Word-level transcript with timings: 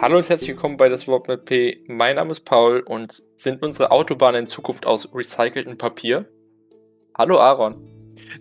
Hallo 0.00 0.16
und 0.16 0.28
herzlich 0.28 0.50
willkommen 0.50 0.76
bei 0.76 0.88
das 0.88 1.08
Wort 1.08 1.26
mit 1.26 1.44
P. 1.44 1.82
Mein 1.88 2.14
Name 2.14 2.30
ist 2.30 2.44
Paul 2.44 2.84
und 2.86 3.20
sind 3.34 3.64
unsere 3.64 3.90
Autobahnen 3.90 4.42
in 4.42 4.46
Zukunft 4.46 4.86
aus 4.86 5.12
recyceltem 5.12 5.76
Papier? 5.76 6.24
Hallo 7.16 7.40
Aaron. 7.40 7.76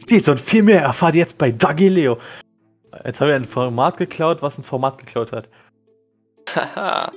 Dies 0.08 0.30
und 0.30 0.40
viel 0.40 0.62
mehr 0.62 0.84
erfahrt 0.84 1.16
ihr 1.16 1.22
jetzt 1.22 1.40
bei 1.40 1.50
Dagileo. 1.50 2.20
Jetzt 3.04 3.22
habe 3.22 3.32
ich 3.32 3.36
ein 3.36 3.46
Format 3.46 3.98
geklaut, 3.98 4.44
was 4.44 4.60
ein 4.60 4.64
Format 4.64 5.00
geklaut 5.00 5.32
hat. 5.32 5.50
Haha. 6.56 7.12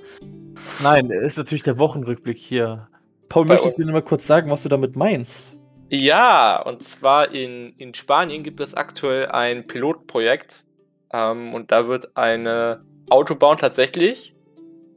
Nein, 0.83 1.11
ist 1.11 1.37
natürlich 1.37 1.65
der 1.65 1.77
Wochenrückblick 1.77 2.39
hier. 2.39 2.89
Paul, 3.29 3.45
Bei 3.45 3.55
möchtest 3.55 3.79
du 3.79 3.85
mir 3.85 3.93
mal 3.93 4.03
kurz 4.03 4.27
sagen, 4.27 4.51
was 4.51 4.63
du 4.63 4.71
damit 4.71 4.97
meinst? 4.97 5.55
ja, 5.91 6.63
und 6.63 6.83
zwar 6.83 7.31
in, 7.33 7.75
in 7.77 7.93
Spanien 7.93 8.43
gibt 8.43 8.61
es 8.61 8.75
aktuell 8.75 9.27
ein 9.27 9.67
Pilotprojekt 9.67 10.65
ähm, 11.13 11.53
und 11.53 11.73
da 11.73 11.89
wird 11.89 12.17
eine 12.17 12.85
Autobahn 13.11 13.59
tatsächlich 13.59 14.35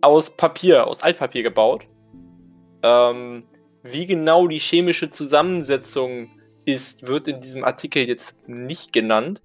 aus 0.01 0.35
Papier, 0.35 0.87
aus 0.87 1.03
Altpapier 1.03 1.43
gebaut. 1.43 1.87
Ähm, 2.83 3.43
wie 3.83 4.05
genau 4.05 4.47
die 4.47 4.59
chemische 4.59 5.09
Zusammensetzung 5.09 6.29
ist, 6.65 7.07
wird 7.07 7.27
in 7.27 7.41
diesem 7.41 7.63
Artikel 7.63 8.07
jetzt 8.07 8.35
nicht 8.47 8.93
genannt. 8.93 9.41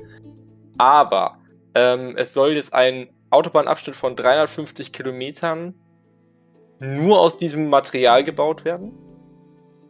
Aber 0.77 1.39
ähm, 1.75 2.17
es 2.17 2.35
soll 2.35 2.53
jetzt 2.53 2.73
ein 2.73 3.09
Autobahnabschnitt 3.31 3.97
von 3.97 4.17
350 4.17 4.93
Kilometern 4.93 5.75
nur 6.81 7.21
aus 7.21 7.39
diesem 7.39 7.69
Material 7.69 8.23
gebaut 8.25 8.65
werden. 8.65 8.93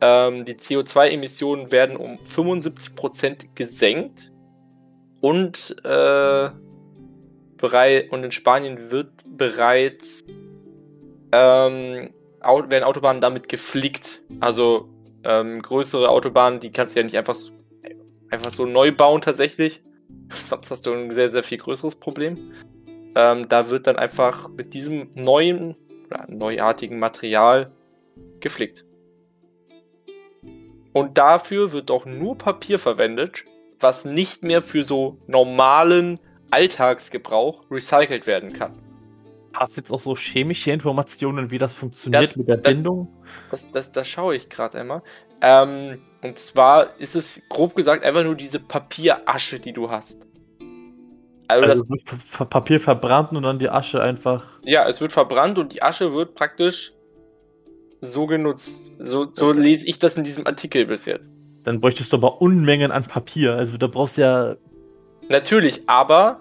Ähm, 0.01 0.45
die 0.45 0.55
CO2-Emissionen 0.55 1.71
werden 1.71 1.97
um 1.97 2.19
75% 2.25 3.55
gesenkt. 3.55 4.33
Und, 5.21 5.77
äh, 5.85 6.51
berei 7.59 8.09
und 8.11 8.25
in 8.25 8.33
Spanien 8.33 8.91
wird 8.91 9.11
bereits 9.27 10.25
ähm, 11.33 12.11
werden 12.41 12.85
Autobahnen 12.85 13.21
damit 13.21 13.49
geflickt. 13.49 14.23
Also 14.41 14.89
ähm, 15.25 15.61
größere 15.61 16.09
Autobahnen, 16.09 16.61
die 16.61 16.71
kannst 16.71 16.95
du 16.95 17.01
ja 17.01 17.05
nicht 17.05 17.17
einfach, 17.17 17.35
so- 17.35 17.53
einfach 18.31 18.51
so 18.51 18.65
neu 18.65 18.93
bauen 18.93 19.21
tatsächlich. 19.21 19.83
Sonst 20.47 20.71
hast 20.71 20.87
du 20.87 20.93
ein 20.93 21.13
sehr, 21.13 21.31
sehr 21.31 21.43
viel 21.43 21.59
größeres 21.59 21.97
Problem. 21.97 22.53
Ähm, 23.15 23.49
da 23.49 23.71
wird 23.71 23.87
dann 23.87 23.97
einfach 23.97 24.49
mit 24.49 24.75
diesem 24.75 25.11
neuen 25.15 25.77
oder 26.07 26.27
neuartigen 26.29 26.99
Material 26.99 27.73
geflickt. 28.41 28.85
Und 30.93 31.19
dafür 31.19 31.73
wird 31.73 31.91
auch 31.91 32.07
nur 32.07 32.37
Papier 32.39 32.79
verwendet, 32.79 33.45
was 33.79 34.05
nicht 34.05 34.43
mehr 34.43 34.63
für 34.63 34.83
so 34.83 35.19
normalen 35.27 36.19
Alltagsgebrauch 36.51 37.63
recycelt 37.71 38.27
werden 38.27 38.53
kann. 38.53 38.73
Hast 39.55 39.77
du 39.77 39.81
jetzt 39.81 39.91
auch 39.91 40.01
so 40.01 40.15
chemische 40.15 40.71
Informationen, 40.71 41.51
wie 41.51 41.59
das 41.59 41.73
funktioniert 41.73 42.23
Das- 42.25 42.37
mit 42.37 42.49
der 42.49 42.57
das- 42.59 42.73
Bindung? 42.73 43.09
Das, 43.51 43.71
das, 43.73 43.93
das 43.93 44.09
schaue 44.09 44.37
ich 44.37 44.49
gerade 44.49 44.79
einmal. 44.79 45.03
Ähm, 45.41 46.01
und 46.23 46.39
zwar 46.39 46.99
ist 47.01 47.15
es 47.17 47.43
grob 47.49 47.75
gesagt 47.75 48.05
einfach 48.05 48.25
nur 48.25 48.35
diese 48.35 48.61
Papierasche, 48.61 49.59
die 49.61 49.73
du 49.73 49.91
hast. 49.91 50.27
Also, 51.49 51.65
Also 51.71 51.83
das, 51.83 51.91
wird 51.91 52.05
Pa- 52.05 52.17
Pa- 52.39 52.45
Papier 52.45 52.79
verbrannt 52.81 53.33
und 53.33 53.43
dann 53.43 53.59
die 53.59 53.71
Asche 53.71 54.03
einfach. 54.03 54.45
ja, 54.63 54.87
es 54.87 55.01
wird 55.01 55.13
verbrannt 55.13 55.59
und 55.59 55.73
die 55.73 55.83
Asche 55.83 56.13
wird 56.13 56.35
praktisch 56.35 56.93
so 58.01 58.27
genutzt. 58.27 58.93
So, 58.99 59.29
so 59.33 59.53
lese 59.53 59.87
ich 59.87 59.99
das 59.99 60.17
in 60.19 60.25
diesem 60.25 60.47
Artikel 60.47 60.87
bis 60.87 61.07
jetzt. 61.07 61.35
Dann 61.65 61.81
bräuchtest 61.81 62.13
du 62.13 62.19
aber 62.19 62.41
Unmengen 62.43 62.93
an 62.93 63.05
Papier. 63.05 63.55
Also 63.55 63.77
da 63.79 63.87
brauchst 63.87 64.19
du 64.19 64.23
ja. 64.23 64.57
Natürlich, 65.29 65.89
aber 65.89 66.41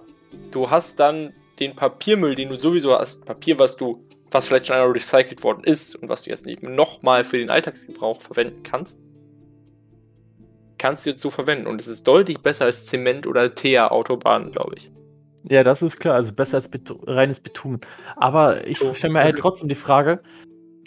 du 0.50 0.70
hast 0.70 0.98
dann 0.98 1.32
den 1.58 1.74
Papiermüll, 1.74 2.34
den 2.34 2.48
du 2.48 2.56
sowieso 2.56 2.98
hast. 2.98 3.24
Papier, 3.24 3.58
was 3.58 3.76
du, 3.76 4.02
was 4.30 4.46
vielleicht 4.46 4.66
schon 4.66 4.76
einmal 4.76 4.92
recycelt 4.92 5.42
worden 5.42 5.64
ist 5.64 5.94
und 5.96 6.08
was 6.08 6.22
du 6.22 6.30
jetzt 6.30 6.46
nicht 6.46 6.62
nochmal 6.62 7.24
für 7.24 7.38
den 7.38 7.50
Alltagsgebrauch 7.50 8.22
verwenden 8.22 8.62
kannst, 8.62 8.98
kannst 10.78 11.04
du 11.04 11.10
jetzt 11.10 11.20
so 11.20 11.30
verwenden. 11.30 11.66
Und 11.66 11.80
es 11.80 11.88
ist 11.88 12.06
deutlich 12.06 12.38
besser 12.38 12.66
als 12.66 12.86
Zement- 12.86 13.26
oder 13.26 13.54
Teer-Autobahnen, 13.54 14.52
glaube 14.52 14.76
ich. 14.76 14.90
Ja, 15.44 15.62
das 15.62 15.82
ist 15.82 15.98
klar. 15.98 16.14
Also 16.14 16.32
besser 16.32 16.58
als 16.58 16.68
Betu 16.68 16.98
reines 17.06 17.40
Bitumen. 17.40 17.80
Aber 18.16 18.66
ich 18.66 18.78
stelle 18.78 19.12
mir 19.12 19.20
halt 19.20 19.38
trotzdem 19.38 19.68
die 19.68 19.74
Frage: 19.74 20.20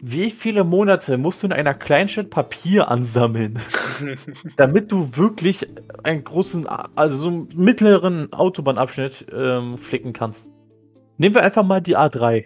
Wie 0.04 0.32
viele 0.32 0.64
Monate 0.64 1.18
musst 1.18 1.44
du 1.44 1.48
in 1.48 1.54
einer 1.54 1.76
Kleinstadt 1.76 2.32
Papier 2.32 2.90
ansammeln? 2.90 3.60
damit 4.58 4.92
du 4.92 5.16
wirklich 5.16 5.68
einen 6.04 6.24
großen, 6.24 6.68
also 6.96 7.18
so 7.18 7.28
einen 7.28 7.50
mittleren 7.56 8.34
Autobahnabschnitt 8.34 9.28
ähm, 9.32 9.78
flicken 9.78 10.14
kannst. 10.14 10.48
Nehmen 11.18 11.36
wir 11.36 11.44
einfach 11.44 11.64
mal 11.64 11.82
die 11.82 11.98
A3. 11.98 12.46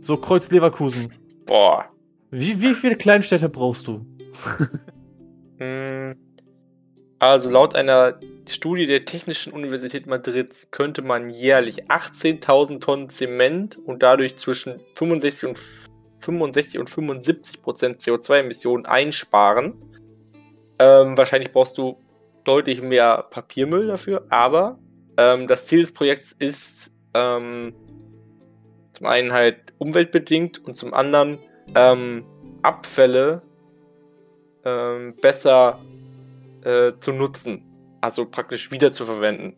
So 0.00 0.16
Kreuz 0.16 0.50
Leverkusen. 0.50 1.12
Boah. 1.46 1.86
Wie, 2.30 2.60
wie 2.60 2.74
viele 2.74 2.96
Kleinstädte 2.96 3.48
brauchst 3.48 3.86
du? 3.86 4.06
Hm. 5.58 6.14
Also 7.18 7.48
laut 7.48 7.74
einer 7.74 8.20
Studie 8.48 8.86
der 8.86 9.04
Technischen 9.04 9.52
Universität 9.52 10.06
Madrid 10.06 10.68
könnte 10.70 11.02
man 11.02 11.30
jährlich 11.30 11.84
18.000 11.90 12.80
Tonnen 12.80 13.08
Zement 13.08 13.76
und 13.76 14.02
dadurch 14.02 14.36
zwischen 14.36 14.80
65 14.94 15.48
und, 15.48 15.60
65 16.20 16.80
und 16.80 16.90
75 16.90 17.62
Prozent 17.62 18.00
CO2-Emissionen 18.00 18.86
einsparen. 18.86 19.74
Ähm, 20.78 21.16
wahrscheinlich 21.16 21.52
brauchst 21.52 21.78
du 21.78 21.98
deutlich 22.44 22.82
mehr 22.82 23.26
Papiermüll 23.30 23.88
dafür, 23.88 24.26
aber 24.30 24.78
ähm, 25.16 25.48
das 25.48 25.66
Ziel 25.66 25.80
des 25.80 25.92
Projekts 25.92 26.32
ist 26.32 26.94
ähm, 27.14 27.74
zum 28.92 29.06
einen 29.06 29.32
halt 29.32 29.74
umweltbedingt 29.78 30.64
und 30.64 30.74
zum 30.74 30.94
anderen 30.94 31.38
ähm, 31.74 32.24
Abfälle 32.62 33.42
ähm, 34.64 35.16
besser 35.20 35.80
äh, 36.62 36.92
zu 37.00 37.12
nutzen. 37.12 37.65
Also 38.00 38.26
praktisch 38.26 38.70
wieder 38.70 38.92
zu 38.92 39.04
verwenden. 39.04 39.54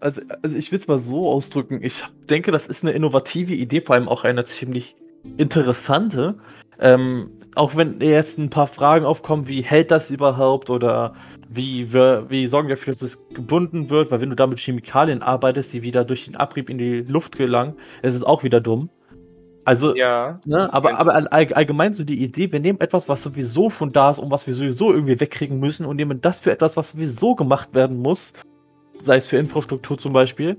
Also, 0.00 0.22
also 0.42 0.56
ich 0.56 0.70
will 0.70 0.78
es 0.78 0.88
mal 0.88 0.98
so 0.98 1.28
ausdrücken. 1.28 1.80
Ich 1.82 2.04
denke, 2.28 2.52
das 2.52 2.68
ist 2.68 2.84
eine 2.84 2.92
innovative 2.92 3.54
Idee, 3.54 3.80
vor 3.80 3.96
allem 3.96 4.08
auch 4.08 4.24
eine 4.24 4.44
ziemlich 4.44 4.94
interessante. 5.36 6.38
Ähm, 6.78 7.30
auch 7.56 7.76
wenn 7.76 8.00
jetzt 8.00 8.38
ein 8.38 8.50
paar 8.50 8.66
Fragen 8.66 9.04
aufkommen, 9.04 9.48
wie 9.48 9.62
hält 9.62 9.90
das 9.90 10.10
überhaupt 10.10 10.70
oder 10.70 11.14
wie, 11.48 11.92
wir, 11.92 12.26
wie 12.28 12.46
sorgen 12.46 12.68
wir 12.68 12.76
dafür, 12.76 12.92
dass 12.92 13.02
es 13.02 13.18
gebunden 13.34 13.90
wird, 13.90 14.10
weil 14.10 14.20
wenn 14.20 14.30
du 14.30 14.36
da 14.36 14.46
mit 14.46 14.60
Chemikalien 14.60 15.22
arbeitest, 15.22 15.72
die 15.72 15.82
wieder 15.82 16.04
durch 16.04 16.26
den 16.26 16.36
Abrieb 16.36 16.70
in 16.70 16.78
die 16.78 17.00
Luft 17.00 17.36
gelangen, 17.36 17.74
ist 18.02 18.14
es 18.14 18.22
auch 18.22 18.44
wieder 18.44 18.60
dumm. 18.60 18.88
Also, 19.70 19.94
Ja. 19.94 20.40
Ne, 20.46 20.72
aber, 20.72 20.98
aber 20.98 21.14
all, 21.14 21.28
all- 21.28 21.52
allgemein 21.52 21.94
so 21.94 22.02
die 22.02 22.24
Idee, 22.24 22.50
wir 22.50 22.58
nehmen 22.58 22.80
etwas, 22.80 23.08
was 23.08 23.22
sowieso 23.22 23.70
schon 23.70 23.92
da 23.92 24.10
ist 24.10 24.18
und 24.18 24.28
was 24.32 24.44
wir 24.48 24.52
sowieso 24.52 24.92
irgendwie 24.92 25.20
wegkriegen 25.20 25.60
müssen 25.60 25.86
und 25.86 25.94
nehmen 25.94 26.20
das 26.20 26.40
für 26.40 26.50
etwas, 26.50 26.76
was 26.76 26.90
sowieso 26.90 27.36
gemacht 27.36 27.72
werden 27.72 27.98
muss, 27.98 28.32
sei 29.00 29.14
es 29.14 29.28
für 29.28 29.36
Infrastruktur 29.36 29.96
zum 29.96 30.12
Beispiel. 30.12 30.56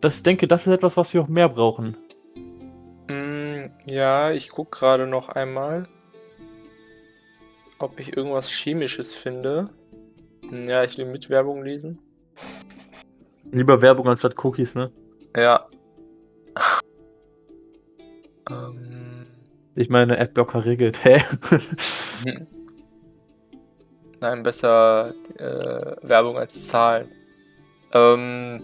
Das 0.00 0.16
ich 0.16 0.22
denke, 0.24 0.48
das 0.48 0.66
ist 0.66 0.72
etwas, 0.72 0.96
was 0.96 1.14
wir 1.14 1.22
auch 1.22 1.28
mehr 1.28 1.48
brauchen. 1.48 1.96
Mm, 3.08 3.70
ja, 3.86 4.32
ich 4.32 4.48
gucke 4.50 4.76
gerade 4.76 5.06
noch 5.06 5.28
einmal, 5.28 5.86
ob 7.78 8.00
ich 8.00 8.16
irgendwas 8.16 8.48
Chemisches 8.50 9.14
finde. 9.14 9.70
Hm, 10.48 10.66
Ja, 10.68 10.82
ich 10.82 10.98
will 10.98 11.06
mit 11.06 11.30
Werbung 11.30 11.62
lesen. 11.62 12.00
Lieber 13.52 13.80
Werbung 13.82 14.08
anstatt 14.08 14.34
Cookies, 14.44 14.74
ne? 14.74 14.90
Ja. 15.36 15.67
Ähm, 18.50 19.26
Ich 19.74 19.88
meine, 19.88 20.18
Adblocker 20.18 20.64
regelt. 20.64 21.02
Hä? 21.04 21.22
Nein, 24.20 24.42
besser 24.42 25.14
äh, 25.38 25.96
Werbung 26.02 26.36
als 26.36 26.66
Zahlen. 26.68 27.08
Ähm, 27.92 28.60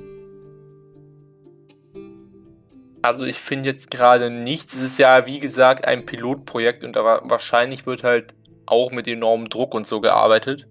also 3.03 3.25
ich 3.25 3.37
finde 3.39 3.69
jetzt 3.69 3.91
gerade 3.91 4.31
nichts. 4.31 4.75
Es 4.75 4.81
ist 4.83 4.99
ja, 4.99 5.27
wie 5.27 5.39
gesagt, 5.39 5.85
ein 5.87 6.07
Pilotprojekt 6.07 6.83
und 6.85 6.97
da 6.97 7.05
wa- 7.05 7.23
wahrscheinlich 7.25 7.87
wird 7.87 8.03
halt 8.03 8.35
auch 8.67 8.91
mit 8.91 9.07
enormem 9.07 9.49
Druck 9.49 9.75
und 9.75 9.87
so 9.87 10.01
gearbeitet. 10.01 10.67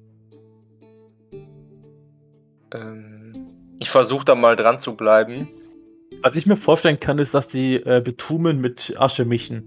Ähm, 2.73 3.47
ich 3.79 3.89
versuche 3.89 4.25
da 4.25 4.35
mal 4.35 4.55
dran 4.55 4.79
zu 4.79 4.95
bleiben. 4.95 5.47
Was 6.23 6.37
ich 6.37 6.45
mir 6.45 6.55
vorstellen 6.55 7.01
kann, 7.01 7.19
ist, 7.19 7.33
dass 7.33 7.49
die 7.49 7.75
äh, 7.75 8.01
Bitumen 8.01 8.61
mit 8.61 8.95
Asche 8.97 9.25
mischen. 9.25 9.65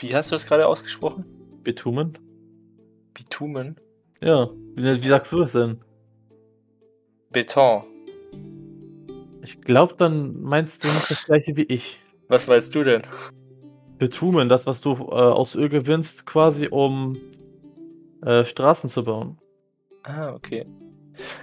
Wie 0.00 0.12
hast 0.12 0.32
du 0.32 0.34
das 0.34 0.44
gerade 0.44 0.66
ausgesprochen? 0.66 1.24
Bitumen? 1.62 2.18
Bitumen? 3.14 3.76
Ja. 4.20 4.50
Wie, 4.74 4.82
wie 4.82 5.08
sagst 5.08 5.32
du 5.32 5.38
das 5.38 5.52
denn? 5.52 5.78
Beton. 7.30 7.84
Ich 9.42 9.60
glaube, 9.60 9.94
dann 9.96 10.42
meinst 10.42 10.82
du 10.82 10.88
nicht 10.88 11.08
das 11.08 11.24
gleiche 11.26 11.56
wie 11.56 11.62
ich. 11.62 12.00
Was 12.28 12.48
weißt 12.48 12.74
du 12.74 12.82
denn? 12.82 13.02
Bitumen, 13.98 14.48
das, 14.48 14.66
was 14.66 14.80
du 14.80 14.94
äh, 14.94 15.14
aus 15.14 15.54
Öl 15.54 15.68
gewinnst, 15.68 16.26
quasi 16.26 16.66
um 16.66 17.16
äh, 18.22 18.44
Straßen 18.44 18.90
zu 18.90 19.04
bauen. 19.04 19.38
Ah, 20.02 20.34
okay. 20.34 20.66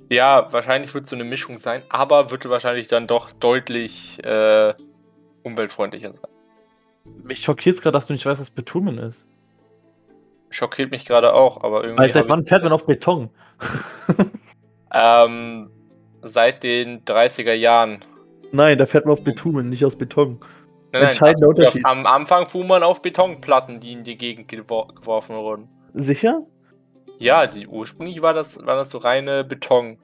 Ja, 0.09 0.51
wahrscheinlich 0.51 0.93
wird 0.93 1.05
es 1.05 1.09
so 1.09 1.15
eine 1.15 1.23
Mischung 1.23 1.57
sein, 1.57 1.83
aber 1.89 2.31
wird 2.31 2.47
wahrscheinlich 2.49 2.87
dann 2.87 3.07
doch 3.07 3.31
deutlich 3.31 4.23
äh, 4.23 4.73
umweltfreundlicher 5.43 6.13
sein. 6.13 6.31
Mich 7.23 7.39
schockiert 7.39 7.75
es 7.75 7.81
gerade, 7.81 7.93
dass 7.93 8.07
du 8.07 8.13
nicht 8.13 8.25
weißt, 8.25 8.39
was 8.39 8.49
Bitumen 8.49 8.97
ist. 8.97 9.17
Schockiert 10.49 10.91
mich 10.91 11.05
gerade 11.05 11.33
auch, 11.33 11.63
aber 11.63 11.83
irgendwie. 11.83 12.03
Weil 12.03 12.13
seit 12.13 12.29
wann 12.29 12.45
fährt 12.45 12.63
man 12.63 12.71
auf 12.71 12.85
Beton? 12.85 13.29
ähm, 14.93 15.69
seit 16.21 16.63
den 16.63 17.03
30er 17.03 17.53
Jahren. 17.53 18.05
Nein, 18.51 18.77
da 18.77 18.85
fährt 18.85 19.05
man 19.05 19.13
auf 19.13 19.23
Bitumen, 19.23 19.69
nicht 19.69 19.83
aus 19.83 19.95
Beton. 19.95 20.39
Nein, 20.91 21.03
Entscheidender 21.03 21.47
nein, 21.47 21.57
Unterschied. 21.57 21.85
Am 21.85 22.05
Anfang 22.05 22.45
fuhr 22.47 22.65
man 22.65 22.83
auf 22.83 23.01
Betonplatten, 23.01 23.79
die 23.79 23.93
in 23.93 24.03
die 24.03 24.15
Gegend 24.15 24.47
gewor 24.47 24.89
geworfen 24.93 25.35
wurden. 25.35 25.67
Sicher? 25.93 26.43
Ja, 27.19 27.47
die, 27.47 27.67
ursprünglich 27.67 28.21
war 28.21 28.33
das, 28.33 28.65
war 28.65 28.75
das 28.75 28.91
so 28.91 28.97
reine 28.97 29.43
Beton. 29.43 29.97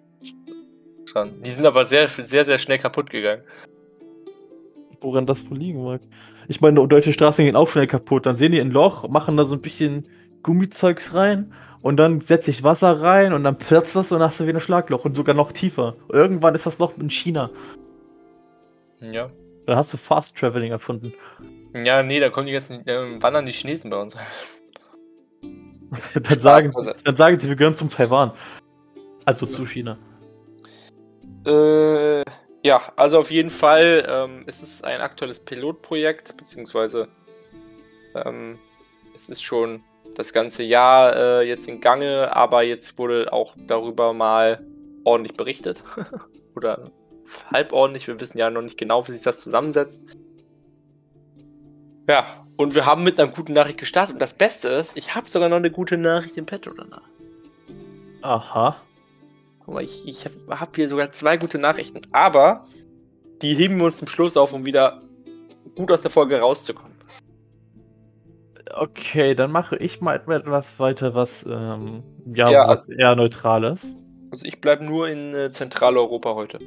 Schon. 1.06 1.42
Die 1.42 1.52
sind 1.52 1.66
aber 1.66 1.86
sehr, 1.86 2.08
sehr, 2.08 2.46
sehr 2.46 2.60
schnell 2.60 2.78
kaputt 2.78 3.10
gegangen. 3.10 3.44
Woran 5.02 5.26
das 5.26 5.50
wohl 5.50 5.58
liegen 5.58 5.84
mag. 5.84 6.02
Ich 6.48 6.62
meine, 6.62 6.88
deutsche 6.88 7.14
Straßen 7.14 7.46
gehen 7.46 7.56
auch 7.56 7.70
schnell 7.70 7.88
kaputt. 7.88 8.26
Dann 8.26 8.36
sehen 8.36 8.52
die 8.52 8.60
ein 8.60 8.72
Loch, 8.72 9.08
machen 9.08 9.38
da 9.38 9.44
so 9.44 9.56
ein 9.56 9.62
bisschen 9.62 10.08
Gummizeugs 10.44 11.14
rein 11.14 11.54
und 11.82 11.98
dann 11.98 12.22
setzt 12.22 12.46
sich 12.46 12.64
Wasser 12.64 13.02
rein 13.02 13.34
und 13.34 13.44
dann 13.44 13.58
platzt 13.58 13.96
das 13.96 14.12
und 14.12 14.22
hast 14.22 14.40
du 14.40 14.46
wieder 14.46 14.58
ein 14.58 14.62
Schlagloch 14.62 15.06
und 15.06 15.16
sogar 15.16 15.36
noch 15.36 15.52
tiefer. 15.52 15.96
Irgendwann 16.10 16.56
ist 16.56 16.66
das 16.66 16.80
Loch 16.80 16.94
in 16.98 17.10
China. 17.10 17.50
Ja. 19.00 19.30
Dann 19.66 19.78
hast 19.78 19.94
du 19.94 19.98
Fast 19.98 20.36
Traveling 20.36 20.72
erfunden. 20.72 21.14
Ja, 21.74 22.04
nee, 22.04 22.20
da 22.20 22.30
kommen 22.30 22.48
die 22.48 22.54
ganzen, 22.54 22.86
äh, 22.88 23.22
wandern 23.22 23.46
die 23.46 23.52
Chinesen 23.52 23.90
bei 23.90 23.98
uns. 23.98 24.18
dann, 26.14 26.40
sagen, 26.40 26.74
dann 27.04 27.16
sagen 27.16 27.38
die, 27.38 27.48
wir 27.48 27.56
gehören 27.56 27.76
zum 27.76 27.90
Taiwan. 27.90 28.32
Also 29.26 29.46
zu 29.46 29.66
China. 29.66 29.98
Äh, 31.46 32.24
ja, 32.64 32.82
also 32.96 33.20
auf 33.20 33.32
jeden 33.32 33.50
Fall 33.50 34.06
ähm, 34.08 34.44
es 34.48 34.62
ist 34.62 34.84
ein 34.84 35.02
aktuelles 35.02 35.40
Pilotprojekt, 35.40 36.36
beziehungsweise 36.36 37.08
ähm, 38.16 38.60
es 39.16 39.30
ist 39.30 39.42
schon 39.42 39.84
das 40.16 40.34
ganze 40.34 40.64
Jahr 40.64 41.16
äh, 41.16 41.48
jetzt 41.48 41.68
in 41.68 41.80
Gange, 41.80 42.36
aber 42.36 42.64
jetzt 42.64 42.98
wurde 42.98 43.32
auch 43.32 43.56
darüber 43.68 44.14
mal 44.14 44.66
ordentlich 45.04 45.38
berichtet. 45.38 45.84
Oder 46.56 46.92
halb 47.52 47.74
ordentlich, 47.74 48.08
wir 48.08 48.20
wissen 48.20 48.38
ja 48.38 48.50
noch 48.50 48.62
nicht 48.62 48.78
genau, 48.78 49.08
wie 49.08 49.14
sich 49.14 49.22
das 49.22 49.40
zusammensetzt. 49.40 50.06
Ja, 52.10 52.26
und 52.58 52.74
wir 52.74 52.88
haben 52.88 53.04
mit 53.04 53.20
einer 53.20 53.32
guten 53.32 53.54
Nachricht 53.54 53.78
gestartet. 53.78 54.16
Und 54.16 54.20
das 54.20 54.34
Beste 54.34 54.68
ist, 54.70 54.98
ich 54.98 55.14
habe 55.14 55.30
sogar 55.30 55.48
noch 55.48 55.58
eine 55.58 55.70
gute 55.70 55.96
Nachricht 55.96 56.38
im 56.38 56.48
Petto 56.48 56.72
danach. 56.72 57.04
Aha. 58.24 58.78
Guck 59.60 59.76
mal, 59.76 59.84
ich, 59.84 60.08
ich 60.08 60.26
habe 60.26 60.60
hab 60.60 60.76
hier 60.76 60.90
sogar 60.90 61.12
zwei 61.12 61.38
gute 61.38 61.60
Nachrichten, 61.60 62.02
aber 62.12 62.66
die 63.44 63.54
heben 63.54 63.78
wir 63.78 63.86
uns 63.86 63.98
zum 63.98 64.08
Schluss 64.08 64.38
auf, 64.38 64.54
um 64.54 64.66
wieder 64.66 65.04
gut 65.76 65.92
aus 65.92 66.02
der 66.02 66.10
Folge 66.10 66.40
rauszukommen. 66.40 66.98
Okay, 68.74 69.36
dann 69.36 69.52
mache 69.52 69.78
ich 69.78 70.02
mal 70.02 70.16
etwas 70.16 70.80
weiter, 70.80 71.14
was 71.14 71.46
ähm, 71.48 72.02
ja, 72.34 72.50
Ja, 72.50 72.68
was 72.68 72.90
eher 72.90 73.16
neutral 73.16 73.64
ist. 73.66 73.86
Also 74.32 74.48
ich 74.48 74.60
bleibe 74.60 74.84
nur 74.84 75.08
in 75.08 75.36
äh, 75.36 75.52
Zentraleuropa 75.52 76.34
heute. 76.34 76.58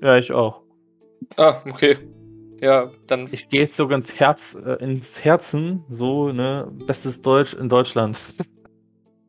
Ja, 0.00 0.16
ich 0.16 0.30
auch. 0.32 0.62
Ah, 1.36 1.60
okay. 1.68 1.98
Ja, 2.62 2.92
dann. 3.08 3.28
Ich 3.32 3.48
gehe 3.48 3.62
jetzt 3.62 3.76
sogar 3.76 3.98
ins 3.98 4.20
Herz, 4.20 4.54
äh, 4.54 4.74
ins 4.84 5.24
Herzen, 5.24 5.84
so, 5.90 6.30
ne, 6.32 6.70
bestes 6.86 7.20
Deutsch 7.20 7.54
in 7.54 7.68
Deutschland. 7.68 8.16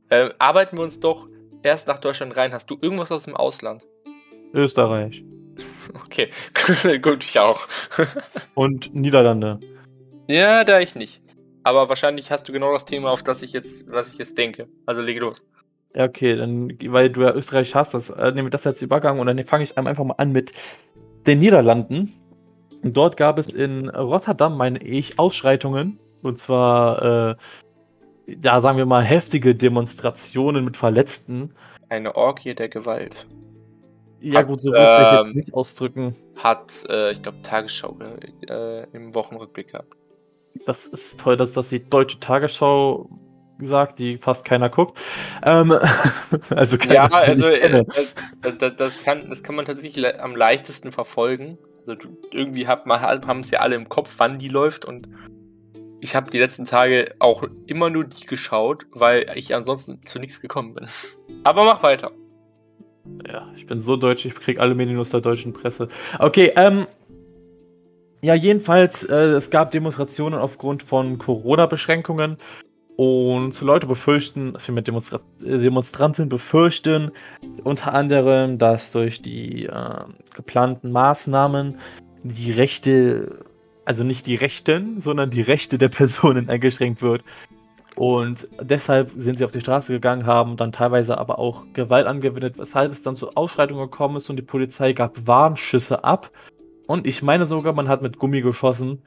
Äh, 0.09 0.29
arbeiten 0.37 0.77
wir 0.77 0.83
uns 0.83 0.99
doch 0.99 1.27
erst 1.63 1.87
nach 1.87 1.97
Deutschland 1.97 2.37
rein. 2.37 2.53
Hast 2.53 2.69
du 2.69 2.77
irgendwas 2.79 3.11
aus 3.11 3.23
dem 3.23 3.35
Ausland? 3.35 3.83
Österreich 4.53 5.23
Okay, 6.05 6.29
gut, 7.01 7.23
ich 7.23 7.39
auch. 7.39 7.67
und 8.53 8.93
Niederlande. 8.93 9.59
ja, 10.27 10.63
da 10.65 10.79
ich 10.81 10.93
nicht. 10.93 11.23
Aber 11.63 11.89
wahrscheinlich 11.89 12.29
hast 12.31 12.47
du 12.47 12.53
genau 12.53 12.73
das 12.73 12.85
Thema, 12.85 13.09
auf 13.09 13.23
das 13.23 13.41
ich 13.41 13.53
jetzt, 13.53 13.89
was 13.89 14.11
ich 14.11 14.19
jetzt 14.19 14.37
denke. 14.37 14.67
Also 14.85 15.01
leg 15.01 15.19
los. 15.19 15.43
Ja, 15.95 16.03
okay, 16.03 16.35
dann, 16.35 16.77
weil 16.89 17.09
du 17.09 17.21
ja 17.21 17.33
Österreich 17.33 17.73
hast, 17.73 17.95
das, 17.95 18.11
äh, 18.11 18.31
nehme 18.33 18.49
ich 18.49 18.51
das 18.51 18.67
als 18.67 18.83
Übergang 18.83 19.19
und 19.19 19.25
dann 19.25 19.43
fange 19.45 19.63
ich 19.63 19.75
einfach 19.75 20.03
mal 20.03 20.15
an 20.19 20.31
mit 20.31 20.51
den 21.25 21.39
Niederlanden. 21.39 22.11
Und 22.83 22.97
dort 22.97 23.17
gab 23.17 23.39
es 23.39 23.49
in 23.49 23.89
Rotterdam, 23.89 24.57
meine 24.57 24.79
ich, 24.83 25.17
Ausschreitungen. 25.17 25.99
Und 26.21 26.37
zwar, 26.37 27.31
äh, 27.31 27.35
ja, 28.41 28.59
sagen 28.59 28.77
wir 28.77 28.85
mal, 28.85 29.03
heftige 29.03 29.55
Demonstrationen 29.55 30.65
mit 30.65 30.77
Verletzten. 30.77 31.53
Eine 31.89 32.15
Orgie 32.15 32.53
der 32.53 32.69
Gewalt. 32.69 33.27
Ja, 34.19 34.39
Hat, 34.39 34.47
gut, 34.47 34.61
so 34.61 34.71
wusste 34.71 34.83
ich 34.83 35.19
ähm, 35.19 35.27
jetzt 35.27 35.35
nicht 35.35 35.53
ausdrücken. 35.53 36.15
Hat, 36.35 36.85
äh, 36.89 37.11
ich 37.11 37.21
glaube, 37.21 37.41
Tagesschau 37.41 37.97
äh, 38.49 38.83
im 38.93 39.13
Wochenrückblick 39.15 39.71
gehabt. 39.71 39.93
Das 40.65 40.85
ist 40.85 41.19
toll, 41.19 41.35
dass 41.35 41.53
das 41.53 41.69
die 41.69 41.83
deutsche 41.83 42.19
Tagesschau 42.19 43.09
gesagt, 43.59 43.99
die 43.99 44.17
fast 44.17 44.45
keiner 44.45 44.69
guckt. 44.69 44.97
Ähm, 45.43 45.71
also 46.49 46.77
keiner, 46.77 46.93
Ja, 46.93 47.07
also 47.07 47.47
äh, 47.47 47.83
das, 47.85 48.15
das, 48.77 49.03
kann, 49.03 49.29
das 49.29 49.43
kann 49.43 49.55
man 49.55 49.65
tatsächlich 49.65 50.19
am 50.21 50.35
leichtesten 50.35 50.91
verfolgen. 50.91 51.57
Also 51.87 52.07
irgendwie 52.31 52.67
hat 52.67 52.85
man, 52.85 53.01
haben 53.01 53.41
es 53.41 53.51
ja 53.51 53.59
alle 53.59 53.75
im 53.75 53.89
Kopf, 53.89 54.15
wann 54.17 54.39
die 54.39 54.47
läuft 54.47 54.85
und 54.85 55.07
ich 55.99 56.15
habe 56.15 56.29
die 56.29 56.39
letzten 56.39 56.65
Tage 56.65 57.15
auch 57.19 57.43
immer 57.65 57.89
nur 57.89 58.03
die 58.03 58.25
geschaut, 58.25 58.85
weil 58.91 59.25
ich 59.35 59.55
ansonsten 59.55 60.05
zu 60.05 60.19
nichts 60.19 60.41
gekommen 60.41 60.73
bin. 60.73 60.85
Aber 61.43 61.63
mach 61.63 61.81
weiter. 61.81 62.11
Ja, 63.27 63.49
ich 63.55 63.65
bin 63.65 63.79
so 63.79 63.95
deutsch, 63.95 64.25
ich 64.25 64.35
krieg 64.35 64.59
alle 64.59 64.75
Medien 64.75 64.99
aus 64.99 65.09
der 65.09 65.21
deutschen 65.21 65.53
Presse. 65.53 65.89
Okay, 66.19 66.51
ähm. 66.55 66.87
Ja, 68.21 68.35
jedenfalls, 68.35 69.03
äh, 69.03 69.15
es 69.15 69.49
gab 69.49 69.71
Demonstrationen 69.71 70.39
aufgrund 70.39 70.81
von 70.81 71.17
Corona-Beschränkungen 71.17 72.37
und 72.95 73.59
Leute 73.61 73.87
befürchten, 73.87 74.53
vielmehr 74.59 74.83
Demonstra 74.83 75.19
äh, 75.43 75.57
Demonstranten 75.57 76.29
befürchten 76.29 77.11
unter 77.63 77.93
anderem, 77.93 78.57
dass 78.57 78.91
durch 78.91 79.21
die 79.21 79.65
äh, 79.65 80.03
geplanten 80.35 80.91
Maßnahmen 80.91 81.79
die 82.23 82.51
Rechte, 82.51 83.45
also 83.85 84.03
nicht 84.03 84.27
die 84.27 84.35
Rechten, 84.35 85.01
sondern 85.01 85.31
die 85.31 85.41
Rechte 85.41 85.77
der 85.77 85.89
Personen 85.89 86.49
eingeschränkt 86.49 87.01
wird. 87.01 87.23
Und 87.95 88.47
deshalb 88.59 89.11
sind 89.15 89.37
sie 89.37 89.45
auf 89.45 89.51
die 89.51 89.61
Straße 89.61 89.93
gegangen, 89.93 90.25
haben 90.25 90.57
dann 90.57 90.71
teilweise 90.71 91.17
aber 91.17 91.37
auch 91.37 91.65
Gewalt 91.73 92.07
angewendet, 92.07 92.57
weshalb 92.57 92.91
es 92.91 93.03
dann 93.03 93.15
zu 93.15 93.35
Ausschreitungen 93.35 93.83
gekommen 93.83 94.17
ist 94.17 94.29
und 94.29 94.35
die 94.35 94.43
Polizei 94.43 94.93
gab 94.93 95.27
Warnschüsse 95.27 96.03
ab. 96.03 96.31
Und 96.87 97.05
ich 97.05 97.21
meine 97.21 97.45
sogar, 97.45 97.73
man 97.73 97.87
hat 97.87 98.01
mit 98.01 98.17
Gummi 98.17 98.41
geschossen, 98.41 99.03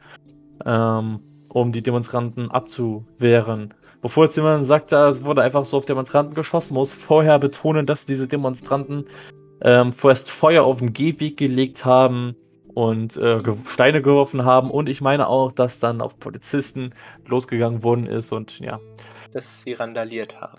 ähm, 0.65 1.21
um 1.57 1.73
die 1.73 1.83
Demonstranten 1.83 2.51
abzuwehren. 2.51 3.73
Bevor 4.03 4.27
jetzt 4.27 4.37
jemand 4.37 4.67
sagt, 4.67 4.93
da 4.93 5.25
wurde 5.25 5.41
einfach 5.41 5.65
so 5.65 5.79
auf 5.79 5.87
Demonstranten 5.87 6.35
geschossen, 6.35 6.75
muss 6.75 6.93
vorher 6.93 7.39
betonen, 7.39 7.87
dass 7.87 8.05
diese 8.05 8.29
Demonstranten 8.29 9.07
ähm, 9.63 9.95
vorerst 9.95 10.31
Feuer 10.31 10.65
auf 10.65 10.81
den 10.81 10.93
Gehweg 10.93 11.39
gelegt 11.39 11.87
haben 11.87 12.37
und 12.75 13.17
äh, 13.17 13.41
ge 13.43 13.55
Steine 13.65 14.03
geworfen 14.03 14.45
haben. 14.45 14.71
Und 14.71 14.91
ich 14.91 15.01
meine 15.01 15.29
auch, 15.29 15.51
dass 15.51 15.79
dann 15.79 16.03
auf 16.03 16.19
Polizisten 16.19 16.93
losgegangen 17.27 17.83
worden 17.83 18.07
ist 18.07 18.33
und 18.33 18.59
ja. 18.61 18.79
Dass 19.33 19.63
sie 19.63 19.73
randaliert 19.73 20.39
haben. 20.39 20.59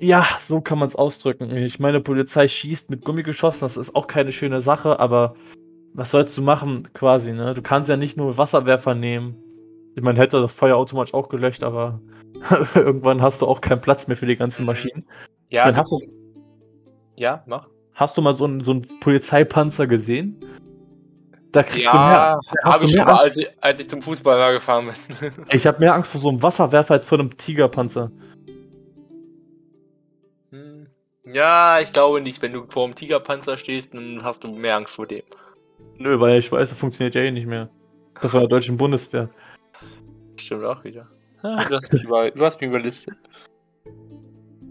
Ja, 0.00 0.26
so 0.40 0.60
kann 0.60 0.80
man 0.80 0.88
es 0.88 0.96
ausdrücken. 0.96 1.56
Ich 1.56 1.78
meine, 1.78 2.00
Polizei 2.00 2.48
schießt 2.48 2.90
mit 2.90 3.04
Gummi 3.04 3.22
geschossen, 3.22 3.60
das 3.60 3.76
ist 3.76 3.94
auch 3.94 4.08
keine 4.08 4.32
schöne 4.32 4.60
Sache, 4.60 4.98
aber 4.98 5.36
was 5.92 6.10
sollst 6.10 6.36
du 6.36 6.42
machen, 6.42 6.88
quasi, 6.92 7.32
ne? 7.32 7.54
Du 7.54 7.62
kannst 7.62 7.88
ja 7.88 7.96
nicht 7.96 8.16
nur 8.16 8.36
Wasserwerfer 8.36 8.96
nehmen. 8.96 9.43
Ich 9.96 10.02
meine, 10.02 10.18
hätte 10.18 10.40
das 10.40 10.54
Feuer 10.54 10.76
automatisch 10.76 11.14
auch 11.14 11.28
gelöscht, 11.28 11.62
aber 11.62 12.00
irgendwann 12.74 13.22
hast 13.22 13.42
du 13.42 13.46
auch 13.46 13.60
keinen 13.60 13.80
Platz 13.80 14.08
mehr 14.08 14.16
für 14.16 14.26
die 14.26 14.36
ganzen 14.36 14.66
Maschinen. 14.66 15.06
Ja, 15.50 15.60
Dann 15.64 15.76
also, 15.76 15.80
hast, 15.80 15.90
du, 15.92 16.00
ja, 17.16 17.42
mach. 17.46 17.68
hast 17.94 18.16
du 18.16 18.22
mal 18.22 18.32
so 18.32 18.44
einen, 18.44 18.60
so 18.60 18.72
einen 18.72 19.00
Polizeipanzer 19.00 19.86
gesehen? 19.86 20.40
Da 21.52 21.62
kriegst 21.62 21.92
du 21.92 21.96
Ja, 21.96 22.08
mehr. 22.08 22.40
hast 22.64 22.74
habe 22.74 22.84
du 22.84 22.90
ich 22.90 22.96
mehr 22.96 23.04
schon 23.04 23.14
mal, 23.14 23.22
als 23.22 23.36
ich, 23.36 23.48
als 23.62 23.78
ich 23.80 23.88
zum 23.88 24.02
Fußball 24.02 24.36
mal 24.36 24.52
gefahren 24.54 24.86
bin. 25.20 25.30
Ich 25.52 25.66
habe 25.66 25.78
mehr 25.78 25.94
Angst 25.94 26.10
vor 26.10 26.20
so 26.20 26.28
einem 26.28 26.42
Wasserwerfer 26.42 26.94
als 26.94 27.08
vor 27.08 27.20
einem 27.20 27.36
Tigerpanzer. 27.36 28.10
Hm. 30.50 30.88
ja, 31.24 31.78
ich 31.80 31.92
glaube 31.92 32.20
nicht. 32.20 32.42
Wenn 32.42 32.52
du 32.52 32.66
vor 32.68 32.86
dem 32.86 32.96
Tigerpanzer 32.96 33.56
stehst, 33.56 33.94
dann 33.94 34.24
hast 34.24 34.42
du 34.42 34.48
mehr 34.48 34.76
Angst 34.76 34.94
vor 34.96 35.06
dem. 35.06 35.22
Nö, 35.98 36.18
weil 36.18 36.38
ich 36.40 36.50
weiß, 36.50 36.70
das 36.70 36.78
funktioniert 36.78 37.14
ja 37.14 37.22
eh 37.22 37.30
nicht 37.30 37.46
mehr. 37.46 37.68
Das 38.20 38.32
war 38.32 38.40
der 38.40 38.48
deutschen 38.48 38.76
Bundeswehr. 38.76 39.28
Stimmt 40.36 40.64
auch 40.64 40.82
wieder. 40.84 41.08
Ah, 41.42 41.64
Du 41.68 41.76
hast 41.76 41.92
mich, 41.92 42.04
über, 42.04 42.30
du 42.30 42.44
hast 42.44 42.60
mich 42.60 42.68
überlistet. 42.68 43.16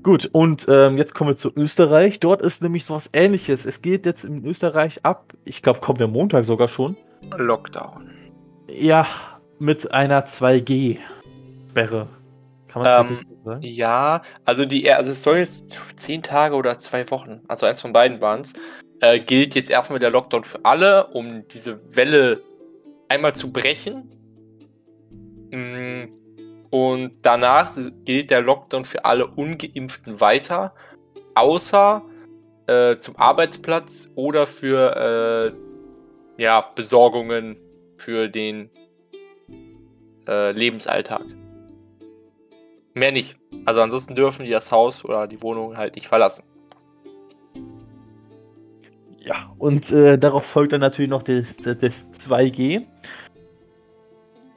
Gut, 0.02 0.30
und 0.34 0.66
ähm, 0.68 0.98
jetzt 0.98 1.14
kommen 1.16 1.30
wir 1.30 1.38
zu 1.38 1.52
Österreich. 1.56 2.20
Dort 2.20 2.42
ist 2.42 2.62
nämlich 2.62 2.84
sowas 2.84 3.10
ähnliches. 3.14 3.66
Es 3.66 3.82
geht 3.82 4.06
jetzt 4.06 4.26
in 4.26 4.46
Österreich 4.46 5.06
ab, 5.06 5.34
ich 5.46 5.62
glaube, 5.62 5.80
kommt 5.80 6.02
der 6.02 6.10
Montag 6.10 6.44
sogar 6.44 6.68
schon. 6.68 6.98
Lockdown. 7.38 8.10
Ja, 8.68 9.08
mit 9.60 9.92
einer 9.92 10.26
2G-Sperre. 10.26 12.10
Kann 12.68 12.82
man 12.82 13.20
Ähm, 13.46 13.62
ja, 13.62 14.22
also 14.46 14.66
die, 14.66 14.92
also 14.92 15.12
es 15.12 15.24
soll 15.24 15.38
jetzt 15.38 15.66
zehn 15.96 16.22
Tage 16.24 16.56
oder 16.56 16.78
zwei 16.78 17.10
Wochen, 17.12 17.42
also 17.48 17.66
eins 17.66 17.82
von 17.82 17.94
beiden 17.94 18.20
waren 18.20 18.42
es, 18.42 18.54
äh, 19.00 19.20
gilt 19.20 19.56
jetzt 19.56 19.70
erstmal 19.70 20.00
der 20.00 20.10
Lockdown 20.10 20.44
für 20.44 20.64
alle, 20.64 21.08
um 21.08 21.48
diese 21.50 21.96
Welle 21.96 22.42
einmal 23.10 23.36
zu 23.36 23.52
brechen. 23.52 24.10
Und 26.74 27.18
danach 27.22 27.78
gilt 28.04 28.32
der 28.32 28.42
Lockdown 28.42 28.84
für 28.84 29.06
alle 29.06 29.28
Ungeimpften 29.28 30.20
weiter, 30.20 30.74
außer 31.36 32.02
äh, 32.66 32.96
zum 32.96 33.16
Arbeitsplatz 33.16 34.10
oder 34.16 34.48
für 34.48 35.54
äh, 36.40 36.42
ja, 36.42 36.62
Besorgungen 36.74 37.58
für 37.98 38.28
den 38.28 38.72
äh, 40.28 40.52
Lebensalltag. 40.52 41.22
Mehr 42.96 43.12
nicht. 43.12 43.38
Also 43.66 43.82
ansonsten 43.82 44.16
dürfen 44.16 44.44
die 44.44 44.50
das 44.50 44.72
Haus 44.72 45.06
oder 45.06 45.28
die 45.28 45.44
Wohnung 45.44 45.78
halt 45.78 45.94
nicht 45.94 46.08
verlassen. 46.08 46.44
Ja, 49.20 49.54
und 49.60 49.92
äh, 49.92 50.18
darauf 50.18 50.44
folgt 50.44 50.74
dann 50.74 50.82
natürlich 50.82 51.12
noch 51.12 51.22
das, 51.22 51.56
das 51.58 52.08
2G. 52.14 52.88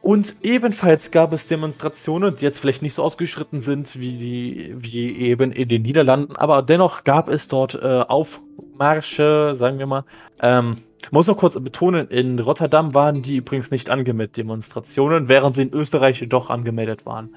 Und 0.07 0.37
ebenfalls 0.43 1.11
gab 1.11 1.33
es 1.33 1.49
Demonstrationen, 1.49 2.37
die 2.37 2.45
jetzt 2.45 2.61
vielleicht 2.61 2.81
nicht 2.81 2.95
so 2.95 3.03
ausgeschritten 3.03 3.59
sind 3.59 3.99
wie, 3.99 4.17
die, 4.17 4.73
wie 4.79 5.17
eben 5.17 5.51
in 5.51 5.69
den 5.69 5.83
Niederlanden, 5.83 6.37
aber 6.37 6.63
dennoch 6.63 7.03
gab 7.03 7.29
es 7.29 7.49
dort 7.49 7.75
äh, 7.75 8.03
Aufmärsche, 8.03 9.57
sagen 9.57 9.81
wir 9.81 9.87
mal. 9.87 10.05
Ähm, 10.41 10.75
muss 11.11 11.27
noch 11.27 11.37
kurz 11.37 11.59
betonen, 11.59 12.07
in 12.07 12.39
Rotterdam 12.39 12.95
waren 12.95 13.23
die 13.23 13.39
übrigens 13.39 13.73
nicht 13.73 13.91
angemeldet, 13.91 14.37
Demonstrationen, 14.37 15.27
während 15.27 15.57
sie 15.57 15.63
in 15.63 15.75
Österreich 15.75 16.25
doch 16.29 16.51
angemeldet 16.51 17.05
waren. 17.05 17.35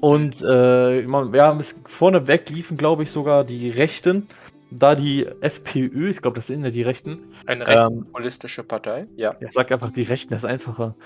Und 0.00 0.44
äh, 0.44 1.02
man, 1.02 1.32
ja, 1.32 1.56
vorneweg 1.84 2.50
liefen, 2.50 2.76
glaube 2.76 3.04
ich, 3.04 3.12
sogar 3.12 3.44
die 3.44 3.70
Rechten, 3.70 4.26
da 4.70 4.94
die 4.94 5.26
FPÖ, 5.40 6.10
ich 6.10 6.22
glaube, 6.22 6.36
das 6.36 6.48
sind 6.48 6.64
ja 6.64 6.70
die 6.70 6.82
Rechten. 6.82 7.20
Eine 7.46 7.66
rechtspopulistische 7.66 8.62
ähm, 8.62 8.68
Partei, 8.68 9.06
ja. 9.16 9.36
Ja, 9.40 9.50
sag 9.50 9.70
einfach 9.70 9.92
die 9.92 10.02
Rechten, 10.02 10.30
das 10.30 10.42
ist 10.42 10.48
einfacher. 10.48 10.96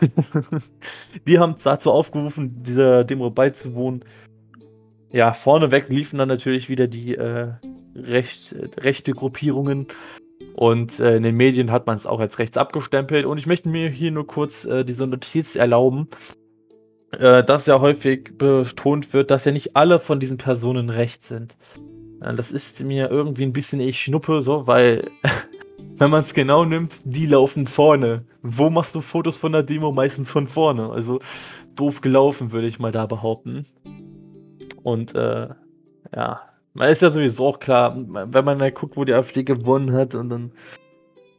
die 1.28 1.38
haben 1.38 1.54
dazu 1.62 1.92
aufgerufen, 1.92 2.62
dieser 2.62 3.04
Demo 3.04 3.30
beizuwohnen. 3.30 4.04
Ja, 5.10 5.32
vorneweg 5.32 5.88
liefen 5.88 6.18
dann 6.18 6.28
natürlich 6.28 6.68
wieder 6.68 6.88
die 6.88 7.14
äh, 7.14 7.52
recht, 7.94 8.54
rechte 8.78 9.12
Gruppierungen. 9.12 9.86
Und 10.54 10.98
äh, 10.98 11.16
in 11.16 11.22
den 11.22 11.36
Medien 11.36 11.70
hat 11.70 11.86
man 11.86 11.96
es 11.96 12.06
auch 12.06 12.18
als 12.18 12.38
rechts 12.38 12.56
abgestempelt. 12.56 13.24
Und 13.24 13.38
ich 13.38 13.46
möchte 13.46 13.68
mir 13.68 13.88
hier 13.88 14.10
nur 14.10 14.26
kurz 14.26 14.64
äh, 14.64 14.84
diese 14.84 15.06
Notiz 15.06 15.54
erlauben, 15.54 16.08
äh, 17.12 17.44
dass 17.44 17.66
ja 17.66 17.80
häufig 17.80 18.36
betont 18.36 19.12
wird, 19.12 19.30
dass 19.30 19.44
ja 19.44 19.52
nicht 19.52 19.76
alle 19.76 20.00
von 20.00 20.18
diesen 20.18 20.36
Personen 20.36 20.90
rechts 20.90 21.28
sind. 21.28 21.56
Das 22.20 22.52
ist 22.52 22.82
mir 22.82 23.10
irgendwie 23.10 23.44
ein 23.44 23.52
bisschen 23.52 23.80
ich 23.80 24.00
schnuppe, 24.00 24.40
so, 24.42 24.66
weil, 24.66 25.10
wenn 25.96 26.10
man 26.10 26.22
es 26.22 26.34
genau 26.34 26.64
nimmt, 26.64 27.00
die 27.04 27.26
laufen 27.26 27.66
vorne. 27.66 28.24
Wo 28.42 28.70
machst 28.70 28.94
du 28.94 29.00
Fotos 29.00 29.36
von 29.36 29.52
der 29.52 29.62
Demo? 29.62 29.92
Meistens 29.92 30.30
von 30.30 30.48
vorne. 30.48 30.90
Also 30.90 31.20
doof 31.74 32.00
gelaufen, 32.00 32.52
würde 32.52 32.66
ich 32.66 32.78
mal 32.78 32.92
da 32.92 33.06
behaupten. 33.06 33.66
Und 34.82 35.14
äh, 35.14 35.48
ja, 36.14 36.40
man 36.74 36.88
ist 36.90 37.02
ja 37.02 37.10
sowieso 37.10 37.46
auch 37.46 37.60
klar, 37.60 37.96
wenn 37.96 38.44
man 38.44 38.58
da 38.58 38.70
guckt, 38.70 38.96
wo 38.96 39.04
die 39.04 39.14
AfD 39.14 39.44
gewonnen 39.44 39.92
hat 39.92 40.14
und 40.14 40.28
dann. 40.28 40.52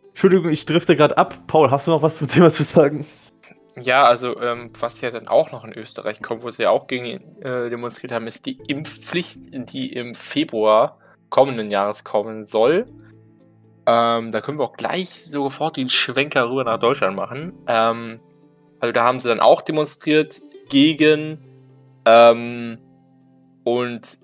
Entschuldigung, 0.10 0.50
ich 0.50 0.66
drifte 0.66 0.96
gerade 0.96 1.18
ab. 1.18 1.46
Paul, 1.46 1.72
hast 1.72 1.88
du 1.88 1.92
noch 1.92 2.02
was 2.02 2.18
zum 2.18 2.28
Thema 2.28 2.50
zu 2.50 2.64
sagen? 2.64 3.06
Ja, 3.78 4.06
also 4.06 4.40
ähm, 4.40 4.72
was 4.80 5.02
ja 5.02 5.12
dann 5.12 5.28
auch 5.28 5.52
noch 5.52 5.66
in 5.66 5.74
Österreich 5.74 6.22
kommt, 6.22 6.44
wo 6.44 6.50
sie 6.50 6.64
ja 6.64 6.70
auch 6.70 6.88
gegen 6.88 7.42
äh, 7.42 7.70
demonstriert 7.70 8.14
haben, 8.14 8.28
ist 8.28 8.46
die 8.46 8.58
Impfpflicht, 8.68 9.38
die 9.74 9.92
im 9.92 10.16
Februar 10.16 10.98
kommenden 11.30 11.70
Jahres 11.70 12.06
kommen 12.06 12.46
soll. 12.46 12.86
Ähm, 13.86 14.32
da 14.32 14.42
können 14.42 14.58
wir 14.58 14.64
auch 14.64 14.78
gleich 14.78 15.10
sofort 15.10 15.76
den 15.76 15.90
Schwenker 15.90 16.50
rüber 16.50 16.64
nach 16.64 16.80
Deutschland 16.80 17.18
machen. 17.18 17.54
Ähm, 17.68 18.22
also 18.80 18.94
da 18.94 19.04
haben 19.04 19.20
sie 19.20 19.28
dann 19.28 19.42
auch 19.42 19.62
demonstriert 19.62 20.42
gegen 20.70 21.40
ähm, 22.06 22.78
und, 23.66 24.20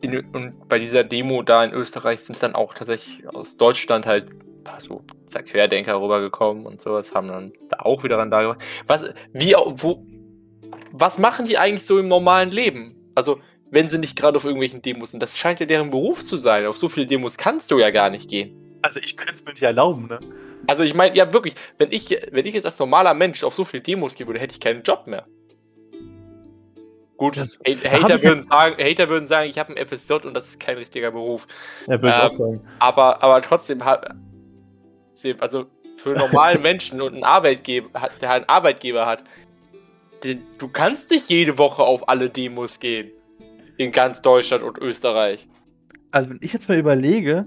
in, 0.00 0.26
und 0.34 0.68
bei 0.68 0.78
dieser 0.78 1.04
Demo 1.04 1.42
da 1.42 1.62
in 1.62 1.72
Österreich 1.72 2.20
sind 2.20 2.34
es 2.34 2.40
dann 2.40 2.54
auch 2.54 2.74
tatsächlich 2.74 3.28
aus 3.28 3.56
Deutschland 3.56 4.06
halt 4.06 4.30
paar 4.66 4.80
so 4.80 5.02
Querdenker 5.32 6.00
rübergekommen 6.00 6.66
und 6.66 6.80
sowas, 6.80 7.14
haben 7.14 7.28
dann 7.28 7.52
da 7.68 7.78
auch 7.80 8.02
wieder 8.02 8.16
dann 8.16 8.30
da 8.30 8.42
gemacht. 8.42 8.62
Was, 8.86 9.12
wie, 9.32 9.54
wo, 9.54 10.04
was 10.92 11.18
machen 11.18 11.46
die 11.46 11.58
eigentlich 11.58 11.86
so 11.86 11.98
im 11.98 12.08
normalen 12.08 12.50
Leben? 12.50 12.96
Also, 13.14 13.40
wenn 13.70 13.88
sie 13.88 13.98
nicht 13.98 14.16
gerade 14.16 14.36
auf 14.36 14.44
irgendwelchen 14.44 14.82
Demos 14.82 15.10
sind, 15.10 15.22
das 15.22 15.36
scheint 15.36 15.60
ja 15.60 15.66
deren 15.66 15.90
Beruf 15.90 16.22
zu 16.22 16.36
sein. 16.36 16.66
Auf 16.66 16.76
so 16.76 16.88
viele 16.88 17.06
Demos 17.06 17.36
kannst 17.36 17.70
du 17.70 17.78
ja 17.78 17.90
gar 17.90 18.10
nicht 18.10 18.28
gehen. 18.28 18.78
Also, 18.82 19.00
ich 19.00 19.16
könnte 19.16 19.34
es 19.34 19.44
mir 19.44 19.52
nicht 19.52 19.62
erlauben, 19.62 20.06
ne? 20.08 20.20
Also, 20.66 20.82
ich 20.82 20.94
meine, 20.94 21.16
ja, 21.16 21.32
wirklich, 21.32 21.54
wenn 21.78 21.92
ich, 21.92 22.10
wenn 22.32 22.44
ich 22.44 22.54
jetzt 22.54 22.64
als 22.64 22.78
normaler 22.78 23.14
Mensch 23.14 23.44
auf 23.44 23.54
so 23.54 23.64
viele 23.64 23.82
Demos 23.82 24.14
gehen 24.14 24.26
würde, 24.26 24.40
hätte 24.40 24.54
ich 24.54 24.60
keinen 24.60 24.82
Job 24.82 25.06
mehr. 25.06 25.26
Gut, 27.16 27.38
das, 27.38 27.58
Hater, 27.64 28.22
würden 28.22 28.42
sagen, 28.42 28.76
Hater 28.78 29.08
würden 29.08 29.26
sagen, 29.26 29.48
ich 29.48 29.58
habe 29.58 29.74
ein 29.74 29.86
FSJ 29.86 30.26
und 30.26 30.34
das 30.34 30.48
ist 30.48 30.60
kein 30.60 30.76
richtiger 30.76 31.10
Beruf. 31.10 31.46
Ja, 31.86 32.02
würde 32.02 32.08
ähm, 32.08 32.12
ich 32.12 32.16
auch 32.16 32.30
ähm, 32.30 32.36
sagen. 32.36 32.68
Aber, 32.78 33.22
aber 33.22 33.40
trotzdem 33.40 33.82
also 35.40 35.66
für 35.96 36.10
normale 36.10 36.58
Menschen 36.58 37.00
und 37.00 37.14
einen 37.14 37.24
Arbeitgeber, 37.24 38.10
der 38.20 38.30
einen 38.30 38.44
Arbeitgeber 38.46 39.06
hat, 39.06 39.24
du 40.58 40.68
kannst 40.68 41.10
nicht 41.10 41.30
jede 41.30 41.58
Woche 41.58 41.82
auf 41.82 42.08
alle 42.08 42.30
Demos 42.30 42.80
gehen. 42.80 43.10
In 43.78 43.92
ganz 43.92 44.22
Deutschland 44.22 44.62
und 44.62 44.78
Österreich. 44.78 45.46
Also 46.10 46.30
wenn 46.30 46.38
ich 46.40 46.52
jetzt 46.54 46.68
mal 46.68 46.78
überlege, 46.78 47.46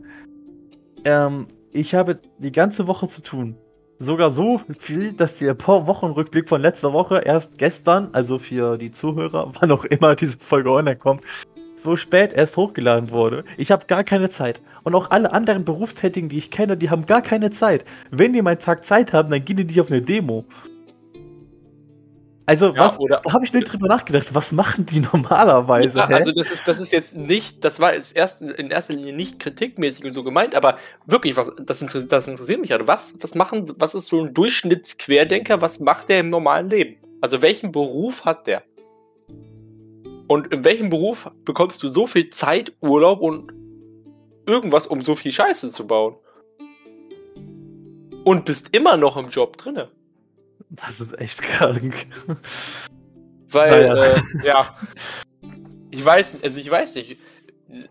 ähm, 1.04 1.48
ich 1.72 1.96
habe 1.96 2.20
die 2.38 2.52
ganze 2.52 2.88
Woche 2.88 3.08
zu 3.08 3.24
tun. 3.24 3.58
Sogar 3.98 4.32
so 4.32 4.62
viel, 4.78 5.14
dass 5.14 5.36
der 5.36 5.58
Wochenrückblick 5.60 6.48
von 6.48 6.62
letzter 6.62 6.94
Woche 6.94 7.22
erst 7.26 7.58
gestern, 7.58 8.10
also 8.14 8.40
für 8.40 8.78
die 8.78 8.92
Zuhörer, 8.92 9.52
wann 9.60 9.72
auch 9.72 9.86
immer 9.86 10.16
diese 10.16 10.38
Folge 10.38 10.72
online 10.72 10.98
kommt, 10.98 11.24
so 11.84 11.96
spät 11.96 12.34
erst 12.34 12.58
hochgeladen 12.58 13.12
wurde. 13.12 13.44
Ich 13.58 13.72
habe 13.72 13.86
gar 13.86 14.04
keine 14.04 14.30
Zeit. 14.30 14.62
Und 14.84 14.96
auch 14.96 15.12
alle 15.12 15.32
anderen 15.32 15.66
Berufstätigen, 15.66 16.30
die 16.30 16.38
ich 16.38 16.52
kenne, 16.52 16.78
die 16.78 16.90
haben 16.90 17.06
gar 17.06 17.22
keine 17.22 17.52
Zeit. 17.52 17.86
Wenn 18.12 18.34
die 18.34 18.42
meinen 18.42 18.60
Tag 18.60 18.86
Zeit 18.86 19.14
haben, 19.14 19.30
dann 19.30 19.44
gehen 19.44 19.58
die 19.58 19.66
nicht 19.66 19.80
auf 19.80 19.90
eine 19.90 20.02
Demo. 20.02 20.46
Also, 22.50 22.74
ja, 22.74 22.98
was, 22.98 22.98
da 23.08 23.22
habe 23.32 23.46
ich 23.46 23.54
nicht 23.54 23.72
drüber 23.72 23.88
nachgedacht, 23.88 24.34
was 24.34 24.52
machen 24.52 24.84
die 24.84 25.00
normalerweise? 25.14 25.96
Ja, 25.96 26.06
also, 26.06 26.32
das 26.32 26.50
ist, 26.50 26.68
das 26.68 26.80
ist 26.80 26.92
jetzt 26.92 27.16
nicht, 27.16 27.64
das 27.64 27.80
war 27.80 27.94
jetzt 27.94 28.16
erst 28.16 28.42
in 28.42 28.72
erster 28.72 28.96
Linie 28.96 29.14
nicht 29.14 29.40
kritikmäßig 29.40 30.04
und 30.04 30.10
so 30.10 30.24
gemeint, 30.24 30.56
aber 30.56 30.80
wirklich, 31.06 31.38
was, 31.38 31.52
das, 31.62 31.84
interessiert, 31.84 32.12
das 32.12 32.28
interessiert 32.28 32.60
mich. 32.60 32.74
Also, 32.74 32.88
was, 32.88 33.14
was, 33.22 33.36
machen, 33.36 33.72
was 33.78 33.94
ist 33.94 34.08
so 34.08 34.24
ein 34.24 34.34
Durchschnittsquerdenker, 34.34 35.62
was 35.62 35.80
macht 35.80 36.10
der 36.10 36.22
im 36.22 36.32
normalen 36.32 36.72
Leben? 36.72 36.96
Also, 37.22 37.44
welchen 37.44 37.72
Beruf 37.72 38.26
hat 38.26 38.48
der? 38.48 38.64
Und 40.30 40.54
in 40.54 40.64
welchem 40.64 40.90
Beruf 40.90 41.32
bekommst 41.44 41.82
du 41.82 41.90
so 41.90 42.06
viel 42.06 42.30
Zeit, 42.30 42.72
Urlaub 42.82 43.20
und 43.20 43.52
irgendwas, 44.46 44.86
um 44.86 45.02
so 45.02 45.16
viel 45.16 45.32
Scheiße 45.32 45.72
zu 45.72 45.88
bauen? 45.88 46.18
Und 48.26 48.46
bist 48.46 48.76
immer 48.76 48.96
noch 48.96 49.18
im 49.18 49.30
Job 49.30 49.58
drinne. 49.58 49.90
Das 50.70 51.02
ist 51.02 51.20
echt 51.20 51.42
krank. 51.42 52.06
Weil, 53.50 53.90
naja. 53.90 54.04
äh, 54.04 54.22
ja. 54.46 54.78
Ich 55.90 56.06
weiß, 56.06 56.44
also 56.44 56.60
ich 56.60 56.70
weiß 56.70 56.94
nicht, 56.94 57.18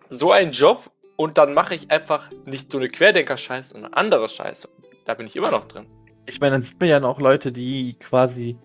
so 0.09 0.31
ein 0.31 0.53
Job 0.53 0.93
und 1.17 1.39
dann 1.39 1.55
mache 1.55 1.75
ich 1.75 1.91
einfach 1.91 2.31
nicht 2.45 2.71
so 2.71 2.79
eine 2.79 2.89
Querdenker-Scheiße, 2.89 3.71
sondern 3.71 3.95
andere 3.95 4.29
Scheiße. 4.29 4.69
Da 5.07 5.15
bin 5.15 5.27
ich 5.27 5.35
immer 5.35 5.51
noch 5.51 5.67
drin. 5.67 5.87
Ich 6.27 6.39
meine, 6.39 6.53
dann 6.53 6.63
sieht 6.63 6.79
man 6.79 6.89
ja 6.89 7.03
auch 7.03 7.19
Leute, 7.19 7.51
die 7.51 7.99
quasi 7.99 8.57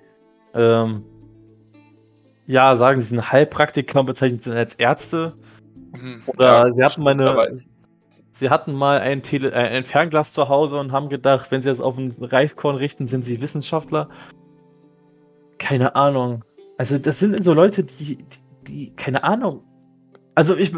ähm, 0.53 1.06
ja, 2.46 2.76
sagen 2.76 3.02
sie 3.02 3.08
sind 3.08 3.32
Heilpraktiker 3.32 4.04
bezeichnet 4.04 4.44
sind 4.44 4.56
als 4.56 4.76
Ärzte. 4.76 5.34
Mhm. 6.00 6.24
Oder 6.26 6.68
ja, 6.68 6.72
sie 6.72 6.84
hatten 6.84 7.04
mal 7.04 7.12
eine, 7.12 7.60
sie 8.34 8.50
hatten 8.50 8.74
mal 8.74 9.00
ein, 9.00 9.22
Tele, 9.22 9.52
äh, 9.52 9.56
ein 9.56 9.84
Fernglas 9.84 10.34
zu 10.34 10.50
Hause 10.50 10.80
und 10.80 10.92
haben 10.92 11.10
gedacht, 11.10 11.52
wenn 11.52 11.62
sie 11.62 11.70
das 11.70 11.80
auf 11.80 11.98
ein 11.98 12.12
Reiskorn 12.20 12.76
richten, 12.76 13.08
sind 13.08 13.24
sie 13.26 13.42
Wissenschaftler. 13.42 14.10
Keine 15.58 15.96
Ahnung. 15.96 16.44
Also 16.78 16.98
das 16.98 17.20
sind 17.20 17.42
so 17.44 17.54
Leute, 17.54 17.84
die, 17.84 18.18
die, 18.18 18.26
die 18.68 18.96
keine 18.96 19.24
Ahnung. 19.24 19.64
Also 20.36 20.56
ich, 20.56 20.72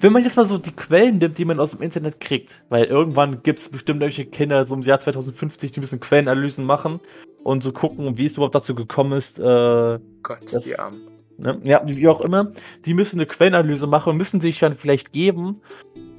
wenn 0.00 0.12
man 0.12 0.22
jetzt 0.22 0.36
mal 0.36 0.44
so 0.44 0.58
die 0.58 0.72
Quellen 0.72 1.18
nimmt, 1.18 1.36
die 1.38 1.44
man 1.44 1.58
aus 1.58 1.72
dem 1.72 1.82
Internet 1.82 2.20
kriegt, 2.20 2.62
weil 2.68 2.84
irgendwann 2.84 3.42
gibt 3.42 3.58
es 3.58 3.68
bestimmt 3.68 4.00
welche 4.00 4.26
Kinder 4.26 4.64
so 4.64 4.74
im 4.74 4.82
Jahr 4.82 5.00
2050, 5.00 5.72
die 5.72 5.80
ein 5.80 5.82
bisschen 5.82 6.00
Quellenanalysen 6.00 6.64
machen 6.64 7.00
und 7.42 7.62
so 7.64 7.72
gucken, 7.72 8.16
wie 8.16 8.26
es 8.26 8.34
überhaupt 8.34 8.54
dazu 8.54 8.74
gekommen 8.74 9.12
ist. 9.12 9.38
Äh, 9.38 9.98
Gott, 10.22 10.52
dass, 10.52 10.64
die 10.64 10.78
Armen. 10.78 11.00
Ne, 11.38 11.60
ja, 11.64 11.82
wie 11.84 12.06
auch 12.06 12.20
immer. 12.20 12.52
Die 12.84 12.94
müssen 12.94 13.18
eine 13.18 13.26
Quellenanalyse 13.26 13.88
machen 13.88 14.10
und 14.10 14.16
müssen 14.18 14.40
sich 14.40 14.60
dann 14.60 14.74
vielleicht 14.74 15.12
geben, 15.12 15.58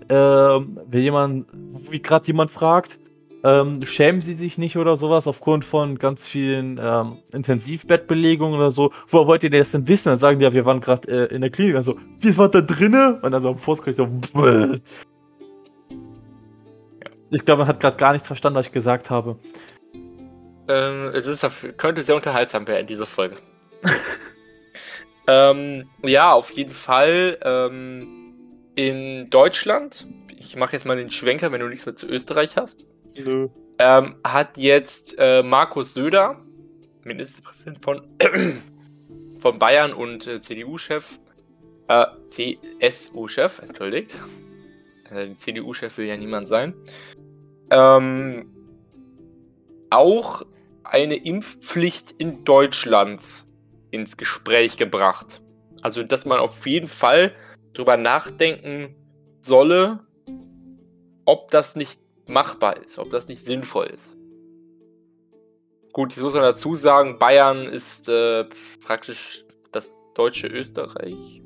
äh, 0.09 0.15
wenn 0.15 1.01
jemand, 1.01 1.47
wie 1.89 2.01
gerade 2.01 2.27
jemand 2.27 2.51
fragt, 2.51 2.99
ähm, 3.43 3.85
schämen 3.85 4.21
sie 4.21 4.35
sich 4.35 4.57
nicht 4.57 4.77
oder 4.77 4.95
sowas 4.95 5.27
aufgrund 5.27 5.65
von 5.65 5.99
ganz 5.99 6.25
vielen 6.25 6.79
ähm, 6.81 7.17
Intensivbettbelegungen 7.33 8.57
oder 8.57 8.71
so. 8.71 8.91
Woher 9.07 9.27
wollt 9.27 9.43
ihr 9.43 9.49
das 9.49 9.71
denn 9.71 9.87
wissen? 9.87 10.09
Dann 10.09 10.19
sagen 10.19 10.39
die 10.39 10.45
ja, 10.45 10.53
wir 10.53 10.65
waren 10.65 10.79
gerade 10.79 11.29
äh, 11.29 11.35
in 11.35 11.41
der 11.41 11.49
Klinik. 11.49 11.75
Also, 11.75 11.99
wie 12.19 12.35
war 12.37 12.49
da 12.49 12.61
drinne? 12.61 13.19
Und 13.21 13.31
dann 13.31 13.41
so 13.41 13.49
am 13.49 13.57
Vorsprich 13.57 13.97
so. 13.97 14.07
Bäh. 14.07 14.79
Ich 17.31 17.43
glaube, 17.43 17.63
er 17.63 17.67
hat 17.67 17.79
gerade 17.79 17.97
gar 17.97 18.13
nichts 18.13 18.27
verstanden, 18.27 18.59
was 18.59 18.67
ich 18.67 18.71
gesagt 18.71 19.09
habe. 19.09 19.37
Ähm, 20.69 21.11
es 21.13 21.27
ist, 21.27 21.45
könnte 21.77 22.01
sehr 22.01 22.15
unterhaltsam 22.15 22.67
werden, 22.67 22.87
diese 22.87 23.05
Folge. 23.05 23.35
ähm, 25.27 25.89
ja, 26.03 26.31
auf 26.31 26.51
jeden 26.51 26.71
Fall. 26.71 27.37
Ähm, 27.43 28.07
in 28.75 29.29
Deutschland, 29.29 30.07
ich 30.37 30.55
mache 30.55 30.73
jetzt 30.73 30.85
mal 30.85 30.95
den 30.95 31.11
Schwenker, 31.11 31.51
wenn 31.51 31.59
du 31.59 31.67
nichts 31.67 31.85
mehr 31.85 31.95
zu 31.95 32.07
Österreich 32.07 32.55
hast. 32.55 32.85
Nö. 33.17 33.49
Ähm, 33.79 34.15
hat 34.23 34.57
jetzt 34.57 35.15
äh, 35.17 35.43
Markus 35.43 35.93
Söder, 35.93 36.39
Ministerpräsident 37.03 37.81
von, 37.81 38.07
von 39.37 39.59
Bayern 39.59 39.93
und 39.93 40.27
äh, 40.27 40.39
CDU-Chef, 40.39 41.19
äh, 41.87 42.05
CSU-Chef, 42.23 43.59
entschuldigt. 43.59 44.19
Äh, 45.09 45.33
CDU-Chef 45.33 45.97
will 45.97 46.07
ja 46.07 46.17
niemand 46.17 46.47
sein 46.47 46.73
ähm, 47.73 48.45
auch 49.89 50.43
eine 50.83 51.15
Impfpflicht 51.15 52.13
in 52.17 52.43
Deutschland 52.43 53.45
ins 53.91 54.17
Gespräch 54.17 54.77
gebracht. 54.77 55.41
Also, 55.81 56.03
dass 56.03 56.25
man 56.25 56.39
auf 56.39 56.65
jeden 56.65 56.87
Fall 56.87 57.33
drüber 57.73 57.97
nachdenken 57.97 58.95
solle, 59.41 59.99
ob 61.25 61.51
das 61.51 61.75
nicht 61.75 61.99
machbar 62.29 62.77
ist, 62.77 62.97
ob 62.97 63.11
das 63.11 63.27
nicht 63.27 63.43
sinnvoll 63.43 63.87
ist. 63.87 64.17
Gut, 65.91 66.15
jetzt 66.15 66.23
muss 66.23 66.33
man 66.33 66.43
dazu 66.43 66.73
sagen, 66.73 67.19
Bayern 67.19 67.67
ist 67.67 68.09
äh, 68.09 68.45
praktisch 68.83 69.45
das 69.71 69.95
deutsche 70.15 70.47
Österreich. 70.47 71.41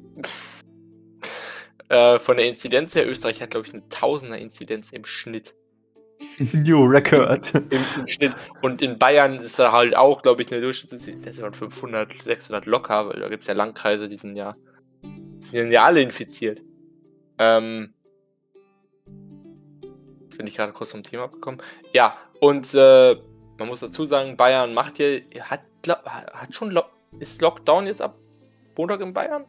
äh, 1.90 2.20
von 2.20 2.38
der 2.38 2.48
Inzidenz 2.48 2.96
her, 2.96 3.08
Österreich 3.08 3.42
hat, 3.42 3.52
glaube 3.52 3.68
ich, 3.68 3.74
eine 3.74 3.88
Tausender 3.90 4.38
Inzidenz 4.38 4.94
im 4.94 5.04
Schnitt. 5.04 5.54
New 6.54 6.86
Record. 6.86 7.54
Im, 7.56 7.68
Im, 7.70 8.08
Schnitt. 8.08 8.36
Und 8.62 8.82
in 8.82 8.98
Bayern 8.98 9.40
ist 9.40 9.60
da 9.60 9.72
halt 9.72 9.96
auch, 9.96 10.22
glaube 10.22 10.42
ich, 10.42 10.52
eine 10.52 10.62
Durchschnittsinzidenz 10.62 11.40
von 11.40 11.54
500, 11.54 12.14
600 12.14 12.66
locker, 12.66 13.10
weil 13.10 13.20
da 13.20 13.30
gibt 13.30 13.42
es 13.42 13.48
ja 13.48 13.54
Landkreise, 13.54 14.08
die 14.08 14.18
sind 14.18 14.36
ja, 14.36 14.56
die 15.04 15.46
sind 15.46 15.72
ja 15.72 15.84
alle 15.86 16.02
infiziert. 16.02 16.62
Ähm, 17.38 17.94
bin 20.38 20.48
ich 20.48 20.56
gerade 20.56 20.74
kurz 20.74 20.92
vom 20.92 21.04
Thema 21.04 21.24
abgekommen. 21.24 21.62
Ja, 21.94 22.18
und 22.40 22.74
äh, 22.74 23.16
man 23.58 23.68
muss 23.68 23.80
dazu 23.80 24.06
sagen, 24.06 24.38
Bayern 24.38 24.74
macht 24.74 25.00
ja, 25.00 25.20
hat, 25.42 25.62
hat 25.88 26.56
schon, 26.56 26.72
Lo 26.72 26.84
ist 27.20 27.42
Lockdown 27.42 27.88
jetzt 27.88 28.02
ab 28.02 28.16
Montag 28.78 29.02
in 29.02 29.14
Bayern? 29.14 29.46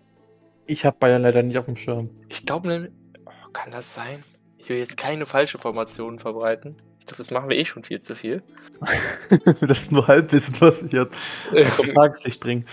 Ich 0.66 0.84
habe 0.84 0.96
Bayern 0.98 1.22
leider 1.22 1.42
nicht 1.42 1.58
auf 1.58 1.66
dem 1.66 1.76
Schirm. 1.76 2.10
Ich 2.28 2.46
glaube, 2.46 2.90
oh, 3.26 3.50
kann 3.52 3.70
das 3.70 3.94
sein? 3.94 4.22
Ich 4.56 4.68
will 4.68 4.78
jetzt 4.78 4.96
keine 4.96 5.26
falsche 5.26 5.58
Formationen 5.58 6.18
verbreiten. 6.18 6.76
Ich 7.00 7.06
glaube, 7.06 7.18
das 7.18 7.30
machen 7.30 7.50
wir 7.50 7.56
eh 7.56 7.64
schon 7.64 7.84
viel 7.84 8.00
zu 8.00 8.14
viel. 8.14 8.42
das 9.60 9.82
ist 9.82 9.92
nur 9.92 10.06
Halbwissen, 10.06 10.54
was 10.60 10.90
wir 10.90 11.08
jetzt 11.52 11.76
zum 11.76 11.92
Tageslicht 11.94 12.40
bringen. 12.40 12.64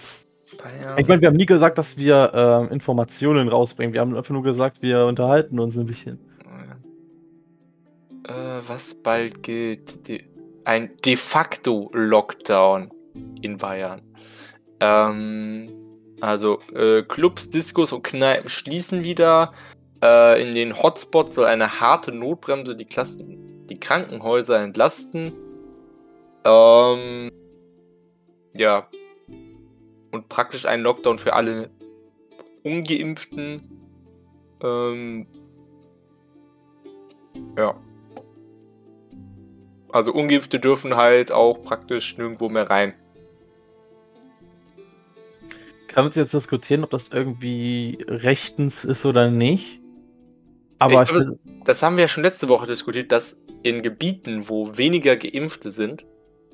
Bayern. 0.57 0.97
Ich 0.97 1.07
meine, 1.07 1.21
wir 1.21 1.27
haben 1.29 1.35
nie 1.35 1.45
gesagt, 1.45 1.77
dass 1.77 1.97
wir 1.97 2.67
äh, 2.69 2.73
Informationen 2.73 3.49
rausbringen. 3.49 3.93
Wir 3.93 4.01
haben 4.01 4.15
einfach 4.15 4.33
nur 4.33 4.43
gesagt, 4.43 4.81
wir 4.81 5.05
unterhalten 5.05 5.59
uns 5.59 5.77
ein 5.77 5.85
bisschen. 5.85 6.19
Äh, 8.35 8.67
was 8.67 8.95
bald 8.95 9.43
gilt? 9.43 10.07
De 10.07 10.23
ein 10.65 10.97
de 11.05 11.15
facto 11.15 11.91
Lockdown 11.93 12.91
in 13.41 13.57
Bayern. 13.57 14.01
Ähm, 14.79 15.69
also 16.21 16.57
äh, 16.73 17.03
Clubs, 17.03 17.51
Diskos 17.51 17.93
und 17.93 18.03
Kneipen 18.03 18.49
schließen 18.49 19.03
wieder. 19.03 19.53
Äh, 20.01 20.41
in 20.41 20.55
den 20.55 20.75
Hotspots 20.75 21.35
soll 21.35 21.45
eine 21.45 21.79
harte 21.79 22.11
Notbremse 22.11 22.75
die, 22.75 22.85
Klassen, 22.85 23.67
die 23.67 23.79
Krankenhäuser 23.79 24.59
entlasten. 24.59 25.33
Ähm, 26.43 27.29
ja. 28.53 28.87
Und 30.11 30.27
praktisch 30.29 30.65
ein 30.65 30.81
Lockdown 30.81 31.19
für 31.19 31.33
alle 31.33 31.69
Ungeimpften. 32.63 33.61
Ähm, 34.63 35.27
ja. 37.55 37.75
Also 39.95 40.11
Ungeimpfte 40.11 40.59
dürfen 40.59 40.97
halt 40.97 41.31
auch 41.31 41.63
praktisch 41.63 42.17
nirgendwo 42.17 42.49
mehr 42.49 42.69
rein. 42.69 42.93
Kann 45.87 46.03
man 46.03 46.11
jetzt 46.11 46.33
diskutieren, 46.33 46.83
ob 46.83 46.89
das 46.89 47.07
irgendwie 47.13 47.99
rechtens 48.05 48.83
ist 48.83 49.05
oder 49.05 49.31
nicht? 49.31 49.79
Aber 50.79 51.01
ich 51.01 51.07
glaube, 51.07 51.39
das 51.63 51.81
haben 51.81 51.95
wir 51.95 52.01
ja 52.01 52.07
schon 52.09 52.23
letzte 52.23 52.49
Woche 52.49 52.67
diskutiert, 52.67 53.13
dass 53.13 53.39
in 53.63 53.83
Gebieten, 53.83 54.49
wo 54.49 54.75
weniger 54.75 55.15
Geimpfte 55.15 55.71
sind, 55.71 56.05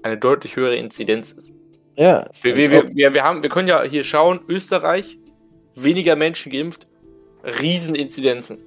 eine 0.04 0.20
deutlich 0.20 0.56
höhere 0.56 0.76
Inzidenz 0.76 1.32
ist. 1.32 1.52
Ja. 1.96 2.30
Wir, 2.44 2.56
wir, 2.56 2.72
wir, 2.72 2.96
wir, 2.96 3.14
wir, 3.16 3.24
haben, 3.24 3.42
wir 3.42 3.50
können 3.50 3.68
ja 3.68 3.82
hier 3.82 4.04
schauen, 4.04 4.42
Österreich, 4.50 5.18
weniger 5.74 6.16
Menschen 6.16 6.52
geimpft, 6.52 6.86
Rieseninzidenzen. 7.44 8.60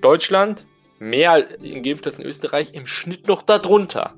Deutschland, 0.00 0.66
mehr 0.98 1.46
geimpft 1.60 2.06
als 2.06 2.18
in 2.18 2.26
Österreich, 2.26 2.74
im 2.74 2.86
Schnitt 2.86 3.28
noch 3.28 3.42
darunter. 3.42 4.14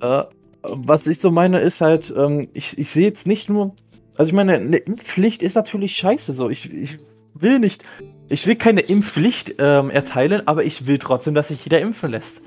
Äh, 0.00 0.24
was 0.62 1.06
ich 1.06 1.20
so 1.20 1.30
meine, 1.30 1.60
ist 1.60 1.80
halt, 1.80 2.12
ähm, 2.16 2.48
ich, 2.54 2.78
ich 2.78 2.90
sehe 2.90 3.06
jetzt 3.06 3.26
nicht 3.26 3.48
nur, 3.48 3.74
also 4.16 4.28
ich 4.28 4.34
meine, 4.34 4.54
eine 4.54 4.76
Impfpflicht 4.76 5.42
ist 5.42 5.54
natürlich 5.54 5.96
scheiße 5.96 6.32
so. 6.32 6.48
Ich, 6.48 6.72
ich 6.72 6.98
will 7.34 7.58
nicht. 7.58 7.84
Ich 8.30 8.46
will 8.46 8.56
keine 8.56 8.80
Impfpflicht 8.80 9.56
ähm, 9.58 9.90
erteilen, 9.90 10.46
aber 10.46 10.64
ich 10.64 10.86
will 10.86 10.98
trotzdem, 10.98 11.34
dass 11.34 11.48
sich 11.48 11.62
jeder 11.64 11.80
impfen 11.80 12.10
lässt. 12.10 12.40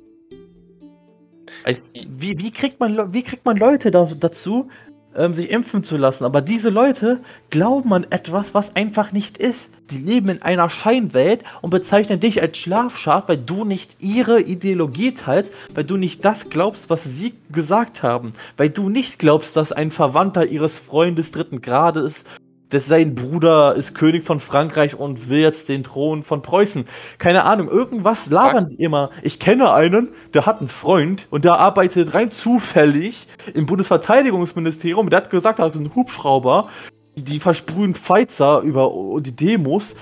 wie, 1.94 2.40
wie, 2.40 2.52
kriegt 2.52 2.80
man, 2.80 3.14
wie 3.14 3.22
kriegt 3.22 3.46
man 3.46 3.58
Leute 3.58 3.92
da, 3.92 4.08
dazu, 4.20 4.70
ähm, 5.18 5.34
sich 5.34 5.50
impfen 5.50 5.84
zu 5.84 5.98
lassen? 5.98 6.24
Aber 6.24 6.42
diese 6.42 6.70
Leute 6.70 7.20
glauben 7.50 7.94
an 7.94 8.06
etwas, 8.10 8.54
was 8.54 8.76
einfach 8.76 9.12
nicht 9.12 9.38
ist. 9.38 9.72
Die 9.92 10.00
leben 10.00 10.30
in 10.30 10.42
einer 10.42 10.70
Scheinwelt 10.70 11.44
und 11.62 11.70
bezeichnen 11.70 12.20
dich 12.20 12.42
als 12.42 12.58
Schlafschaf, 12.58 13.28
weil 13.28 13.38
du 13.38 13.66
nicht 13.66 13.98
ihre 14.00 14.42
Ideologie 14.42 15.14
teilst, 15.14 15.52
weil 15.74 15.84
du 15.84 15.98
nicht 15.98 16.24
das 16.24 16.50
glaubst, 16.50 16.90
was 16.90 17.04
sie 17.04 17.34
gesagt 17.52 18.04
haben, 18.04 18.34
weil 18.58 18.70
du 18.70 18.90
nicht 18.90 19.20
glaubst, 19.20 19.56
dass 19.56 19.72
ein 19.72 19.92
Verwandter 19.92 20.46
ihres 20.46 20.78
Freundes 20.78 21.32
dritten 21.32 21.62
Grades 21.62 22.24
dass 22.70 22.86
sein 22.86 23.16
Bruder 23.16 23.76
ist 23.76 23.96
König 23.96 24.24
von 24.24 24.40
Frankreich 24.40 24.96
und 24.96 25.30
will 25.30 25.40
jetzt 25.40 25.70
den 25.70 25.84
Thron 25.84 26.24
von 26.24 26.42
Preußen. 26.42 26.86
Keine 27.18 27.46
Ahnung, 27.46 27.70
irgendwas 27.70 28.30
labern 28.30 28.68
die 28.68 28.84
immer. 28.84 29.12
Ich 29.22 29.40
kenne 29.40 29.72
einen, 29.74 30.10
der 30.34 30.46
hat 30.46 30.60
einen 30.60 30.68
Freund 30.68 31.28
und 31.30 31.46
der 31.46 31.60
arbeitet 31.60 32.14
rein 32.14 32.32
zufällig 32.32 33.28
im 33.54 33.66
Bundesverteidigungsministerium. 33.66 35.10
Der 35.10 35.22
hat 35.22 35.30
gesagt, 35.30 35.60
er 35.60 35.66
hat 35.66 35.76
einen 35.76 35.96
Hubschrauber, 35.96 36.70
die 37.16 37.40
versprühen 37.40 37.96
Pfeizer 37.96 38.62
über 38.62 38.92
die 39.22 39.36
Demos. 39.36 39.96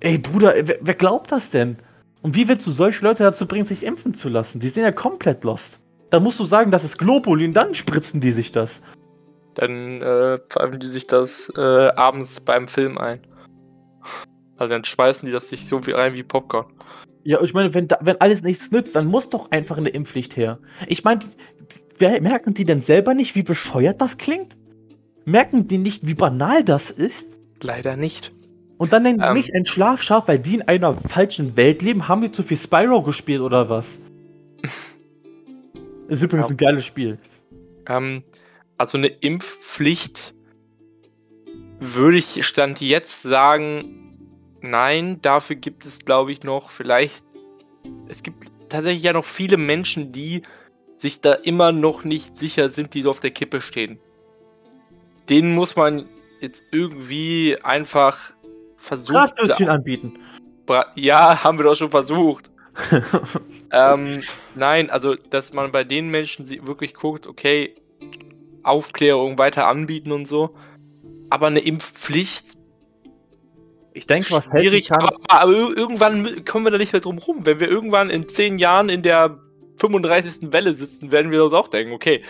Ey, 0.00 0.18
Bruder, 0.18 0.54
wer, 0.62 0.78
wer 0.80 0.94
glaubt 0.94 1.32
das 1.32 1.50
denn? 1.50 1.76
Und 2.22 2.36
wie 2.36 2.46
willst 2.46 2.66
du 2.66 2.70
solche 2.70 3.04
Leute 3.04 3.24
dazu 3.24 3.46
bringen, 3.46 3.64
sich 3.64 3.84
impfen 3.84 4.14
zu 4.14 4.28
lassen? 4.28 4.60
Die 4.60 4.68
sind 4.68 4.84
ja 4.84 4.92
komplett 4.92 5.42
lost. 5.42 5.80
Da 6.10 6.20
musst 6.20 6.38
du 6.38 6.44
sagen, 6.44 6.70
das 6.70 6.84
ist 6.84 6.98
Globulin, 6.98 7.52
dann 7.52 7.74
spritzen 7.74 8.20
die 8.20 8.32
sich 8.32 8.52
das. 8.52 8.80
Dann 9.54 10.00
äh, 10.02 10.38
pfeifen 10.48 10.80
die 10.80 10.86
sich 10.86 11.06
das 11.06 11.52
äh, 11.56 11.88
abends 11.96 12.40
beim 12.40 12.68
Film 12.68 12.98
ein. 12.98 13.20
Also 14.56 14.70
dann 14.70 14.84
schmeißen 14.84 15.26
die 15.26 15.32
das 15.32 15.48
sich 15.48 15.66
so 15.66 15.82
viel 15.82 15.94
rein 15.94 16.14
wie 16.14 16.22
Popcorn. 16.22 16.66
Ja, 17.24 17.40
ich 17.40 17.54
meine, 17.54 17.72
wenn, 17.74 17.88
da, 17.88 17.98
wenn 18.00 18.20
alles 18.20 18.42
nichts 18.42 18.70
nützt, 18.70 18.96
dann 18.96 19.06
muss 19.06 19.30
doch 19.30 19.50
einfach 19.50 19.76
eine 19.76 19.90
Impfpflicht 19.90 20.36
her. 20.36 20.58
Ich 20.88 21.04
meine, 21.04 21.20
merken 21.98 22.54
die 22.54 22.64
denn 22.64 22.80
selber 22.80 23.14
nicht, 23.14 23.34
wie 23.34 23.42
bescheuert 23.42 24.00
das 24.00 24.18
klingt? 24.18 24.56
Merken 25.24 25.68
die 25.68 25.78
nicht, 25.78 26.06
wie 26.06 26.14
banal 26.14 26.64
das 26.64 26.90
ist? 26.90 27.38
Leider 27.62 27.96
nicht. 27.96 28.32
Und 28.76 28.92
dann 28.92 29.04
nennen 29.04 29.20
die 29.20 29.24
ähm, 29.24 29.34
mich 29.34 29.54
ein 29.54 29.64
Schlafschaf, 29.64 30.26
weil 30.26 30.40
die 30.40 30.56
in 30.56 30.62
einer 30.62 30.94
falschen 30.94 31.56
Welt 31.56 31.82
leben. 31.82 32.08
Haben 32.08 32.22
die 32.22 32.32
zu 32.32 32.42
viel 32.42 32.56
Spyro 32.56 33.02
gespielt 33.02 33.40
oder 33.40 33.68
was? 33.68 34.00
ist 36.08 36.22
übrigens 36.22 36.48
ja. 36.48 36.54
ein 36.54 36.56
geiles 36.56 36.84
Spiel. 36.84 37.18
Ähm, 37.86 38.24
also 38.82 38.98
eine 38.98 39.06
Impfpflicht 39.06 40.34
würde 41.78 42.18
ich 42.18 42.44
Stand 42.44 42.80
jetzt 42.80 43.22
sagen, 43.22 44.18
nein, 44.60 45.22
dafür 45.22 45.54
gibt 45.54 45.86
es, 45.86 46.04
glaube 46.04 46.32
ich, 46.32 46.42
noch 46.42 46.68
vielleicht. 46.68 47.24
Es 48.08 48.24
gibt 48.24 48.50
tatsächlich 48.68 49.04
ja 49.04 49.12
noch 49.12 49.24
viele 49.24 49.56
Menschen, 49.56 50.10
die 50.10 50.42
sich 50.96 51.20
da 51.20 51.32
immer 51.32 51.70
noch 51.70 52.02
nicht 52.02 52.34
sicher 52.34 52.70
sind, 52.70 52.94
die 52.94 53.02
so 53.02 53.10
auf 53.10 53.20
der 53.20 53.30
Kippe 53.30 53.60
stehen. 53.60 54.00
Denen 55.28 55.54
muss 55.54 55.76
man 55.76 56.08
jetzt 56.40 56.64
irgendwie 56.72 57.56
einfach 57.62 58.32
versuchen. 58.76 59.28
Bratwürstchen 59.28 59.68
anbieten. 59.68 60.18
Bra 60.66 60.86
ja, 60.96 61.44
haben 61.44 61.56
wir 61.56 61.66
doch 61.66 61.76
schon 61.76 61.92
versucht. 61.92 62.50
ähm, 63.70 64.18
nein, 64.56 64.90
also, 64.90 65.14
dass 65.14 65.52
man 65.52 65.70
bei 65.70 65.84
den 65.84 66.08
Menschen 66.08 66.48
wirklich 66.66 66.94
guckt, 66.94 67.28
okay, 67.28 67.76
Aufklärung 68.62 69.38
weiter 69.38 69.66
anbieten 69.66 70.12
und 70.12 70.26
so. 70.26 70.54
Aber 71.30 71.46
eine 71.46 71.60
Impfpflicht. 71.60 72.46
Ich 73.94 74.06
denke, 74.06 74.30
was 74.30 74.46
schwierig, 74.46 74.88
kann. 74.88 75.02
Aber, 75.02 75.16
aber, 75.28 75.52
irgendwann 75.52 76.44
kommen 76.44 76.64
wir 76.64 76.70
da 76.70 76.78
nicht 76.78 76.92
mehr 76.92 77.00
drum 77.00 77.18
rum. 77.18 77.44
Wenn 77.44 77.60
wir 77.60 77.68
irgendwann 77.68 78.10
in 78.10 78.28
zehn 78.28 78.58
Jahren 78.58 78.88
in 78.88 79.02
der 79.02 79.38
35. 79.78 80.52
Welle 80.52 80.74
sitzen, 80.74 81.12
werden 81.12 81.30
wir 81.30 81.44
uns 81.44 81.52
auch 81.52 81.68
denken, 81.68 81.92
okay, 81.92 82.22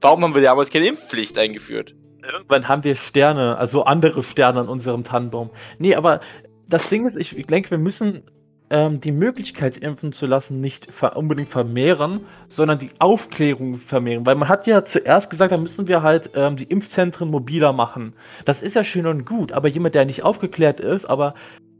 warum 0.00 0.22
haben 0.22 0.34
wir 0.34 0.42
damals 0.42 0.70
keine 0.70 0.86
Impfpflicht 0.88 1.38
eingeführt? 1.38 1.94
Irgendwann 2.22 2.68
haben 2.68 2.82
wir 2.82 2.96
Sterne, 2.96 3.56
also 3.56 3.84
andere 3.84 4.24
Sterne 4.24 4.60
an 4.60 4.68
unserem 4.68 5.04
Tannenbaum. 5.04 5.50
Nee, 5.78 5.94
aber 5.94 6.20
das 6.68 6.88
Ding 6.88 7.06
ist, 7.06 7.16
ich 7.16 7.46
denke, 7.46 7.70
wir 7.70 7.78
müssen 7.78 8.24
ähm, 8.70 9.00
die 9.00 9.12
Möglichkeit, 9.12 9.76
impfen 9.76 10.12
zu 10.12 10.26
lassen, 10.26 10.60
nicht 10.60 10.92
ver 10.92 11.16
unbedingt 11.16 11.48
vermehren, 11.48 12.20
sondern 12.48 12.78
die 12.78 12.90
Aufklärung 12.98 13.76
vermehren. 13.76 14.26
Weil 14.26 14.34
man 14.34 14.48
hat 14.48 14.66
ja 14.66 14.84
zuerst 14.84 15.30
gesagt, 15.30 15.52
da 15.52 15.56
müssen 15.56 15.88
wir 15.88 16.02
halt 16.02 16.30
ähm, 16.34 16.56
die 16.56 16.64
Impfzentren 16.64 17.30
mobiler 17.30 17.72
machen. 17.72 18.14
Das 18.44 18.62
ist 18.62 18.74
ja 18.74 18.84
schön 18.84 19.06
und 19.06 19.24
gut, 19.24 19.52
aber 19.52 19.68
jemand, 19.68 19.94
der 19.94 20.04
nicht 20.04 20.24
aufgeklärt 20.24 20.80
ist, 20.80 21.04
aber 21.04 21.34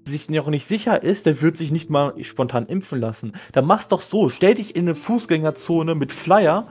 sich 0.05 0.31
noch 0.31 0.47
nicht 0.47 0.67
sicher 0.67 1.03
ist, 1.03 1.27
der 1.27 1.43
wird 1.43 1.57
sich 1.57 1.73
nicht 1.73 1.91
mal 1.91 2.13
spontan 2.23 2.67
impfen 2.67 3.01
lassen. 3.01 3.33
Dann 3.53 3.67
mach's 3.67 3.89
doch 3.89 4.03
so, 4.03 4.29
stell 4.29 4.55
dich 4.55 4.77
in 4.77 4.83
eine 4.83 4.95
Fußgängerzone 4.95 5.97
mit 5.97 6.13
Flyer, 6.13 6.69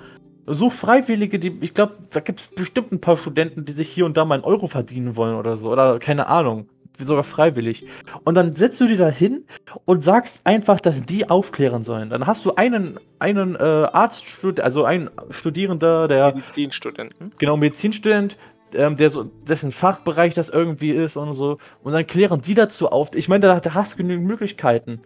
so 0.48 0.70
Freiwillige, 0.70 1.40
die, 1.40 1.58
ich 1.60 1.74
glaube, 1.74 1.98
da 2.12 2.22
gibt 2.22 2.40
es 2.40 2.48
bestimmt 2.48 2.92
ein 2.94 3.02
paar 3.02 3.18
Studenten, 3.18 3.66
die 3.66 3.74
sich 3.74 3.90
hier 3.90 4.06
und 4.06 4.16
da 4.16 4.24
mal 4.24 4.36
einen 4.36 4.44
Euro 4.44 4.68
verdienen 4.68 5.16
wollen 5.18 5.36
oder 5.36 5.58
so, 5.58 5.72
oder 5.72 6.00
keine 6.00 6.28
Ahnung 6.28 6.70
sogar 7.04 7.24
freiwillig. 7.24 7.86
Und 8.24 8.36
dann 8.36 8.54
setzt 8.54 8.80
du 8.82 8.88
die 8.88 8.96
da 8.96 9.10
hin 9.10 9.46
und 9.86 10.04
sagst 10.04 10.40
einfach, 10.44 10.80
dass 10.80 11.04
die 11.04 11.30
aufklären 11.30 11.84
sollen. 11.84 12.10
Dann 12.10 12.28
hast 12.28 12.46
du 12.46 12.56
einen, 12.56 13.00
einen 13.20 13.56
äh, 13.56 13.60
Arztstudent, 13.60 14.62
also 14.62 14.86
einen 14.86 15.10
Studierender, 15.30 16.08
der. 16.08 16.36
Medizinstudenten. 16.36 17.34
Genau, 17.38 17.58
Medizinstudent, 17.58 18.38
ähm, 18.74 18.98
der 18.98 19.10
so, 19.10 19.24
dessen 19.24 19.72
Fachbereich 19.72 20.34
das 20.34 20.50
irgendwie 20.50 20.92
ist 20.92 21.18
und 21.18 21.34
so. 21.34 21.58
Und 21.84 21.94
dann 21.94 22.08
klären 22.08 22.42
die 22.42 22.54
dazu 22.54 22.90
auf. 22.90 23.16
Ich 23.16 23.28
meine, 23.28 23.48
da, 23.48 23.60
da 23.60 23.74
hast 23.74 23.94
du 23.94 23.98
genügend 23.98 24.28
Möglichkeiten. 24.28 25.02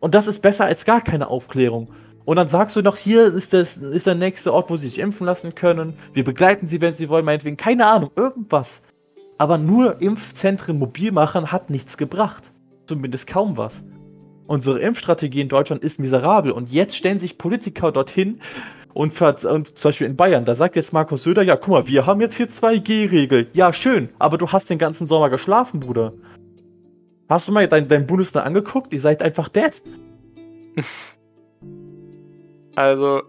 Und 0.00 0.14
das 0.14 0.26
ist 0.26 0.42
besser 0.42 0.66
als 0.66 0.84
gar 0.84 1.00
keine 1.00 1.28
Aufklärung. 1.28 1.88
Und 2.24 2.36
dann 2.36 2.48
sagst 2.48 2.74
du 2.76 2.82
noch, 2.82 2.96
hier 2.96 3.26
ist, 3.26 3.52
das, 3.52 3.76
ist 3.76 4.06
der 4.06 4.14
nächste 4.14 4.52
Ort, 4.52 4.70
wo 4.70 4.76
sie 4.76 4.88
sich 4.88 4.98
impfen 4.98 5.26
lassen 5.26 5.54
können. 5.54 5.98
Wir 6.12 6.24
begleiten 6.24 6.68
sie, 6.68 6.80
wenn 6.80 6.94
sie 6.94 7.08
wollen, 7.08 7.24
meinetwegen. 7.24 7.56
Keine 7.56 7.86
Ahnung, 7.86 8.10
irgendwas. 8.16 8.82
Aber 9.38 9.58
nur 9.58 10.00
Impfzentren 10.00 10.78
mobil 10.78 11.12
machen 11.12 11.50
hat 11.52 11.70
nichts 11.70 11.96
gebracht. 11.96 12.52
Zumindest 12.86 13.26
kaum 13.26 13.56
was. 13.56 13.82
Unsere 14.46 14.78
Impfstrategie 14.80 15.40
in 15.40 15.48
Deutschland 15.48 15.82
ist 15.82 15.98
miserabel 15.98 16.52
und 16.52 16.70
jetzt 16.70 16.96
stellen 16.96 17.18
sich 17.18 17.38
Politiker 17.38 17.92
dorthin 17.92 18.40
und, 18.92 19.20
und 19.20 19.78
zum 19.78 19.88
Beispiel 19.88 20.06
in 20.06 20.16
Bayern, 20.16 20.44
da 20.44 20.54
sagt 20.54 20.76
jetzt 20.76 20.92
Markus 20.92 21.24
Söder, 21.24 21.42
ja, 21.42 21.56
guck 21.56 21.68
mal, 21.68 21.88
wir 21.88 22.06
haben 22.06 22.20
jetzt 22.20 22.36
hier 22.36 22.48
2G-Regel. 22.48 23.48
Ja, 23.52 23.72
schön, 23.72 24.10
aber 24.18 24.38
du 24.38 24.52
hast 24.52 24.70
den 24.70 24.78
ganzen 24.78 25.06
Sommer 25.06 25.30
geschlafen, 25.30 25.80
Bruder. 25.80 26.12
Hast 27.28 27.48
du 27.48 27.52
mal 27.52 27.66
dein, 27.66 27.88
dein 27.88 28.06
Bundesland 28.06 28.46
angeguckt? 28.46 28.92
Ihr 28.92 29.00
seid 29.00 29.22
einfach 29.22 29.48
dead. 29.48 29.82
Also, 32.76 33.22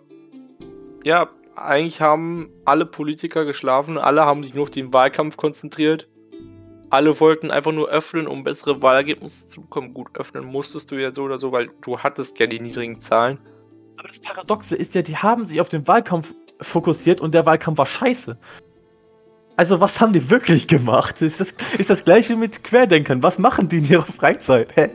ja, 1.04 1.30
eigentlich 1.56 2.02
haben 2.02 2.50
alle 2.66 2.86
Politiker 2.86 3.46
geschlafen, 3.46 3.98
alle 3.98 4.26
haben 4.26 4.44
sich 4.44 4.54
nur 4.54 4.64
auf 4.64 4.70
den 4.70 4.94
Wahlkampf 4.94 5.38
konzentriert. 5.38 6.08
Alle 6.90 7.20
wollten 7.20 7.52
einfach 7.52 7.72
nur 7.72 7.90
öffnen, 7.90 8.28
um 8.28 8.44
bessere 8.44 8.82
Wahlergebnisse 8.82 9.48
zu 9.48 9.62
bekommen. 9.62 9.94
Gut, 9.94 10.08
öffnen 10.14 10.46
musstest 10.46 10.92
du 10.92 10.96
ja 10.96 11.12
so 11.12 11.24
oder 11.24 11.38
so, 11.38 11.52
weil 11.52 11.70
du 11.82 12.00
hattest 12.00 12.40
ja 12.40 12.48
die 12.48 12.60
niedrigen 12.60 13.00
Zahlen. 13.00 13.40
Aber 13.98 14.08
das 14.08 14.20
Paradoxe 14.20 14.76
ist 14.76 14.94
ja, 14.96 15.02
die 15.02 15.18
haben 15.18 15.46
sich 15.48 15.60
auf 15.62 15.70
den 15.70 15.88
Wahlkampf 15.88 16.34
fokussiert 16.62 17.22
und 17.22 17.34
der 17.34 17.46
Wahlkampf 17.46 17.78
war 17.80 17.86
scheiße. 17.86 18.38
Also, 19.58 19.80
was 19.80 20.02
haben 20.02 20.12
die 20.12 20.30
wirklich 20.30 20.68
gemacht? 20.68 21.22
Ist 21.22 21.40
das, 21.40 21.54
ist 21.78 21.90
das 21.90 22.04
gleiche 22.04 22.36
mit 22.36 22.64
Querdenkern. 22.64 23.24
Was 23.24 23.40
machen 23.40 23.70
die 23.70 23.78
in 23.78 23.86
ihrer 23.86 24.06
Freizeit? 24.06 24.76
Hä? 24.76 24.92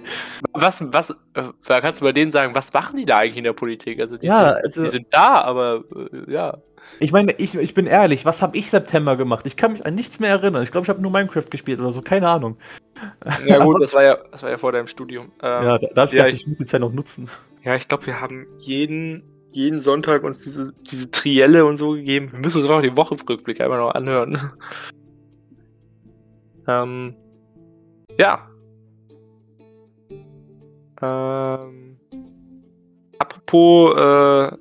Was, 0.53 0.85
was, 0.93 1.11
äh, 1.11 1.45
da 1.67 1.81
kannst 1.81 2.01
du 2.01 2.05
bei 2.05 2.13
denen 2.13 2.31
sagen, 2.31 2.55
was 2.55 2.73
machen 2.73 2.97
die 2.99 3.07
da 3.07 3.19
eigentlich 3.19 3.39
in 3.39 3.45
der 3.45 3.55
Politik? 3.55 4.01
Also, 4.01 4.19
die, 4.19 4.27
ja, 4.27 4.55
sind, 4.55 4.65
also, 4.65 4.85
die 4.85 4.91
sind 4.91 5.07
da, 5.11 5.41
aber 5.41 5.85
äh, 5.95 6.33
ja. 6.33 6.59
Ich 6.99 7.13
meine, 7.13 7.33
ich, 7.39 7.55
ich 7.55 7.73
bin 7.73 7.87
ehrlich, 7.87 8.25
was 8.25 8.43
habe 8.43 8.57
ich 8.57 8.71
September 8.71 9.17
gemacht? 9.17 9.47
Ich 9.47 9.57
kann 9.57 9.73
mich 9.73 9.87
an 9.87 9.95
nichts 9.95 10.21
mehr 10.21 10.31
erinnern. 10.31 10.63
Ich 10.63 10.73
glaube, 10.73 10.85
ich 10.85 10.89
habe 10.91 11.01
nur 11.01 11.11
Minecraft 11.11 11.49
gespielt 11.49 11.81
oder 11.81 11.93
so, 11.93 12.03
keine 12.03 12.29
Ahnung. 12.29 12.59
Ja, 13.47 13.65
gut, 13.65 13.81
das 13.83 13.95
war 13.95 14.03
ja, 14.03 14.19
das 14.31 14.43
war 14.43 14.51
ja 14.51 14.59
vor 14.59 14.73
deinem 14.73 14.87
Studium. 14.87 15.33
Ähm, 15.43 15.65
ja, 15.65 15.79
da, 15.79 15.89
da 16.07 16.13
ja, 16.13 16.27
ich, 16.27 16.37
ich 16.37 16.47
muss 16.47 16.59
die 16.59 16.67
Zeit 16.67 16.83
noch 16.83 16.93
nutzen. 16.93 17.31
Ja, 17.63 17.75
ich 17.75 17.89
glaube, 17.89 18.05
wir 18.07 18.21
haben 18.21 18.47
jeden 18.59 19.23
jeden 19.53 19.81
Sonntag 19.81 20.23
uns 20.23 20.43
diese, 20.43 20.73
diese 20.83 21.11
Trielle 21.11 21.65
und 21.65 21.77
so 21.77 21.93
gegeben. 21.93 22.33
Wir 22.33 22.39
müssen 22.39 22.61
uns 22.61 22.71
auch 22.71 22.81
die 22.81 22.97
Wochenrückblick 22.97 23.61
einmal 23.61 23.79
noch 23.79 23.95
anhören. 23.95 24.53
ähm, 26.69 27.17
ja. 28.19 28.49
Ähm, 31.03 31.99
apropos, 33.19 33.97
äh, 33.97 34.57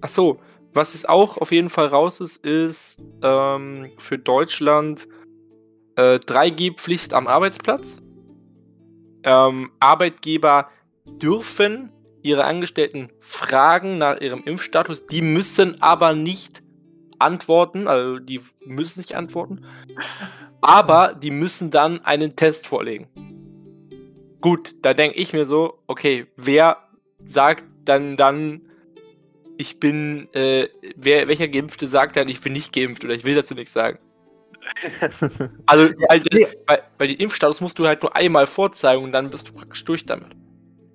ach 0.00 0.08
so, 0.08 0.38
was 0.74 0.94
jetzt 0.94 1.08
auch 1.08 1.36
auf 1.38 1.52
jeden 1.52 1.70
Fall 1.70 1.88
raus 1.88 2.20
ist, 2.20 2.44
ist 2.44 3.02
ähm, 3.22 3.90
für 3.98 4.18
Deutschland 4.18 5.06
äh, 5.96 6.16
3G-Pflicht 6.16 7.12
am 7.12 7.26
Arbeitsplatz. 7.26 7.98
Ähm, 9.24 9.70
Arbeitgeber 9.80 10.68
dürfen 11.06 11.90
ihre 12.22 12.44
Angestellten 12.44 13.10
fragen 13.20 13.98
nach 13.98 14.20
ihrem 14.20 14.42
Impfstatus, 14.44 15.06
die 15.06 15.22
müssen 15.22 15.82
aber 15.82 16.14
nicht 16.14 16.62
antworten, 17.18 17.88
also 17.88 18.18
die 18.18 18.40
müssen 18.64 19.00
nicht 19.00 19.14
antworten, 19.14 19.64
aber 20.60 21.14
die 21.14 21.30
müssen 21.30 21.70
dann 21.70 22.04
einen 22.04 22.36
Test 22.36 22.66
vorlegen. 22.66 23.08
Gut, 24.40 24.74
da 24.82 24.94
denke 24.94 25.18
ich 25.18 25.32
mir 25.32 25.46
so, 25.46 25.78
okay, 25.86 26.26
wer 26.36 26.88
sagt 27.24 27.64
dann 27.84 28.16
dann, 28.16 28.62
ich 29.56 29.78
bin, 29.78 30.28
äh, 30.32 30.68
wer, 30.96 31.28
welcher 31.28 31.48
Geimpfte 31.48 31.86
sagt 31.86 32.16
dann, 32.16 32.28
ich 32.28 32.40
bin 32.40 32.52
nicht 32.52 32.72
geimpft 32.72 33.04
oder 33.04 33.14
ich 33.14 33.24
will 33.24 33.34
dazu 33.34 33.54
nichts 33.54 33.72
sagen? 33.72 33.98
also, 35.66 35.92
weil, 36.08 36.22
weil, 36.66 36.82
weil 36.98 37.08
den 37.08 37.16
Impfstatus 37.18 37.60
musst 37.60 37.78
du 37.78 37.86
halt 37.86 38.02
nur 38.02 38.14
einmal 38.16 38.46
vorzeigen 38.46 39.04
und 39.04 39.12
dann 39.12 39.30
bist 39.30 39.48
du 39.48 39.52
praktisch 39.52 39.84
durch 39.84 40.06
damit. 40.06 40.30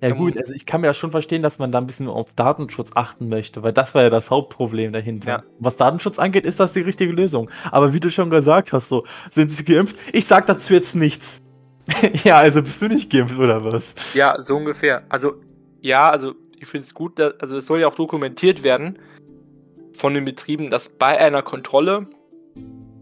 Ja 0.00 0.10
gut, 0.10 0.36
also 0.36 0.52
ich 0.52 0.64
kann 0.64 0.80
mir 0.80 0.86
ja 0.86 0.94
schon 0.94 1.10
verstehen, 1.10 1.42
dass 1.42 1.58
man 1.58 1.72
da 1.72 1.78
ein 1.78 1.86
bisschen 1.86 2.06
auf 2.06 2.32
Datenschutz 2.32 2.90
achten 2.94 3.28
möchte, 3.28 3.62
weil 3.64 3.72
das 3.72 3.94
war 3.94 4.02
ja 4.02 4.10
das 4.10 4.30
Hauptproblem 4.30 4.92
dahinter. 4.92 5.28
Ja. 5.28 5.42
Was 5.58 5.76
Datenschutz 5.76 6.18
angeht, 6.20 6.44
ist 6.44 6.60
das 6.60 6.72
die 6.72 6.82
richtige 6.82 7.12
Lösung. 7.12 7.50
Aber 7.72 7.92
wie 7.92 8.00
du 8.00 8.10
schon 8.10 8.30
gesagt 8.30 8.72
hast, 8.72 8.88
so, 8.88 9.04
sind 9.32 9.50
sie 9.50 9.64
geimpft? 9.64 9.96
Ich 10.12 10.26
sag 10.26 10.46
dazu 10.46 10.72
jetzt 10.72 10.94
nichts. 10.94 11.42
ja, 12.24 12.38
also 12.38 12.62
bist 12.62 12.80
du 12.80 12.88
nicht 12.88 13.10
geimpft 13.10 13.38
oder 13.38 13.64
was? 13.64 13.94
Ja, 14.14 14.40
so 14.40 14.56
ungefähr. 14.56 15.02
Also, 15.08 15.34
ja, 15.80 16.10
also 16.10 16.34
ich 16.60 16.68
finde 16.68 16.84
es 16.84 16.94
gut, 16.94 17.18
dass, 17.18 17.34
also 17.40 17.56
es 17.56 17.66
soll 17.66 17.80
ja 17.80 17.88
auch 17.88 17.94
dokumentiert 17.94 18.62
werden 18.62 18.98
von 19.94 20.14
den 20.14 20.24
Betrieben, 20.24 20.70
dass 20.70 20.88
bei 20.88 21.18
einer 21.18 21.42
Kontrolle, 21.42 22.06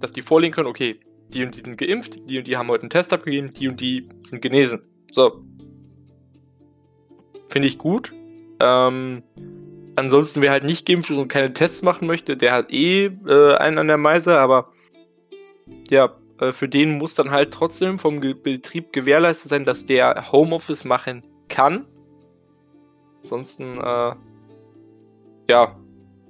dass 0.01 0.13
die 0.13 0.23
vorlegen 0.23 0.55
können, 0.55 0.69
okay, 0.69 1.01
die 1.29 1.45
und 1.45 1.57
die 1.57 1.63
sind 1.63 1.77
geimpft, 1.77 2.19
die 2.31 2.39
und 2.39 2.47
die 2.47 2.57
haben 2.57 2.69
heute 2.69 2.83
einen 2.83 2.91
Test 2.91 3.13
abgegeben, 3.13 3.53
die 3.53 3.69
und 3.69 3.81
die 3.81 4.09
sind 4.27 4.41
genesen. 4.41 4.83
So, 5.13 5.45
Finde 7.49 7.69
ich 7.69 7.79
gut. 7.79 8.13
Ähm, 8.61 9.23
ansonsten, 9.97 10.43
wer 10.43 10.51
halt 10.51 10.65
nicht 10.65 10.87
geimpft 10.87 11.11
ist 11.11 11.19
und 11.19 11.29
keine 11.29 11.53
Tests 11.53 11.83
machen 11.83 12.07
möchte, 12.07 12.37
der 12.37 12.53
hat 12.53 12.73
eh 12.73 13.07
äh, 13.07 13.55
einen 13.57 13.79
an 13.79 13.89
der 13.89 13.99
Meise, 13.99 14.39
aber 14.39 14.73
ja, 15.89 16.17
äh, 16.41 16.53
für 16.53 16.69
den 16.69 16.99
muss 16.99 17.15
dann 17.15 17.31
halt 17.31 17.53
trotzdem 17.53 17.99
vom 17.99 18.21
Ge 18.21 18.35
Betrieb 18.35 18.93
gewährleistet 18.93 19.51
sein, 19.51 19.65
dass 19.65 19.85
der 19.85 20.33
Homeoffice 20.33 20.85
machen 20.85 21.23
kann. 21.49 21.87
Ansonsten, 23.23 23.79
äh, 23.79 24.15
ja, 25.49 25.77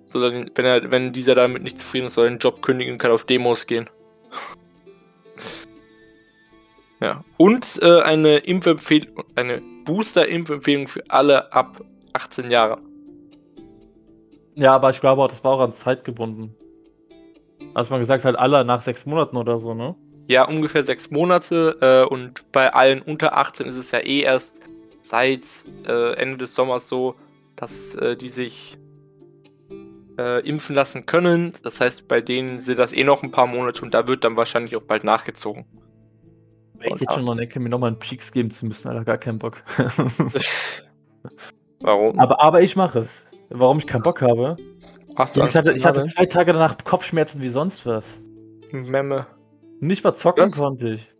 so 0.04 0.20
dann, 0.20 0.50
wenn 0.54 0.64
er, 0.64 0.90
wenn 0.90 1.12
dieser 1.12 1.34
damit 1.34 1.62
nicht 1.62 1.78
zufrieden 1.78 2.06
ist, 2.06 2.14
soll 2.14 2.26
er 2.26 2.30
den 2.30 2.38
Job 2.38 2.62
kündigen 2.62 2.94
und 2.94 2.98
kann 2.98 3.10
auf 3.10 3.24
Demos 3.24 3.66
gehen. 3.66 3.90
ja. 7.00 7.24
Und 7.36 7.80
äh, 7.82 8.02
eine 8.02 8.38
Impfempfehlung, 8.38 9.24
eine 9.34 9.62
Booster-Impfempfehlung 9.86 10.88
für 10.88 11.02
alle 11.08 11.52
ab 11.52 11.80
18 12.12 12.50
Jahre. 12.50 12.78
Ja, 14.54 14.74
aber 14.74 14.90
ich 14.90 15.00
glaube 15.00 15.22
auch, 15.22 15.28
das 15.28 15.44
war 15.44 15.52
auch 15.52 15.60
an 15.60 15.72
Zeit 15.72 16.04
gebunden. 16.04 16.54
Als 17.74 17.90
man 17.90 18.00
gesagt 18.00 18.24
hat, 18.24 18.36
alle 18.36 18.64
nach 18.64 18.82
sechs 18.82 19.06
Monaten 19.06 19.36
oder 19.36 19.58
so, 19.58 19.74
ne? 19.74 19.94
Ja, 20.28 20.48
ungefähr 20.48 20.82
sechs 20.82 21.10
Monate. 21.10 21.76
Äh, 21.80 22.12
und 22.12 22.50
bei 22.52 22.72
allen 22.72 23.02
unter 23.02 23.36
18 23.36 23.66
ist 23.66 23.76
es 23.76 23.90
ja 23.90 24.00
eh 24.00 24.20
erst 24.20 24.60
seit 25.02 25.44
äh, 25.86 26.14
Ende 26.14 26.38
des 26.38 26.54
Sommers 26.54 26.88
so, 26.88 27.14
dass 27.54 27.94
äh, 27.94 28.16
die 28.16 28.28
sich 28.28 28.76
äh, 30.18 30.46
impfen 30.46 30.74
lassen 30.74 31.06
können. 31.06 31.52
Das 31.62 31.80
heißt, 31.80 32.08
bei 32.08 32.20
denen 32.20 32.62
sind 32.62 32.78
das 32.78 32.92
eh 32.92 33.04
noch 33.04 33.22
ein 33.22 33.30
paar 33.30 33.46
Monate 33.46 33.82
und 33.82 33.94
da 33.94 34.08
wird 34.08 34.24
dann 34.24 34.36
wahrscheinlich 34.36 34.74
auch 34.76 34.82
bald 34.82 35.04
nachgezogen. 35.04 35.64
Ich 36.80 37.00
jetzt 37.00 37.14
schon 37.14 37.24
mal 37.24 37.36
denke, 37.36 37.60
mir 37.60 37.68
nochmal 37.68 37.90
einen 37.90 37.98
Peaks 37.98 38.32
geben 38.32 38.50
zu 38.50 38.66
müssen, 38.66 38.88
Alter, 38.88 39.04
gar 39.04 39.18
keinen 39.18 39.38
Bock. 39.38 39.62
Warum? 41.80 42.18
Aber, 42.18 42.40
aber 42.40 42.62
ich 42.62 42.76
mache 42.76 43.00
es. 43.00 43.26
Warum 43.50 43.78
ich 43.78 43.86
keinen 43.86 44.02
Bock 44.02 44.22
habe? 44.22 44.56
Hast 45.16 45.36
du 45.36 45.44
Ich 45.44 45.54
hatte, 45.56 45.72
ich 45.72 45.84
hatte 45.84 46.04
zwei 46.04 46.26
Tage 46.26 46.52
danach 46.52 46.76
Kopfschmerzen 46.84 47.40
wie 47.40 47.48
sonst 47.48 47.86
was. 47.86 48.20
Memme. 48.70 49.26
Nicht 49.80 50.04
mal 50.04 50.14
zocken 50.14 50.44
Was? 50.44 50.56
konnte 50.56 50.90
ich. 50.90 51.12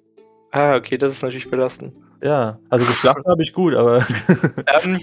Ah, 0.50 0.76
okay, 0.76 0.96
das 0.96 1.12
ist 1.12 1.22
natürlich 1.22 1.50
belastend. 1.50 1.94
Ja, 2.22 2.58
also 2.70 2.86
geschlafen 2.90 3.24
habe 3.26 3.42
ich 3.42 3.52
gut, 3.52 3.74
aber 3.74 4.06
ähm, 4.82 5.00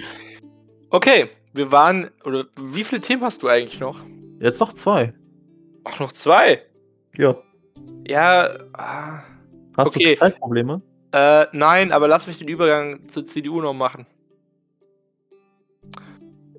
okay, 0.89 1.29
wir 1.53 1.71
waren, 1.71 2.09
oder 2.23 2.45
wie 2.59 2.83
viele 2.83 3.01
Themen 3.01 3.23
hast 3.23 3.43
du 3.43 3.47
eigentlich 3.47 3.79
noch? 3.79 3.99
jetzt 4.39 4.59
noch 4.59 4.73
zwei. 4.73 5.13
Ach, 5.85 5.99
noch 5.99 6.11
zwei? 6.11 6.61
Ja. 7.15 7.35
Ja, 8.07 8.49
ah, 8.73 9.23
Hast 9.77 9.95
Okay. 9.95 10.09
du 10.11 10.15
Zeitprobleme? 10.15 10.81
äh, 11.11 11.45
nein, 11.51 11.91
aber 11.91 12.07
lass 12.07 12.27
mich 12.27 12.37
den 12.39 12.47
Übergang 12.47 13.07
zur 13.07 13.23
CDU 13.23 13.61
noch 13.61 13.73
machen. 13.73 14.05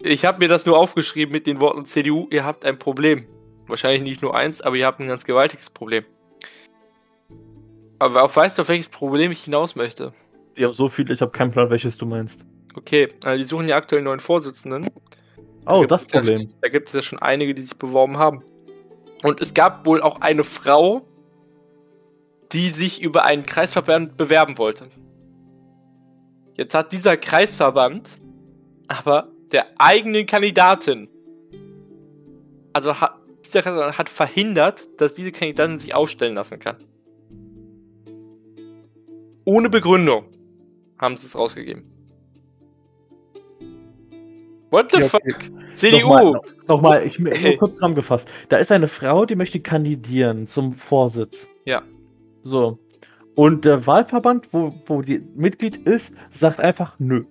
Ich 0.02 0.24
habe 0.26 0.38
mir 0.38 0.48
das 0.48 0.66
nur 0.66 0.78
aufgeschrieben 0.78 1.32
mit 1.32 1.46
den 1.46 1.60
Worten 1.60 1.86
CDU, 1.86 2.28
ihr 2.30 2.44
habt 2.44 2.64
ein 2.64 2.78
Problem. 2.78 3.26
Wahrscheinlich 3.66 4.02
nicht 4.02 4.22
nur 4.22 4.34
eins, 4.36 4.60
aber 4.60 4.76
ihr 4.76 4.84
habt 4.86 5.00
ein 5.00 5.08
ganz 5.08 5.24
gewaltiges 5.24 5.70
Problem. 5.70 6.04
Aber 7.98 8.34
weißt 8.34 8.58
du, 8.58 8.62
auf 8.62 8.68
welches 8.68 8.88
Problem 8.88 9.32
ich 9.32 9.44
hinaus 9.44 9.76
möchte? 9.76 10.12
Die 10.58 10.64
haben 10.64 10.74
so 10.74 10.88
viele, 10.88 11.14
ich 11.14 11.20
habe 11.22 11.32
keinen 11.32 11.50
Plan, 11.52 11.70
welches 11.70 11.96
du 11.96 12.04
meinst. 12.04 12.40
Okay, 12.76 13.08
also 13.24 13.38
die 13.38 13.44
suchen 13.44 13.66
ja 13.68 13.76
aktuell 13.76 14.00
einen 14.00 14.06
neuen 14.06 14.20
Vorsitzenden. 14.20 14.88
Oh, 15.66 15.80
gibt 15.80 15.90
das 15.92 16.04
es 16.04 16.12
ja- 16.12 16.20
Problem. 16.20 16.52
Da 16.60 16.68
gibt 16.68 16.88
es 16.88 16.94
ja 16.94 17.00
schon 17.02 17.18
einige, 17.20 17.54
die 17.54 17.62
sich 17.62 17.76
beworben 17.76 18.18
haben. 18.18 18.42
Und 19.22 19.40
es 19.40 19.54
gab 19.54 19.86
wohl 19.86 20.02
auch 20.02 20.20
eine 20.20 20.44
Frau, 20.44 21.06
die 22.54 22.68
sich 22.68 23.02
über 23.02 23.24
einen 23.24 23.44
Kreisverband 23.44 24.16
bewerben 24.16 24.56
wollte. 24.58 24.88
Jetzt 26.56 26.72
hat 26.74 26.92
dieser 26.92 27.16
Kreisverband 27.16 28.08
aber 28.86 29.28
der 29.50 29.66
eigenen 29.78 30.24
Kandidatin, 30.26 31.08
also 32.72 33.00
hat, 33.00 33.16
dieser 33.44 33.62
Kreisverband 33.62 33.98
hat 33.98 34.08
verhindert, 34.08 34.86
dass 35.00 35.14
diese 35.14 35.32
Kandidatin 35.32 35.78
sich 35.78 35.94
aufstellen 35.94 36.34
lassen 36.34 36.58
kann. 36.60 36.76
Ohne 39.44 39.68
Begründung 39.68 40.24
haben 40.98 41.16
sie 41.16 41.26
es 41.26 41.36
rausgegeben. 41.36 41.90
What 44.70 44.92
the 44.92 45.00
Ja, 45.00 45.08
fuck? 45.08 45.22
okay. 45.22 45.50
CDU! 45.72 45.98
Nochmal, 46.08 46.40
nochmal 46.68 47.06
ich 47.06 47.18
nur 47.18 47.32
kurz 47.58 47.74
zusammengefasst. 47.74 48.30
Da 48.48 48.56
ist 48.58 48.70
eine 48.72 48.88
Frau, 48.88 49.24
die 49.24 49.34
möchte 49.34 49.60
kandidieren 49.60 50.46
zum 50.46 50.72
Vorsitz. 50.72 51.46
Ja. 51.64 51.82
So. 52.44 52.78
Und 53.34 53.64
der 53.64 53.86
Wahlverband, 53.86 54.52
wo, 54.52 54.74
wo 54.86 55.02
die 55.02 55.18
Mitglied 55.34 55.76
ist, 55.76 56.14
sagt 56.30 56.60
einfach 56.60 56.96
nö. 56.98 57.24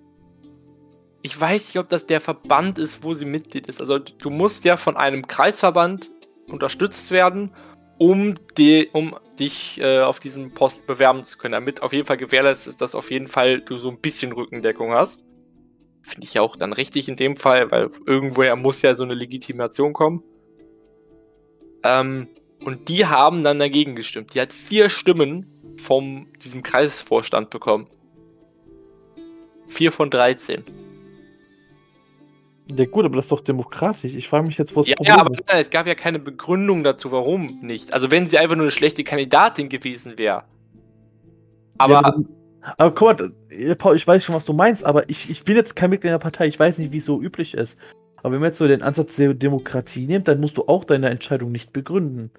Ich 1.22 1.40
weiß 1.40 1.68
nicht, 1.68 1.78
ob 1.78 1.88
das 1.88 2.06
der 2.06 2.20
Verband 2.20 2.78
ist, 2.78 3.02
wo 3.02 3.14
sie 3.14 3.24
Mitglied 3.24 3.66
ist. 3.66 3.80
Also 3.80 3.98
du 3.98 4.28
musst 4.28 4.64
ja 4.66 4.76
von 4.76 4.98
einem 4.98 5.26
Kreisverband 5.26 6.10
unterstützt 6.50 7.10
werden, 7.10 7.52
um, 7.98 8.34
die, 8.58 8.90
um 8.92 9.16
dich 9.38 9.80
äh, 9.80 10.00
auf 10.00 10.20
diesen 10.20 10.52
Post 10.52 10.86
bewerben 10.86 11.24
zu 11.24 11.38
können. 11.38 11.52
Damit 11.52 11.82
auf 11.82 11.94
jeden 11.94 12.06
Fall 12.06 12.18
gewährleistet 12.18 12.72
ist, 12.72 12.82
dass 12.82 12.94
auf 12.94 13.10
jeden 13.10 13.28
Fall 13.28 13.62
du 13.62 13.78
so 13.78 13.88
ein 13.88 14.00
bisschen 14.00 14.32
Rückendeckung 14.32 14.92
hast. 14.92 15.24
Finde 16.02 16.26
ich 16.26 16.34
ja 16.34 16.42
auch 16.42 16.56
dann 16.56 16.74
richtig 16.74 17.08
in 17.08 17.16
dem 17.16 17.36
Fall, 17.36 17.70
weil 17.70 17.88
irgendwoher 18.04 18.56
muss 18.56 18.82
ja 18.82 18.94
so 18.94 19.04
eine 19.04 19.14
Legitimation 19.14 19.94
kommen. 19.94 20.22
Ähm, 21.82 22.28
und 22.64 22.88
die 22.88 23.06
haben 23.06 23.44
dann 23.44 23.58
dagegen 23.58 23.94
gestimmt. 23.94 24.34
Die 24.34 24.40
hat 24.40 24.52
vier 24.52 24.88
Stimmen 24.88 25.46
von 25.76 26.26
diesem 26.42 26.62
Kreisvorstand 26.62 27.50
bekommen. 27.50 27.88
Vier 29.68 29.92
von 29.92 30.10
13. 30.10 30.64
Ja 32.76 32.86
gut, 32.86 33.04
aber 33.04 33.16
das 33.16 33.26
ist 33.26 33.32
doch 33.32 33.40
demokratisch. 33.40 34.14
Ich 34.14 34.28
frage 34.28 34.46
mich 34.46 34.56
jetzt, 34.56 34.74
wo 34.74 34.80
es 34.80 34.86
Ja, 34.86 34.94
ja, 35.02 35.18
aber 35.18 35.30
nein, 35.30 35.60
es 35.60 35.68
gab 35.68 35.86
ja 35.86 35.94
keine 35.94 36.18
Begründung 36.18 36.82
dazu, 36.82 37.12
warum 37.12 37.58
nicht. 37.60 37.92
Also 37.92 38.10
wenn 38.10 38.26
sie 38.26 38.38
einfach 38.38 38.56
nur 38.56 38.64
eine 38.64 38.72
schlechte 38.72 39.04
Kandidatin 39.04 39.68
gewesen 39.68 40.16
wäre. 40.16 40.44
Aber 41.76 41.92
Ja, 41.92 41.98
aber, 42.00 42.24
aber 42.78 42.94
guck 42.94 43.20
mal, 43.20 43.32
äh, 43.50 43.74
Paul, 43.74 43.96
ich 43.96 44.06
weiß 44.06 44.24
schon, 44.24 44.34
was 44.34 44.46
du 44.46 44.54
meinst, 44.54 44.84
aber 44.84 45.08
ich, 45.10 45.28
ich 45.28 45.44
bin 45.44 45.56
jetzt 45.56 45.76
kein 45.76 45.90
Mitglied 45.90 46.08
in 46.08 46.14
der 46.14 46.18
Partei. 46.18 46.46
Ich 46.46 46.58
weiß 46.58 46.78
nicht, 46.78 46.92
wie 46.92 46.96
es 46.96 47.04
so 47.04 47.20
üblich 47.20 47.52
ist. 47.52 47.76
Aber 48.16 48.32
wenn 48.32 48.40
man 48.40 48.48
jetzt 48.48 48.58
so 48.58 48.66
den 48.66 48.82
Ansatz 48.82 49.16
der 49.16 49.34
Demokratie 49.34 50.06
nimmt, 50.06 50.28
dann 50.28 50.40
musst 50.40 50.56
du 50.56 50.66
auch 50.66 50.84
deine 50.84 51.10
Entscheidung 51.10 51.52
nicht 51.52 51.74
begründen. 51.74 52.30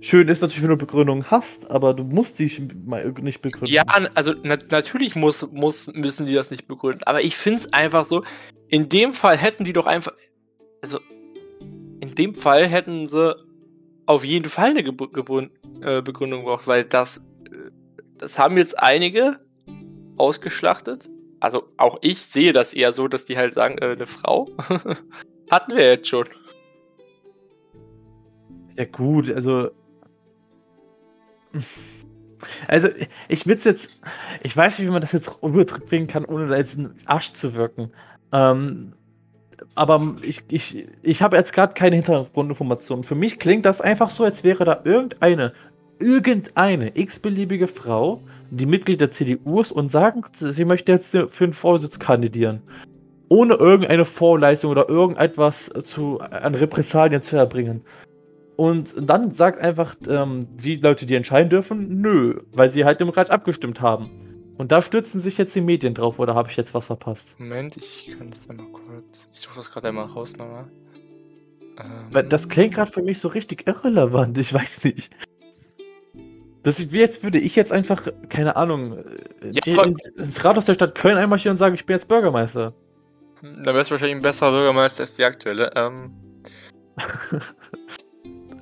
Schön 0.00 0.28
ist 0.28 0.42
natürlich, 0.42 0.62
wenn 0.62 0.70
du 0.70 0.76
Begründung 0.76 1.26
hast, 1.26 1.70
aber 1.70 1.92
du 1.92 2.04
musst 2.04 2.40
mal 2.86 3.12
nicht 3.20 3.42
begründen. 3.42 3.74
ja, 3.74 3.82
also 4.14 4.32
na 4.44 4.56
natürlich 4.70 5.16
muss, 5.16 5.50
muss, 5.50 5.88
müssen 5.92 6.26
die 6.26 6.34
das 6.34 6.52
nicht 6.52 6.68
begründen. 6.68 7.02
Aber 7.04 7.20
ich 7.22 7.36
finde 7.36 7.58
es 7.58 7.72
einfach 7.72 8.04
so, 8.04 8.22
in 8.68 8.88
dem 8.88 9.12
Fall 9.12 9.36
hätten 9.36 9.64
die 9.64 9.72
doch 9.72 9.86
einfach. 9.86 10.12
Also, 10.82 11.00
in 12.00 12.14
dem 12.14 12.34
Fall 12.34 12.68
hätten 12.68 13.08
sie 13.08 13.34
auf 14.06 14.24
jeden 14.24 14.48
Fall 14.48 14.70
eine 14.70 14.82
Gebr- 14.82 15.50
äh, 15.82 16.00
Begründung 16.00 16.40
gebraucht, 16.40 16.68
weil 16.68 16.84
das, 16.84 17.18
äh, 17.46 17.70
das 18.18 18.38
haben 18.38 18.56
jetzt 18.56 18.78
einige 18.78 19.40
ausgeschlachtet. 20.16 21.10
Also 21.40 21.64
auch 21.76 21.98
ich 22.02 22.22
sehe 22.22 22.52
das 22.52 22.72
eher 22.72 22.92
so, 22.92 23.08
dass 23.08 23.24
die 23.24 23.36
halt 23.36 23.54
sagen, 23.54 23.78
äh, 23.78 23.92
eine 23.92 24.06
Frau 24.06 24.48
hatten 25.50 25.76
wir 25.76 25.84
jetzt 25.84 26.08
schon. 26.08 26.26
Ja, 28.76 28.84
gut, 28.84 29.28
also. 29.30 29.70
Also, 32.66 32.88
ich 33.28 33.46
will 33.46 33.58
jetzt. 33.62 34.00
Ich 34.42 34.56
weiß 34.56 34.78
nicht, 34.78 34.86
wie 34.86 34.92
man 34.92 35.00
das 35.00 35.12
jetzt 35.12 35.42
rüberbringen 35.42 36.08
kann, 36.08 36.24
ohne 36.24 36.48
da 36.48 36.56
jetzt 36.56 36.78
einen 36.78 36.98
Arsch 37.04 37.32
zu 37.32 37.54
wirken. 37.54 37.90
Ähm, 38.32 38.92
aber 39.74 40.16
ich, 40.22 40.42
ich, 40.50 40.86
ich 41.02 41.22
habe 41.22 41.36
jetzt 41.36 41.52
gerade 41.52 41.74
keine 41.74 41.96
Hintergrundinformationen. 41.96 43.04
Für 43.04 43.14
mich 43.14 43.38
klingt 43.38 43.64
das 43.64 43.80
einfach 43.80 44.10
so, 44.10 44.24
als 44.24 44.44
wäre 44.44 44.64
da 44.64 44.80
irgendeine, 44.84 45.52
irgendeine 45.98 46.96
x-beliebige 46.96 47.68
Frau, 47.68 48.22
die 48.50 48.66
Mitglied 48.66 49.00
der 49.00 49.10
CDU 49.10 49.60
ist 49.60 49.72
und 49.72 49.90
sagen, 49.90 50.22
sie 50.32 50.64
möchte 50.64 50.92
jetzt 50.92 51.10
für 51.10 51.46
den 51.46 51.52
Vorsitz 51.52 51.98
kandidieren. 51.98 52.62
Ohne 53.28 53.54
irgendeine 53.54 54.04
Vorleistung 54.04 54.70
oder 54.70 54.88
irgendetwas 54.88 55.70
zu, 55.82 56.20
an 56.20 56.54
Repressalien 56.54 57.20
zu 57.20 57.36
erbringen. 57.36 57.82
Und 58.58 58.92
dann 58.98 59.30
sagt 59.30 59.60
einfach 59.60 59.94
ähm, 60.08 60.40
die 60.56 60.74
Leute, 60.74 61.06
die 61.06 61.14
entscheiden 61.14 61.48
dürfen, 61.48 62.00
nö, 62.00 62.40
weil 62.50 62.72
sie 62.72 62.84
halt 62.84 62.98
demokratisch 62.98 63.30
abgestimmt 63.30 63.80
haben. 63.80 64.10
Und 64.56 64.72
da 64.72 64.82
stürzen 64.82 65.20
sich 65.20 65.38
jetzt 65.38 65.54
die 65.54 65.60
Medien 65.60 65.94
drauf, 65.94 66.18
oder 66.18 66.34
habe 66.34 66.50
ich 66.50 66.56
jetzt 66.56 66.74
was 66.74 66.86
verpasst? 66.86 67.38
Moment, 67.38 67.76
ich 67.76 68.16
kann 68.18 68.32
das 68.32 68.50
einmal 68.50 68.66
kurz. 68.66 69.30
Ich 69.32 69.42
suche 69.42 69.58
das 69.58 69.70
gerade 69.70 69.86
einmal 69.86 70.06
raus 70.06 70.36
nochmal. 70.36 70.66
Ähm, 71.78 72.28
das 72.28 72.48
klingt 72.48 72.74
gerade 72.74 72.90
für 72.90 73.00
mich 73.00 73.20
so 73.20 73.28
richtig 73.28 73.68
irrelevant, 73.68 74.36
ich 74.36 74.52
weiß 74.52 74.82
nicht. 74.82 75.08
Das 76.64 76.84
jetzt 76.92 77.22
würde 77.22 77.38
ich 77.38 77.54
jetzt 77.54 77.70
einfach, 77.70 78.08
keine 78.28 78.56
Ahnung, 78.56 78.98
äh, 79.40 79.52
Ja, 79.66 79.84
ins 80.16 80.44
Rathaus 80.44 80.64
der 80.64 80.74
Stadt 80.74 80.96
Köln 80.96 81.16
einmarschieren 81.16 81.54
und 81.54 81.58
sagen, 81.58 81.76
ich 81.76 81.86
bin 81.86 81.94
jetzt 81.94 82.08
Bürgermeister. 82.08 82.74
Dann 83.40 83.72
wär's 83.72 83.92
wahrscheinlich 83.92 84.16
ein 84.16 84.22
besserer 84.22 84.50
Bürgermeister 84.50 85.02
als 85.02 85.14
die 85.14 85.24
aktuelle. 85.24 85.70
Ähm. 85.76 86.10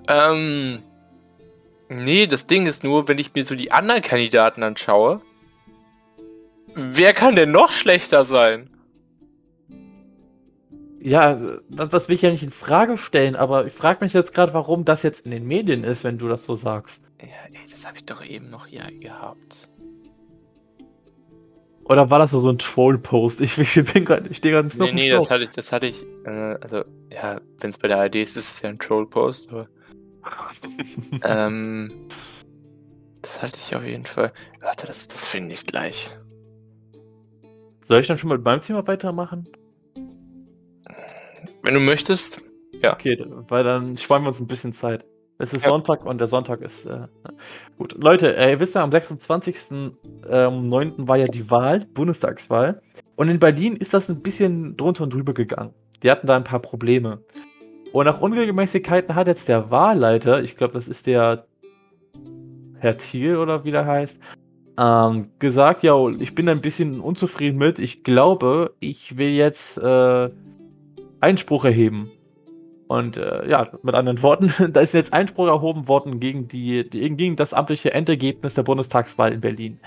ähm. 0.09 0.83
Nee, 1.89 2.27
das 2.27 2.49
Ding 2.49 2.67
ist 2.67 2.83
nur, 2.83 3.07
wenn 3.07 3.19
ich 3.19 3.33
mir 3.35 3.45
so 3.45 3.55
die 3.55 3.71
anderen 3.71 4.03
Kandidaten 4.03 4.65
anschaue, 4.65 5.21
wer 6.75 7.13
kann 7.13 7.37
denn 7.37 7.53
noch 7.53 7.71
schlechter 7.71 8.25
sein? 8.25 8.71
Ja, 10.99 11.39
das, 11.69 11.91
das 11.91 12.09
will 12.09 12.17
ich 12.17 12.23
ja 12.23 12.31
nicht 12.31 12.43
in 12.43 12.51
Frage 12.51 12.97
stellen, 12.97 13.37
aber 13.37 13.67
ich 13.67 13.73
frage 13.73 14.05
mich 14.05 14.13
jetzt 14.13 14.35
gerade, 14.35 14.53
warum 14.53 14.85
das 14.85 15.05
jetzt 15.05 15.25
in 15.25 15.31
den 15.31 15.47
Medien 15.47 15.85
ist, 15.85 16.03
wenn 16.03 16.19
du 16.19 16.27
das 16.27 16.45
so 16.45 16.57
sagst. 16.57 17.01
Ja, 17.21 17.29
ey, 17.53 17.71
das 17.71 17.87
habe 17.87 17.97
ich 17.97 18.05
doch 18.05 18.25
eben 18.25 18.51
noch 18.51 18.67
hier 18.67 18.89
gehabt. 18.99 19.69
Oder 21.85 22.11
war 22.11 22.19
das 22.19 22.33
so 22.33 22.49
ein 22.49 22.59
Troll-Post? 22.59 23.41
Ich, 23.41 23.57
ich 23.57 23.93
bin 23.93 24.05
gerade, 24.05 24.29
ich 24.29 24.39
stehe 24.39 24.55
gerade 24.55 24.77
Nee, 24.77 24.93
nee, 24.93 25.11
das 25.11 25.31
hatte 25.31 25.45
ich, 25.45 25.51
das 25.51 25.71
hatte 25.71 25.87
ich, 25.87 26.05
äh, 26.25 26.57
also, 26.61 26.85
ja, 27.13 27.41
wenn 27.61 27.71
es 27.71 27.79
bei 27.79 27.87
der 27.87 28.01
ARD 28.01 28.17
ist, 28.17 28.37
ist 28.37 28.55
es 28.55 28.63
ja 28.63 28.71
ein 28.71 28.79
Troll-Post, 28.79 29.51
aber. 29.53 29.69
ähm. 31.25 32.09
Das 33.23 33.43
hatte 33.43 33.59
ich 33.59 33.75
auf 33.75 33.85
jeden 33.85 34.07
Fall. 34.07 34.33
Warte, 34.61 34.87
das, 34.87 35.09
das 35.09 35.25
finde 35.25 35.53
ich 35.53 35.67
gleich. 35.67 36.17
Soll 37.81 38.01
ich 38.01 38.07
dann 38.07 38.19
schon 38.19 38.29
mal 38.29 38.37
mit 38.37 38.45
meinem 38.45 38.61
Thema 38.61 38.87
weitermachen? 38.87 39.49
Wenn 41.63 41.75
du 41.75 41.81
möchtest. 41.81 42.41
Okay, 42.83 43.17
weil 43.49 43.65
dann 43.65 43.97
sparen 43.97 44.23
wir 44.23 44.29
uns 44.29 44.41
ein 44.41 44.47
bisschen 44.47 44.73
Zeit. 44.73 45.05
Es 45.39 45.53
ist 45.53 45.63
Ja. 45.63 45.69
Sonntag 45.71 46.07
und 46.07 46.19
der 46.19 46.29
Sonntag 46.29 46.63
ist. 46.63 46.87
Äh, 46.87 47.09
gut. 47.77 47.95
Leute, 47.99 48.37
äh, 48.37 48.53
ihr 48.53 48.61
wisst 48.61 48.75
ja, 48.75 48.83
am 48.83 48.91
26.09. 48.91 49.97
Ähm, 50.29 50.69
9. 50.69 51.09
war 51.09 51.17
ja 51.17 51.27
die 51.27 51.51
Wahl, 51.51 51.87
Bundestagswahl. 51.93 52.81
Und 53.17 53.29
in 53.29 53.39
Berlin 53.39 53.77
ist 53.77 53.93
das 53.93 54.09
ein 54.09 54.23
bisschen 54.23 54.77
drunter 54.77 55.05
und 55.05 55.13
drüber 55.13 55.35
gegangen. 55.35 55.75
Die 56.03 56.11
hatten 56.11 56.27
da 56.27 56.37
ein 56.37 56.45
paar 56.45 56.61
Probleme. 56.61 57.23
Und 57.97 58.05
nach 58.05 58.21
Unregelmäßigkeiten 58.21 59.15
hat 59.15 59.27
jetzt 59.27 59.49
der 59.49 59.71
Wahlleiter, 59.71 60.43
ich 60.43 60.59
glaube, 60.59 60.75
das 60.75 60.87
ist 60.87 61.07
der 61.07 61.47
Herr 62.79 62.99
Thiel 62.99 63.39
oder 63.39 63.65
wie 63.65 63.71
der 63.71 63.87
heißt, 63.87 64.19
ähm, 64.77 65.31
gesagt, 65.39 65.83
ja, 65.83 65.95
ich 66.21 66.35
bin 66.35 66.47
ein 66.51 66.61
bisschen 66.61 67.01
unzufrieden 67.01 67.57
mit. 67.57 67.79
Ich 67.79 68.05
glaube, 68.05 68.75
ich 68.81 69.17
will 69.17 69.31
jetzt 69.31 69.79
äh, 69.79 70.29
Einspruch 71.21 71.65
erheben. 71.65 72.11
Und 72.87 73.17
äh, 73.17 73.49
ja, 73.49 73.71
mit 73.83 73.95
anderen 73.95 74.21
Worten, 74.21 74.53
da 74.75 74.81
ist 74.81 74.93
jetzt 74.93 75.15
Einspruch 75.15 75.47
erhoben 75.47 75.89
worden 75.89 76.21
gegen, 76.21 76.49
die, 76.49 76.85
gegen 76.91 77.37
das 77.37 77.55
amtliche 77.55 77.95
Endergebnis 77.95 78.53
der 78.53 78.65
Bundestagswahl 78.65 79.33
in 79.33 79.41
Berlin. 79.41 79.81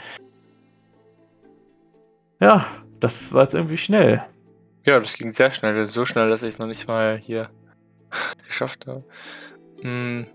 Ja, 2.41 2.65
das 3.00 3.34
war 3.34 3.43
jetzt 3.43 3.54
irgendwie 3.54 3.78
schnell. 3.78 4.24
Ja, 4.84 5.00
das 5.00 5.15
ging 5.15 5.30
sehr 5.30 5.52
schnell. 5.52 5.86
So 5.86 6.06
schnell, 6.06 6.28
dass 6.28 6.41
ich 6.41 6.50
es 6.50 6.58
noch 6.58 6.65
nicht 6.65 6.88
mal 6.88 7.15
hier 7.15 7.52
geschafft 8.48 8.88
habe. 8.88 9.04
Hm. 9.82 10.28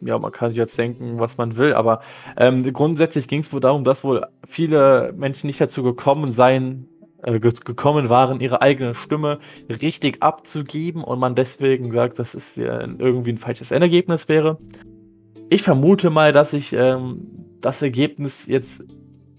Ja, 0.00 0.16
man 0.18 0.30
kann 0.30 0.50
sich 0.50 0.58
jetzt 0.58 0.78
denken, 0.78 1.18
was 1.18 1.38
man 1.38 1.56
will, 1.56 1.74
aber 1.74 2.00
ähm, 2.36 2.62
grundsätzlich 2.72 3.26
ging 3.26 3.40
es 3.40 3.52
wohl 3.52 3.60
darum, 3.60 3.82
dass 3.82 4.04
wohl 4.04 4.26
viele 4.46 5.12
Menschen 5.16 5.48
nicht 5.48 5.60
dazu 5.60 5.82
gekommen 5.82 6.30
seien, 6.30 6.88
äh, 7.24 7.40
gekommen 7.40 8.08
waren, 8.08 8.38
ihre 8.38 8.62
eigene 8.62 8.94
Stimme 8.94 9.40
richtig 9.68 10.22
abzugeben 10.22 11.02
und 11.02 11.18
man 11.18 11.34
deswegen 11.34 11.90
sagt, 11.92 12.20
dass 12.20 12.34
es 12.34 12.54
ja 12.54 12.80
irgendwie 12.80 13.32
ein 13.32 13.38
falsches 13.38 13.72
Endergebnis 13.72 14.28
wäre. 14.28 14.58
Ich 15.50 15.62
vermute 15.62 16.10
mal, 16.10 16.30
dass 16.30 16.52
sich 16.52 16.72
ähm, 16.74 17.26
das 17.60 17.82
Ergebnis 17.82 18.46
jetzt 18.46 18.84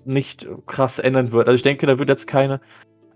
nicht 0.03 0.45
krass 0.65 0.99
ändern 0.99 1.31
wird. 1.31 1.47
Also 1.47 1.55
ich 1.55 1.61
denke, 1.61 1.85
da 1.85 1.99
wird 1.99 2.09
jetzt 2.09 2.27
keine 2.27 2.59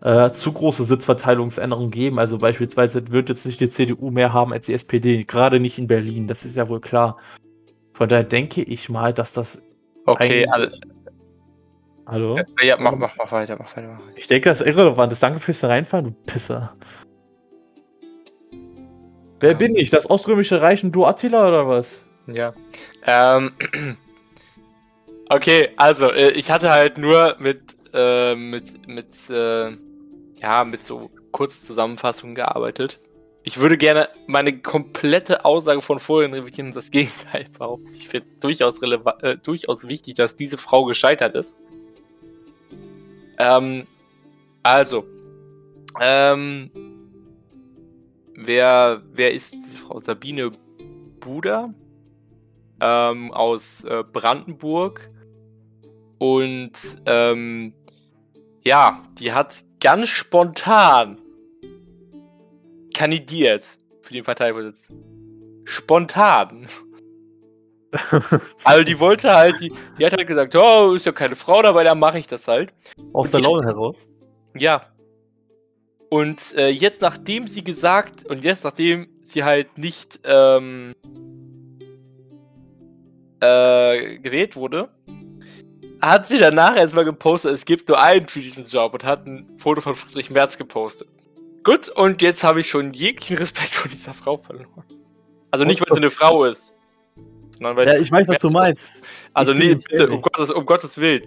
äh, 0.03 0.29
zu 0.31 0.51
große 0.51 0.83
Sitzverteilungsänderung 0.83 1.89
geben. 1.89 2.19
Also 2.19 2.37
beispielsweise 2.37 3.09
wird 3.09 3.29
jetzt 3.29 3.45
nicht 3.45 3.59
die 3.61 3.69
CDU 3.69 4.11
mehr 4.11 4.33
haben 4.33 4.51
als 4.51 4.65
die 4.65 4.73
SPD, 4.73 5.23
gerade 5.23 5.59
nicht 5.59 5.79
in 5.79 5.87
Berlin, 5.87 6.27
das 6.27 6.43
ist 6.45 6.55
ja 6.57 6.67
wohl 6.69 6.81
klar. 6.81 7.17
Von 7.93 8.09
daher 8.09 8.23
denke 8.25 8.61
ich 8.61 8.89
mal, 8.89 9.13
dass 9.13 9.33
das. 9.33 9.61
Okay, 10.05 10.45
alles. 10.47 10.81
Hallo? 12.05 12.37
Ja, 12.61 12.75
mach, 12.77 12.97
mach, 12.97 13.15
mach 13.17 13.31
weiter, 13.31 13.55
mach 13.57 13.77
weiter. 13.77 13.87
Mach 13.93 13.99
weiter. 14.01 14.17
Ich 14.17 14.27
denke, 14.27 14.49
das 14.49 14.59
ist 14.59 14.67
irrelevant. 14.67 15.15
Danke 15.21 15.39
fürs 15.39 15.63
Reinfahren, 15.63 16.05
du 16.05 16.11
Pisser. 16.11 16.75
Wer 19.39 19.51
Ja. 19.51 19.57
bin 19.57 19.75
ich? 19.75 19.89
Das 19.89 20.09
Oströmische 20.09 20.61
Reich 20.61 20.83
und 20.83 20.91
du 20.91 21.05
Attila 21.05 21.47
oder 21.47 21.67
was? 21.67 22.01
Ja. 22.27 22.53
Ähm. 23.05 23.51
Okay, 25.29 25.69
also, 25.77 26.11
äh, 26.11 26.31
ich 26.31 26.51
hatte 26.51 26.69
halt 26.69 26.97
nur 26.99 27.37
mit, 27.39 27.61
äh, 27.93 28.35
mit, 28.35 28.87
mit, 28.87 29.07
äh, 29.31 29.71
ja, 30.43 30.65
mit 30.65 30.83
so 30.83 31.09
Kurzzusammenfassungen 31.31 32.35
gearbeitet. 32.35 32.99
Ich 33.43 33.59
würde 33.59 33.77
gerne 33.77 34.09
meine 34.27 34.61
komplette 34.61 35.45
Aussage 35.45 35.81
von 35.81 35.99
vorhin 35.99 36.33
revidieren 36.33 36.67
und 36.67 36.75
das 36.75 36.91
Gegenteil 36.91 37.45
behaupten. 37.57 37.89
Ich 37.93 38.09
finde 38.09 38.27
es 38.27 38.37
durchaus, 38.39 38.81
äh, 38.81 39.37
durchaus 39.37 39.87
wichtig, 39.87 40.15
dass 40.15 40.35
diese 40.35 40.57
Frau 40.57 40.83
gescheitert 40.85 41.35
ist. 41.35 41.57
Ähm, 43.39 43.87
also, 44.63 45.05
ähm, 45.99 46.69
wer, 48.35 49.01
wer 49.11 49.33
ist 49.33 49.53
diese 49.53 49.77
Frau? 49.77 49.99
Sabine 49.99 50.51
Buda 51.19 51.73
ähm, 52.81 53.31
aus 53.31 53.83
äh, 53.85 54.03
Brandenburg. 54.11 55.09
Und 56.17 56.71
ähm, 57.05 57.73
ja, 58.63 59.01
die 59.19 59.33
hat 59.33 59.65
ganz 59.83 60.09
spontan 60.09 61.19
kandidiert 62.95 63.77
für 64.01 64.13
den 64.13 64.23
Parteivorsitz. 64.23 64.87
Spontan. 65.65 66.67
Also 68.63 68.83
die 68.83 68.99
wollte 68.99 69.31
halt, 69.35 69.59
die, 69.59 69.71
die 69.99 70.05
hat 70.07 70.13
halt 70.13 70.25
gesagt, 70.25 70.55
oh, 70.55 70.93
ist 70.95 71.05
ja 71.05 71.11
keine 71.11 71.35
Frau 71.35 71.61
dabei, 71.61 71.83
dann 71.83 71.99
mache 71.99 72.17
ich 72.17 72.25
das 72.25 72.47
halt. 72.47 72.73
Aus 73.13 73.29
der 73.29 73.41
Laune 73.41 73.67
heraus. 73.67 74.07
Ja. 74.57 74.81
Und 76.09 76.41
äh, 76.55 76.69
jetzt, 76.69 77.03
nachdem 77.03 77.47
sie 77.47 77.63
gesagt, 77.63 78.25
und 78.25 78.43
jetzt, 78.43 78.63
nachdem 78.63 79.09
sie 79.21 79.43
halt 79.43 79.77
nicht 79.77 80.21
ähm, 80.23 80.95
äh, 83.41 84.17
gewählt 84.17 84.55
wurde, 84.55 84.89
hat 86.09 86.27
sie 86.27 86.37
danach 86.37 86.75
erstmal 86.75 87.05
gepostet, 87.05 87.53
es 87.53 87.65
gibt 87.65 87.87
nur 87.87 88.01
einen 88.01 88.27
für 88.27 88.39
diesen 88.39 88.65
Job 88.65 88.93
und 88.93 89.03
hat 89.03 89.25
ein 89.25 89.47
Foto 89.57 89.81
von 89.81 89.95
Friedrich 89.95 90.29
Merz 90.29 90.57
gepostet. 90.57 91.07
Gut, 91.63 91.89
und 91.89 92.21
jetzt 92.21 92.43
habe 92.43 92.59
ich 92.59 92.69
schon 92.69 92.93
jeglichen 92.93 93.37
Respekt 93.37 93.73
vor 93.75 93.89
dieser 93.89 94.13
Frau 94.13 94.37
verloren. 94.37 94.83
Also 95.49 95.65
nicht, 95.65 95.79
weil 95.79 95.93
sie 95.93 95.97
eine 95.97 96.09
Frau 96.09 96.43
ist. 96.43 96.73
Sondern 97.53 97.77
weil 97.77 97.87
Ja, 97.87 97.97
ich 97.97 98.11
weiß, 98.11 98.27
was 98.27 98.39
du 98.39 98.49
meinst. 98.49 99.01
Also 99.33 99.53
ich 99.53 99.59
nee, 99.59 99.75
bitte, 99.75 100.09
um 100.09 100.21
Gottes, 100.21 100.51
um 100.51 100.65
Gottes 100.65 100.99
Willen. 100.99 101.23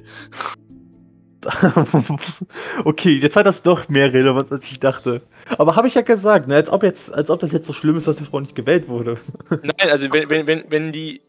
okay, 2.85 3.19
jetzt 3.19 3.37
hat 3.37 3.47
das 3.47 3.63
doch 3.63 3.89
mehr 3.89 4.13
Relevanz, 4.13 4.51
als 4.51 4.67
ich 4.67 4.81
dachte. 4.81 5.23
Aber 5.59 5.77
habe 5.77 5.89
ich 5.89 5.95
ja 5.95 6.03
gesagt, 6.03 6.49
ne? 6.49 6.57
als, 6.57 6.69
ob 6.69 6.83
jetzt, 6.83 7.13
als 7.13 7.31
ob 7.31 7.41
das 7.41 7.53
jetzt 7.53 7.67
so 7.67 7.73
schlimm 7.73 7.97
ist, 7.97 8.09
dass 8.09 8.17
die 8.17 8.25
Frau 8.25 8.41
nicht 8.41 8.55
gewählt 8.55 8.89
wurde. 8.89 9.17
Nein, 9.51 9.91
also 9.91 10.13
wenn, 10.13 10.29
wenn, 10.29 10.47
wenn, 10.47 10.65
wenn 10.69 10.93
die. 10.93 11.23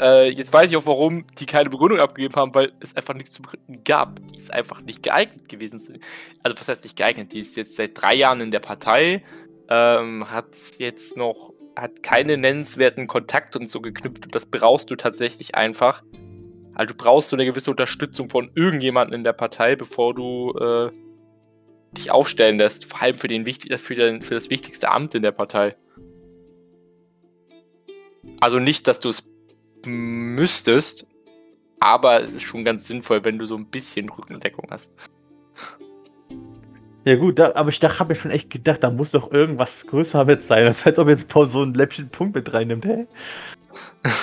Äh, 0.00 0.30
jetzt 0.30 0.52
weiß 0.52 0.70
ich 0.70 0.76
auch, 0.76 0.86
warum 0.86 1.26
die 1.38 1.46
keine 1.46 1.70
Begründung 1.70 2.00
abgegeben 2.00 2.34
haben, 2.34 2.54
weil 2.54 2.72
es 2.80 2.96
einfach 2.96 3.14
nichts 3.14 3.32
zu 3.32 3.42
begründen 3.42 3.84
gab. 3.84 4.20
Die 4.28 4.38
ist 4.38 4.52
einfach 4.52 4.80
nicht 4.80 5.02
geeignet 5.02 5.48
gewesen. 5.48 6.00
Also, 6.42 6.58
was 6.58 6.68
heißt 6.68 6.84
nicht 6.84 6.96
geeignet? 6.96 7.32
Die 7.32 7.40
ist 7.40 7.56
jetzt 7.56 7.76
seit 7.76 8.00
drei 8.00 8.14
Jahren 8.14 8.40
in 8.40 8.50
der 8.50 8.60
Partei, 8.60 9.22
ähm, 9.68 10.30
hat 10.30 10.56
jetzt 10.78 11.16
noch. 11.16 11.52
hat 11.76 12.02
keine 12.02 12.36
nennenswerten 12.36 13.06
Kontakte 13.06 13.58
und 13.58 13.68
so 13.68 13.80
geknüpft. 13.80 14.24
Und 14.26 14.34
das 14.34 14.46
brauchst 14.46 14.90
du 14.90 14.96
tatsächlich 14.96 15.54
einfach. 15.54 16.02
Also, 16.74 16.94
du 16.94 16.98
brauchst 16.98 17.28
so 17.28 17.36
eine 17.36 17.44
gewisse 17.44 17.70
Unterstützung 17.70 18.30
von 18.30 18.50
irgendjemandem 18.54 19.14
in 19.20 19.24
der 19.24 19.34
Partei, 19.34 19.76
bevor 19.76 20.14
du 20.14 20.52
äh, 20.58 20.90
dich 21.92 22.10
aufstellen 22.10 22.58
lässt. 22.58 22.86
Vor 22.86 23.02
allem 23.02 23.16
für, 23.16 23.28
den, 23.28 23.44
für, 23.44 23.94
den, 23.94 24.22
für 24.22 24.34
das 24.34 24.48
wichtigste 24.48 24.90
Amt 24.90 25.14
in 25.14 25.22
der 25.22 25.32
Partei. 25.32 25.76
Also 28.40 28.58
nicht, 28.58 28.86
dass 28.86 29.00
du 29.00 29.08
es 29.08 29.31
müsstest, 29.86 31.06
aber 31.80 32.22
es 32.22 32.32
ist 32.32 32.42
schon 32.42 32.64
ganz 32.64 32.86
sinnvoll, 32.86 33.24
wenn 33.24 33.38
du 33.38 33.46
so 33.46 33.56
ein 33.56 33.66
bisschen 33.66 34.08
Rückendeckung 34.08 34.66
hast. 34.70 34.94
Ja 37.04 37.16
gut, 37.16 37.38
da, 37.38 37.52
aber 37.54 37.70
ich 37.70 37.82
habe 37.82 38.12
mir 38.12 38.14
schon 38.14 38.30
echt 38.30 38.50
gedacht, 38.50 38.84
da 38.84 38.90
muss 38.90 39.10
doch 39.10 39.32
irgendwas 39.32 39.86
größer 39.88 40.24
mit 40.24 40.44
sein. 40.44 40.64
Das 40.64 40.84
halt, 40.84 41.00
ob 41.00 41.08
jetzt 41.08 41.26
Paul 41.28 41.46
so 41.46 41.62
einen 41.62 41.74
läppchen 41.74 42.08
Punkt 42.10 42.36
mit 42.36 42.52
reinnimmt, 42.52 42.84
hä? 42.84 43.06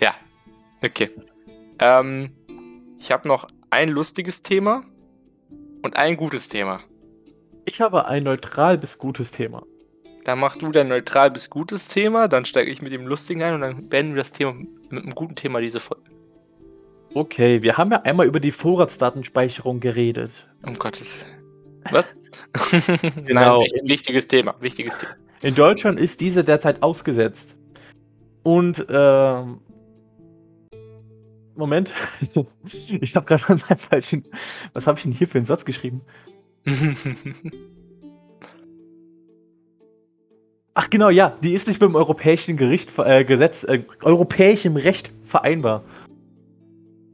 Ja, 0.00 0.14
okay. 0.82 1.10
Ähm, 1.78 2.30
ich 2.98 3.10
habe 3.10 3.28
noch 3.28 3.48
ein 3.70 3.88
lustiges 3.88 4.42
Thema 4.42 4.82
und 5.82 5.96
ein 5.96 6.16
gutes 6.16 6.48
Thema. 6.48 6.80
Ich 7.64 7.80
habe 7.80 8.06
ein 8.06 8.22
neutral 8.22 8.78
bis 8.78 8.96
gutes 8.96 9.30
Thema. 9.30 9.64
Dann 10.24 10.38
mach 10.38 10.56
du 10.56 10.70
dein 10.70 10.88
neutral 10.88 11.30
bis 11.30 11.48
gutes 11.48 11.88
Thema, 11.88 12.28
dann 12.28 12.44
steige 12.44 12.70
ich 12.70 12.82
mit 12.82 12.92
dem 12.92 13.06
lustigen 13.06 13.42
ein 13.42 13.54
und 13.54 13.60
dann 13.62 13.88
beenden 13.88 14.14
wir 14.14 14.22
das 14.22 14.32
Thema 14.32 14.54
mit 14.90 15.02
einem 15.02 15.14
guten 15.14 15.34
Thema 15.34 15.60
diese 15.60 15.80
Folge. 15.80 16.04
Okay, 17.14 17.62
wir 17.62 17.76
haben 17.76 17.90
ja 17.90 18.02
einmal 18.02 18.26
über 18.26 18.38
die 18.38 18.52
Vorratsdatenspeicherung 18.52 19.80
geredet. 19.80 20.46
Um 20.62 20.74
Gottes. 20.74 21.24
Was? 21.90 22.14
Genau. 23.24 23.58
Nein, 23.58 23.60
wichtig- 23.62 23.88
wichtiges 23.88 24.28
Thema, 24.28 24.54
wichtiges 24.60 24.98
Thema. 24.98 25.12
In 25.42 25.54
Deutschland 25.54 25.98
ist 25.98 26.20
diese 26.20 26.44
derzeit 26.44 26.82
ausgesetzt. 26.82 27.56
Und, 28.42 28.84
ähm. 28.90 29.60
Moment. 31.56 31.92
ich 33.00 33.16
habe 33.16 33.26
gerade 33.26 33.48
einen 33.48 33.58
falschen. 33.58 34.24
Was 34.72 34.86
habe 34.86 34.98
ich 34.98 35.04
denn 35.04 35.12
hier 35.12 35.26
für 35.26 35.38
einen 35.38 35.46
Satz 35.46 35.64
geschrieben? 35.64 36.02
Ach 40.82 40.88
genau, 40.88 41.10
ja, 41.10 41.36
die 41.42 41.52
ist 41.52 41.68
nicht 41.68 41.78
mit 41.78 41.90
dem 41.90 41.94
europäischen 41.94 42.56
Gericht, 42.56 42.90
äh, 42.96 43.22
Gesetz, 43.22 43.64
äh, 43.64 43.82
europäischem 44.02 44.76
Recht 44.76 45.10
vereinbar. 45.24 45.84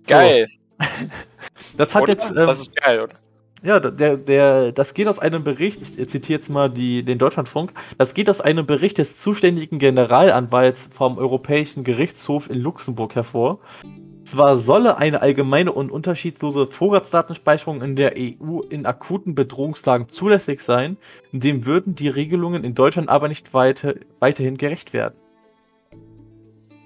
So, 0.04 0.14
Geil. 0.14 0.46
das 1.76 1.92
hat 1.92 2.04
oder? 2.04 2.12
jetzt, 2.12 2.30
ähm, 2.30 2.46
das 2.46 2.60
ist 2.60 2.76
geil, 2.76 3.00
oder? 3.02 3.14
ja, 3.64 3.80
der, 3.80 4.18
der, 4.18 4.70
das 4.70 4.94
geht 4.94 5.08
aus 5.08 5.18
einem 5.18 5.42
Bericht, 5.42 5.82
ich 5.82 6.08
zitiere 6.08 6.38
jetzt 6.38 6.48
mal 6.48 6.70
die, 6.70 7.02
den 7.02 7.18
Deutschlandfunk, 7.18 7.72
das 7.98 8.14
geht 8.14 8.30
aus 8.30 8.40
einem 8.40 8.66
Bericht 8.66 8.98
des 8.98 9.18
zuständigen 9.18 9.80
Generalanwalts 9.80 10.88
vom 10.92 11.18
Europäischen 11.18 11.82
Gerichtshof 11.82 12.48
in 12.48 12.60
Luxemburg 12.60 13.16
hervor. 13.16 13.58
Zwar 14.26 14.56
solle 14.56 14.96
eine 14.96 15.22
allgemeine 15.22 15.70
und 15.70 15.92
unterschiedslose 15.92 16.66
Vorratsdatenspeicherung 16.66 17.80
in 17.80 17.94
der 17.94 18.14
EU 18.16 18.60
in 18.68 18.84
akuten 18.84 19.36
Bedrohungslagen 19.36 20.08
zulässig 20.08 20.60
sein, 20.60 20.96
dem 21.30 21.64
würden 21.64 21.94
die 21.94 22.08
Regelungen 22.08 22.64
in 22.64 22.74
Deutschland 22.74 23.08
aber 23.08 23.28
nicht 23.28 23.54
weiter, 23.54 23.94
weiterhin 24.18 24.56
gerecht 24.56 24.92
werden. 24.92 25.14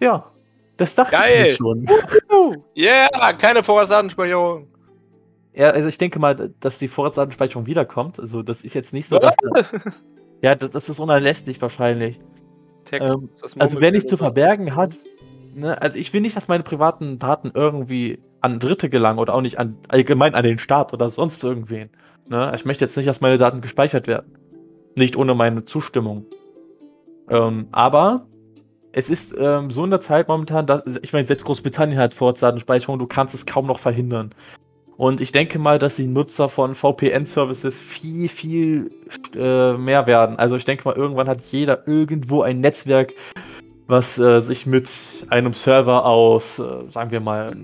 Ja, 0.01 0.30
das 0.76 0.95
dachte 0.95 1.16
Geil. 1.16 1.47
ich 1.47 1.51
mir 1.51 1.57
schon. 1.57 1.88
Yeah, 2.76 3.09
keine 3.34 3.62
Vorratsdatenspeicherung. 3.62 4.66
Ja, 5.55 5.70
also 5.70 5.88
ich 5.88 5.99
denke 5.99 6.18
mal, 6.18 6.53
dass 6.61 6.78
die 6.78 6.88
Vorratsdatenspeicherung 6.88 7.66
wiederkommt. 7.66 8.18
Also 8.18 8.43
das 8.43 8.62
ist 8.62 8.74
jetzt 8.74 8.93
nicht 8.93 9.09
so, 9.09 9.18
dass... 9.18 9.36
Ja, 10.43 10.55
das, 10.55 10.70
das 10.70 10.88
ist 10.88 10.99
unerlässlich 10.99 11.61
wahrscheinlich. 11.61 12.18
Text, 12.84 13.09
Ähm, 13.09 13.30
Also 13.59 13.80
wer 13.80 13.93
nichts 13.93 14.11
zu 14.11 14.16
verbergen 14.16 14.74
hat, 14.74 14.95
ne, 15.55 15.80
also 15.80 15.96
ich 15.96 16.12
will 16.12 16.20
nicht, 16.20 16.36
dass 16.36 16.48
meine 16.48 16.62
privaten 16.62 17.18
Daten 17.18 17.51
irgendwie 17.55 18.20
an 18.40 18.59
Dritte 18.59 18.88
gelangen 18.88 19.18
oder 19.18 19.34
auch 19.34 19.40
nicht 19.40 19.59
an 19.59 19.76
allgemein 19.88 20.34
an 20.34 20.44
den 20.44 20.59
Staat 20.59 20.92
oder 20.92 21.09
sonst 21.09 21.42
irgendwen. 21.44 21.90
Ne? 22.28 22.53
Ich 22.55 22.64
möchte 22.64 22.84
jetzt 22.84 22.96
nicht, 22.96 23.09
dass 23.09 23.20
meine 23.20 23.38
Daten 23.38 23.61
gespeichert 23.61 24.07
werden. 24.07 24.36
Nicht 24.96 25.16
ohne 25.16 25.34
meine 25.34 25.64
Zustimmung. 25.64 26.26
Ähm, 27.28 27.68
aber 27.72 28.26
es 28.92 29.09
ist 29.11 29.34
ähm, 29.38 29.70
so 29.70 29.84
in 29.84 29.90
der 29.90 30.01
Zeit 30.01 30.28
momentan, 30.28 30.66
dass, 30.66 30.82
ich 31.03 31.12
meine, 31.12 31.26
selbst 31.26 31.44
Großbritannien 31.44 31.98
hat 31.98 32.14
Vorratsdatenspeicherung, 32.14 32.98
du 32.98 33.07
kannst 33.07 33.34
es 33.34 33.46
kaum 33.46 33.66
noch 33.66 33.78
verhindern. 33.78 34.34
Und 34.96 35.22
ich 35.22 35.32
denke 35.32 35.59
mal, 35.59 35.78
dass 35.78 35.96
die 35.96 36.07
Nutzer 36.07 36.51
von 36.51 36.74
VPN-Services 36.74 37.80
viel, 37.80 38.28
viel 38.28 38.90
äh, 39.34 39.72
mehr 39.72 40.07
werden. 40.07 40.38
Also 40.38 40.57
ich 40.57 40.66
denke 40.66 40.86
mal, 40.86 40.94
irgendwann 40.94 41.26
hat 41.26 41.40
jeder 41.51 41.88
irgendwo 41.88 42.42
ein 42.42 42.61
Netzwerk, 42.61 43.14
was 43.91 44.18
äh, 44.18 44.41
sich 44.41 44.66
mit 44.66 44.88
einem 45.28 45.53
Server 45.53 46.05
aus, 46.07 46.59
äh, 46.59 46.91
sagen 46.91 47.11
wir 47.11 47.20
mal, 47.20 47.57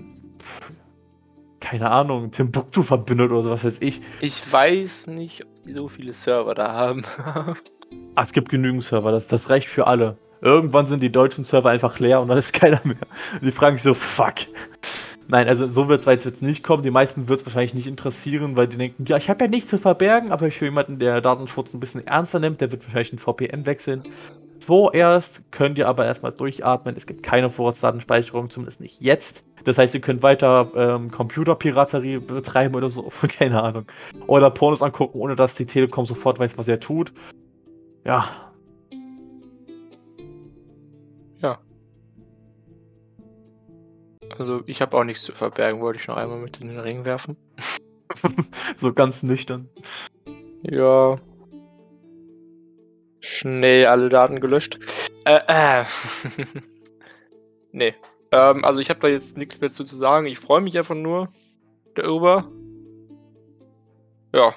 keine 1.59 1.89
Ahnung, 1.89 2.31
Timbuktu 2.31 2.83
verbindet 2.83 3.31
oder 3.31 3.43
so, 3.43 3.51
was 3.51 3.63
weiß 3.63 3.77
ich. 3.79 4.01
Ich 4.21 4.51
weiß 4.51 5.07
nicht, 5.07 5.43
ob 5.43 5.63
die 5.65 5.73
so 5.73 5.87
viele 5.87 6.13
Server 6.13 6.53
da 6.53 6.73
haben. 6.73 7.03
ah, 8.15 8.21
es 8.21 8.33
gibt 8.33 8.49
genügend 8.49 8.83
Server, 8.83 9.11
das, 9.11 9.27
das 9.27 9.49
reicht 9.49 9.67
für 9.67 9.87
alle. 9.87 10.17
Irgendwann 10.41 10.85
sind 10.85 11.01
die 11.01 11.11
deutschen 11.11 11.43
Server 11.43 11.69
einfach 11.69 11.99
leer 11.99 12.21
und 12.21 12.27
dann 12.27 12.37
ist 12.37 12.53
keiner 12.59 12.81
mehr. 12.83 12.97
Und 13.33 13.43
die 13.43 13.51
fragen 13.51 13.77
sich 13.77 13.83
so, 13.83 13.93
fuck. 13.93 14.35
Nein, 15.29 15.49
also 15.49 15.67
so 15.67 15.89
wird 15.89 16.07
es 16.07 16.23
jetzt 16.23 16.41
nicht 16.41 16.63
kommen. 16.63 16.83
Die 16.83 16.91
meisten 16.91 17.27
wird 17.27 17.41
es 17.41 17.45
wahrscheinlich 17.45 17.73
nicht 17.73 17.87
interessieren, 17.87 18.55
weil 18.55 18.67
die 18.67 18.77
denken, 18.77 19.03
ja, 19.07 19.17
ich 19.17 19.29
habe 19.29 19.43
ja 19.43 19.49
nichts 19.49 19.69
zu 19.69 19.77
verbergen, 19.77 20.31
aber 20.31 20.49
für 20.51 20.65
jemanden, 20.65 20.99
der 20.99 21.19
Datenschutz 21.19 21.73
ein 21.73 21.81
bisschen 21.81 22.07
ernster 22.07 22.39
nimmt, 22.39 22.61
der 22.61 22.71
wird 22.71 22.85
wahrscheinlich 22.85 23.11
ein 23.11 23.19
VPN 23.19 23.65
wechseln. 23.65 24.03
Vorerst 24.59 25.51
könnt 25.51 25.77
ihr 25.77 25.87
aber 25.87 26.05
erstmal 26.05 26.31
durchatmen. 26.31 26.95
Es 26.95 27.05
gibt 27.05 27.23
keine 27.23 27.49
Vorratsdatenspeicherung, 27.49 28.49
zumindest 28.49 28.79
nicht 28.79 29.01
jetzt. 29.01 29.43
Das 29.63 29.77
heißt, 29.77 29.93
ihr 29.95 30.01
könnt 30.01 30.23
weiter 30.23 30.71
ähm, 30.75 31.11
Computerpiraterie 31.11 32.19
betreiben 32.19 32.75
oder 32.75 32.89
so, 32.89 33.11
keine 33.37 33.61
Ahnung. 33.61 33.85
Oder 34.25 34.49
Pornos 34.49 34.81
angucken, 34.81 35.19
ohne 35.19 35.35
dass 35.35 35.55
die 35.55 35.65
Telekom 35.65 36.05
sofort 36.05 36.39
weiß, 36.39 36.57
was 36.57 36.67
er 36.67 36.79
tut. 36.79 37.11
Ja. 38.05 38.53
Ja. 41.41 41.59
Also 44.37 44.61
ich 44.65 44.81
habe 44.81 44.97
auch 44.97 45.03
nichts 45.03 45.23
zu 45.23 45.33
verbergen, 45.33 45.81
wollte 45.81 45.99
ich 45.99 46.07
noch 46.07 46.17
einmal 46.17 46.39
mit 46.39 46.61
in 46.61 46.69
den 46.69 46.79
Ring 46.79 47.05
werfen. 47.05 47.35
so 48.77 48.93
ganz 48.93 49.21
nüchtern. 49.23 49.69
Ja. 50.63 51.17
Schnell 53.19 53.87
alle 53.87 54.09
Daten 54.09 54.39
gelöscht. 54.39 54.79
Äh, 55.25 55.39
äh. 55.47 55.83
nee. 57.71 57.95
Ähm, 58.31 58.63
also 58.63 58.79
ich 58.79 58.89
habe 58.89 58.99
da 58.99 59.07
jetzt 59.07 59.37
nichts 59.37 59.59
mehr 59.59 59.69
zu, 59.69 59.83
zu 59.83 59.95
sagen. 59.95 60.27
Ich 60.27 60.39
freue 60.39 60.61
mich 60.61 60.77
einfach 60.77 60.95
nur 60.95 61.29
darüber. 61.95 62.49
Ja. 64.33 64.53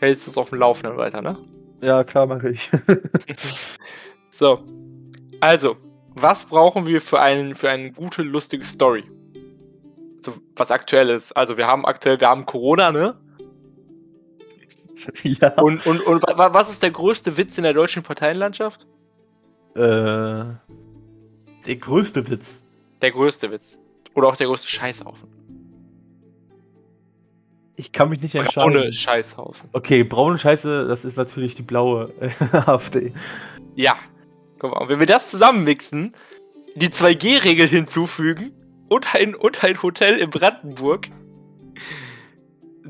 Hältst 0.00 0.26
du 0.26 0.30
uns 0.30 0.38
auf 0.38 0.50
dem 0.50 0.58
Laufenden 0.58 0.96
weiter, 0.96 1.22
ne? 1.22 1.38
Ja, 1.82 2.04
klar 2.04 2.26
mache 2.26 2.50
ich. 2.50 2.70
so. 4.30 4.64
Also, 5.40 5.76
was 6.14 6.44
brauchen 6.44 6.86
wir 6.86 7.00
für, 7.00 7.20
einen, 7.20 7.54
für 7.54 7.70
eine 7.70 7.92
gute, 7.92 8.22
lustige 8.22 8.64
Story? 8.64 9.04
So, 10.18 10.34
was 10.56 10.70
aktuell 10.70 11.08
ist. 11.08 11.32
Also, 11.32 11.56
wir 11.56 11.66
haben 11.66 11.86
aktuell, 11.86 12.20
wir 12.20 12.28
haben 12.28 12.44
Corona, 12.44 12.92
ne? 12.92 13.18
Ja. 15.22 15.52
Und, 15.60 15.86
und, 15.86 16.00
und 16.02 16.22
was 16.22 16.70
ist 16.70 16.82
der 16.82 16.90
größte 16.90 17.36
Witz 17.36 17.56
in 17.58 17.64
der 17.64 17.74
deutschen 17.74 18.02
Parteienlandschaft? 18.02 18.86
Äh, 19.74 19.80
der 21.66 21.76
größte 21.78 22.28
Witz. 22.28 22.60
Der 23.02 23.10
größte 23.10 23.50
Witz. 23.50 23.80
Oder 24.14 24.28
auch 24.28 24.36
der 24.36 24.48
größte 24.48 24.68
Scheißhaufen. 24.68 25.28
Ich 27.76 27.92
kann 27.92 28.10
mich 28.10 28.20
nicht 28.20 28.34
entscheiden. 28.34 28.72
Braune 28.72 28.92
Scheißhaufen. 28.92 29.70
Okay, 29.72 30.04
braune 30.04 30.36
Scheiße, 30.36 30.86
das 30.86 31.04
ist 31.04 31.16
natürlich 31.16 31.54
die 31.54 31.62
blaue 31.62 32.12
AfD. 32.52 33.12
Ja. 33.74 33.94
Guck 34.58 34.74
mal, 34.74 34.88
wenn 34.88 34.98
wir 34.98 35.06
das 35.06 35.30
zusammenmixen, 35.30 36.14
die 36.74 36.88
2G-Regel 36.88 37.66
hinzufügen 37.66 38.52
und 38.90 39.14
ein, 39.14 39.34
und 39.34 39.64
ein 39.64 39.82
Hotel 39.82 40.18
in 40.18 40.28
Brandenburg, 40.28 41.08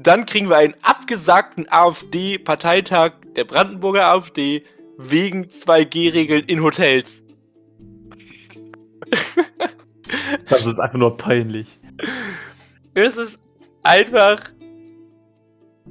dann 0.07 0.27
kriegen 0.27 0.49
wir 0.49 0.57
einen 0.57 0.75
abgesagten 0.83 1.67
AfD-Parteitag 1.71 3.13
der 3.37 3.45
Brandenburger 3.45 4.07
AfD 4.07 4.65
wegen 4.97 5.45
2G-Regeln 5.45 6.45
in 6.45 6.63
Hotels. 6.63 7.25
das 10.49 10.67
ist 10.67 10.79
einfach 10.79 10.99
nur 10.99 11.17
peinlich. 11.17 11.79
Es 12.95 13.17
ist 13.17 13.41
einfach. 13.83 14.41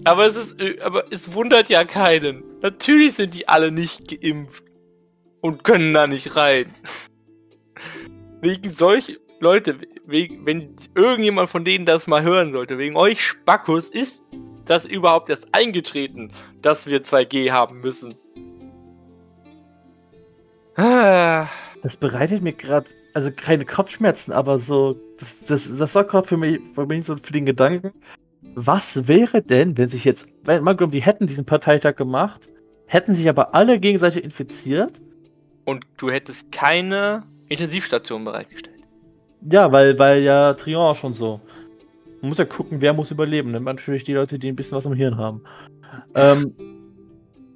Aber 0.06 0.26
es 0.28 0.36
ist. 0.36 0.82
Aber 0.82 1.12
es 1.12 1.34
wundert 1.34 1.70
ja 1.70 1.84
keinen. 1.86 2.44
Natürlich 2.62 3.16
sind 3.16 3.34
die 3.34 3.48
alle 3.48 3.72
nicht 3.72 4.08
geimpft. 4.08 4.64
Und 5.42 5.64
können 5.64 5.94
da 5.94 6.06
nicht 6.06 6.36
rein. 6.36 6.66
Wegen 8.42 8.70
solch 8.70 9.20
Leute, 9.40 9.78
wenn 10.12 10.76
irgendjemand 10.96 11.50
von 11.50 11.66
denen 11.66 11.86
das 11.86 12.08
mal 12.08 12.24
hören 12.24 12.52
sollte, 12.52 12.78
wegen 12.78 12.96
euch 12.96 13.22
Spackos 13.22 13.90
ist 13.90 14.24
das 14.66 14.86
überhaupt 14.86 15.30
erst 15.30 15.48
eingetreten, 15.54 16.32
dass 16.62 16.88
wir 16.88 17.02
2G 17.02 17.52
haben 17.52 17.80
müssen. 17.80 18.16
Das 20.76 21.98
bereitet 21.98 22.42
mir 22.42 22.54
gerade, 22.54 22.90
also 23.14 23.32
keine 23.32 23.66
Kopfschmerzen, 23.66 24.32
aber 24.32 24.60
so, 24.60 25.00
das, 25.18 25.44
das, 25.46 25.78
das 25.78 25.94
sorgt 25.94 26.12
gerade 26.12 26.28
für 26.28 26.38
mich, 26.38 26.60
für 26.74 26.86
mich 26.86 27.06
so 27.06 27.18
für 27.18 27.34
den 27.34 27.46
Gedanken, 27.46 27.92
was 28.56 29.08
wäre 29.08 29.42
denn, 29.42 29.78
wenn 29.78 29.90
sich 29.90 30.06
jetzt, 30.06 30.26
wenn 30.44 30.64
man 30.64 30.78
glaubt, 30.78 30.94
die 30.94 31.02
hätten 31.02 31.28
diesen 31.28 31.46
Parteitag 31.46 31.96
gemacht, 31.96 32.50
hätten 32.86 33.16
sich 33.16 33.28
aber 33.28 33.54
alle 33.54 33.80
gegenseitig 33.80 34.24
infiziert? 34.24 35.02
Und 35.66 35.86
du 35.98 36.10
hättest 36.10 36.52
keine 36.52 37.24
Intensivstation 37.48 38.24
bereitgestellt. 38.24 38.79
Ja, 39.42 39.72
weil, 39.72 39.98
weil 40.00 40.24
ja 40.24 40.54
Trion 40.54 40.96
schon 40.96 41.14
so. 41.14 41.40
Man 42.22 42.30
muss 42.30 42.38
ja 42.38 42.46
gucken, 42.46 42.82
wer 42.82 42.94
muss 42.94 43.12
überleben. 43.12 43.52
Nimmt 43.52 43.66
natürlich 43.66 44.04
die 44.04 44.14
Leute, 44.14 44.38
die 44.40 44.50
ein 44.50 44.56
bisschen 44.56 44.76
was 44.76 44.86
im 44.86 44.94
Hirn 44.94 45.18
haben. 45.18 45.42
Ähm, 46.16 46.54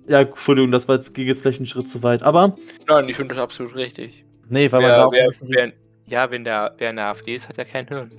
ja, 0.08 0.22
Entschuldigung, 0.22 0.72
das 0.72 0.88
war 0.88 0.96
jetzt, 0.96 1.14
ging 1.14 1.28
jetzt 1.28 1.42
vielleicht 1.42 1.60
einen 1.60 1.68
Schritt 1.68 1.88
zu 1.88 2.04
weit, 2.04 2.24
aber. 2.24 2.56
Nein, 2.88 3.10
ich 3.10 3.18
finde 3.18 3.36
das 3.36 3.44
absolut 3.44 3.76
richtig. 3.76 4.26
Nee, 4.50 4.72
weil 4.72 4.82
wer, 4.82 4.90
man 4.90 4.98
da 4.98 5.06
auch 5.06 5.12
wer, 5.12 5.30
wer, 5.48 5.72
Ja, 6.06 6.32
wenn 6.32 6.44
der, 6.44 6.74
wer 6.78 6.90
in 6.90 6.96
der 6.98 7.06
AfD 7.08 7.36
ist, 7.36 7.50
hat 7.50 7.58
ja 7.58 7.66
kein 7.66 7.88
Hirn. 7.88 8.12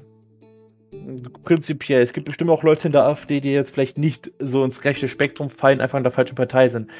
Prinzipiell. 1.45 2.03
Es 2.03 2.13
gibt 2.13 2.27
bestimmt 2.27 2.51
auch 2.51 2.63
Leute 2.63 2.89
in 2.89 2.93
der 2.93 3.05
AfD, 3.05 3.41
die 3.41 3.53
jetzt 3.53 3.75
vielleicht 3.75 3.99
nicht 3.99 4.31
so 4.39 4.65
ins 4.65 4.85
rechte 4.85 5.09
Spektrum 5.09 5.51
fallen, 5.51 5.81
einfach 5.81 5.99
in 5.99 6.05
der 6.05 6.13
falschen 6.13 6.35
Partei 6.35 6.69
sind. 6.69 6.91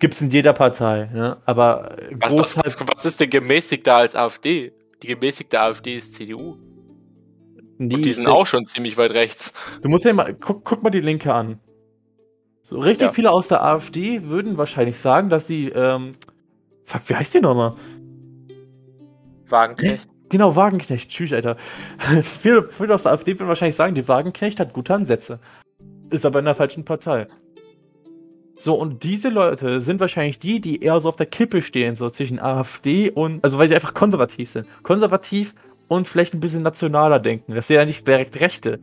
Gibt 0.00 0.14
es 0.14 0.20
in 0.20 0.30
jeder 0.30 0.52
Partei, 0.52 1.08
ne? 1.12 1.36
Aber 1.46 1.96
was, 2.12 2.56
was, 2.56 2.56
was, 2.56 2.86
was 2.94 3.04
ist 3.04 3.20
denn 3.20 3.30
gemäßigter 3.30 3.94
als 3.94 4.16
AfD? 4.16 4.72
Die 5.04 5.08
gemäßigte 5.08 5.60
AfD 5.60 5.98
ist 5.98 6.14
CDU. 6.14 6.56
Nee, 7.76 7.96
Und 7.96 8.06
die 8.06 8.14
sind 8.14 8.26
auch 8.26 8.46
schon 8.46 8.64
ziemlich 8.64 8.96
weit 8.96 9.12
rechts. 9.12 9.52
Du 9.82 9.90
musst 9.90 10.06
ja 10.06 10.14
mal, 10.14 10.32
guck, 10.32 10.64
guck 10.64 10.82
mal 10.82 10.88
die 10.88 11.02
Linke 11.02 11.34
an. 11.34 11.60
So 12.62 12.78
richtig 12.78 13.08
ja. 13.08 13.12
viele 13.12 13.30
aus 13.30 13.48
der 13.48 13.62
AfD 13.62 14.22
würden 14.22 14.56
wahrscheinlich 14.56 14.96
sagen, 14.96 15.28
dass 15.28 15.46
die, 15.46 15.68
ähm, 15.68 16.12
fuck, 16.84 17.06
wie 17.10 17.16
heißt 17.16 17.34
die 17.34 17.40
nochmal? 17.40 17.74
Wagenknecht. 19.46 20.08
Genau, 20.30 20.56
Wagenknecht. 20.56 21.10
Tschüss, 21.10 21.34
Alter. 21.34 21.58
viele, 22.22 22.66
viele 22.70 22.94
aus 22.94 23.02
der 23.02 23.12
AfD 23.12 23.34
würden 23.34 23.48
wahrscheinlich 23.48 23.76
sagen, 23.76 23.94
die 23.94 24.08
Wagenknecht 24.08 24.58
hat 24.58 24.72
gute 24.72 24.94
Ansätze. 24.94 25.38
Ist 26.08 26.24
aber 26.24 26.38
in 26.38 26.46
der 26.46 26.54
falschen 26.54 26.86
Partei. 26.86 27.26
So, 28.56 28.74
und 28.74 29.02
diese 29.02 29.30
Leute 29.30 29.80
sind 29.80 30.00
wahrscheinlich 30.00 30.38
die, 30.38 30.60
die 30.60 30.82
eher 30.82 31.00
so 31.00 31.08
auf 31.08 31.16
der 31.16 31.26
Kippe 31.26 31.60
stehen, 31.60 31.96
so 31.96 32.08
zwischen 32.08 32.38
AfD 32.38 33.10
und, 33.10 33.42
also 33.42 33.58
weil 33.58 33.68
sie 33.68 33.74
einfach 33.74 33.94
konservativ 33.94 34.48
sind. 34.48 34.66
Konservativ 34.82 35.54
und 35.88 36.06
vielleicht 36.06 36.34
ein 36.34 36.40
bisschen 36.40 36.62
nationaler 36.62 37.18
denken. 37.18 37.54
Das 37.54 37.66
sind 37.66 37.76
ja 37.76 37.84
nicht 37.84 38.06
direkt 38.06 38.40
Rechte. 38.40 38.80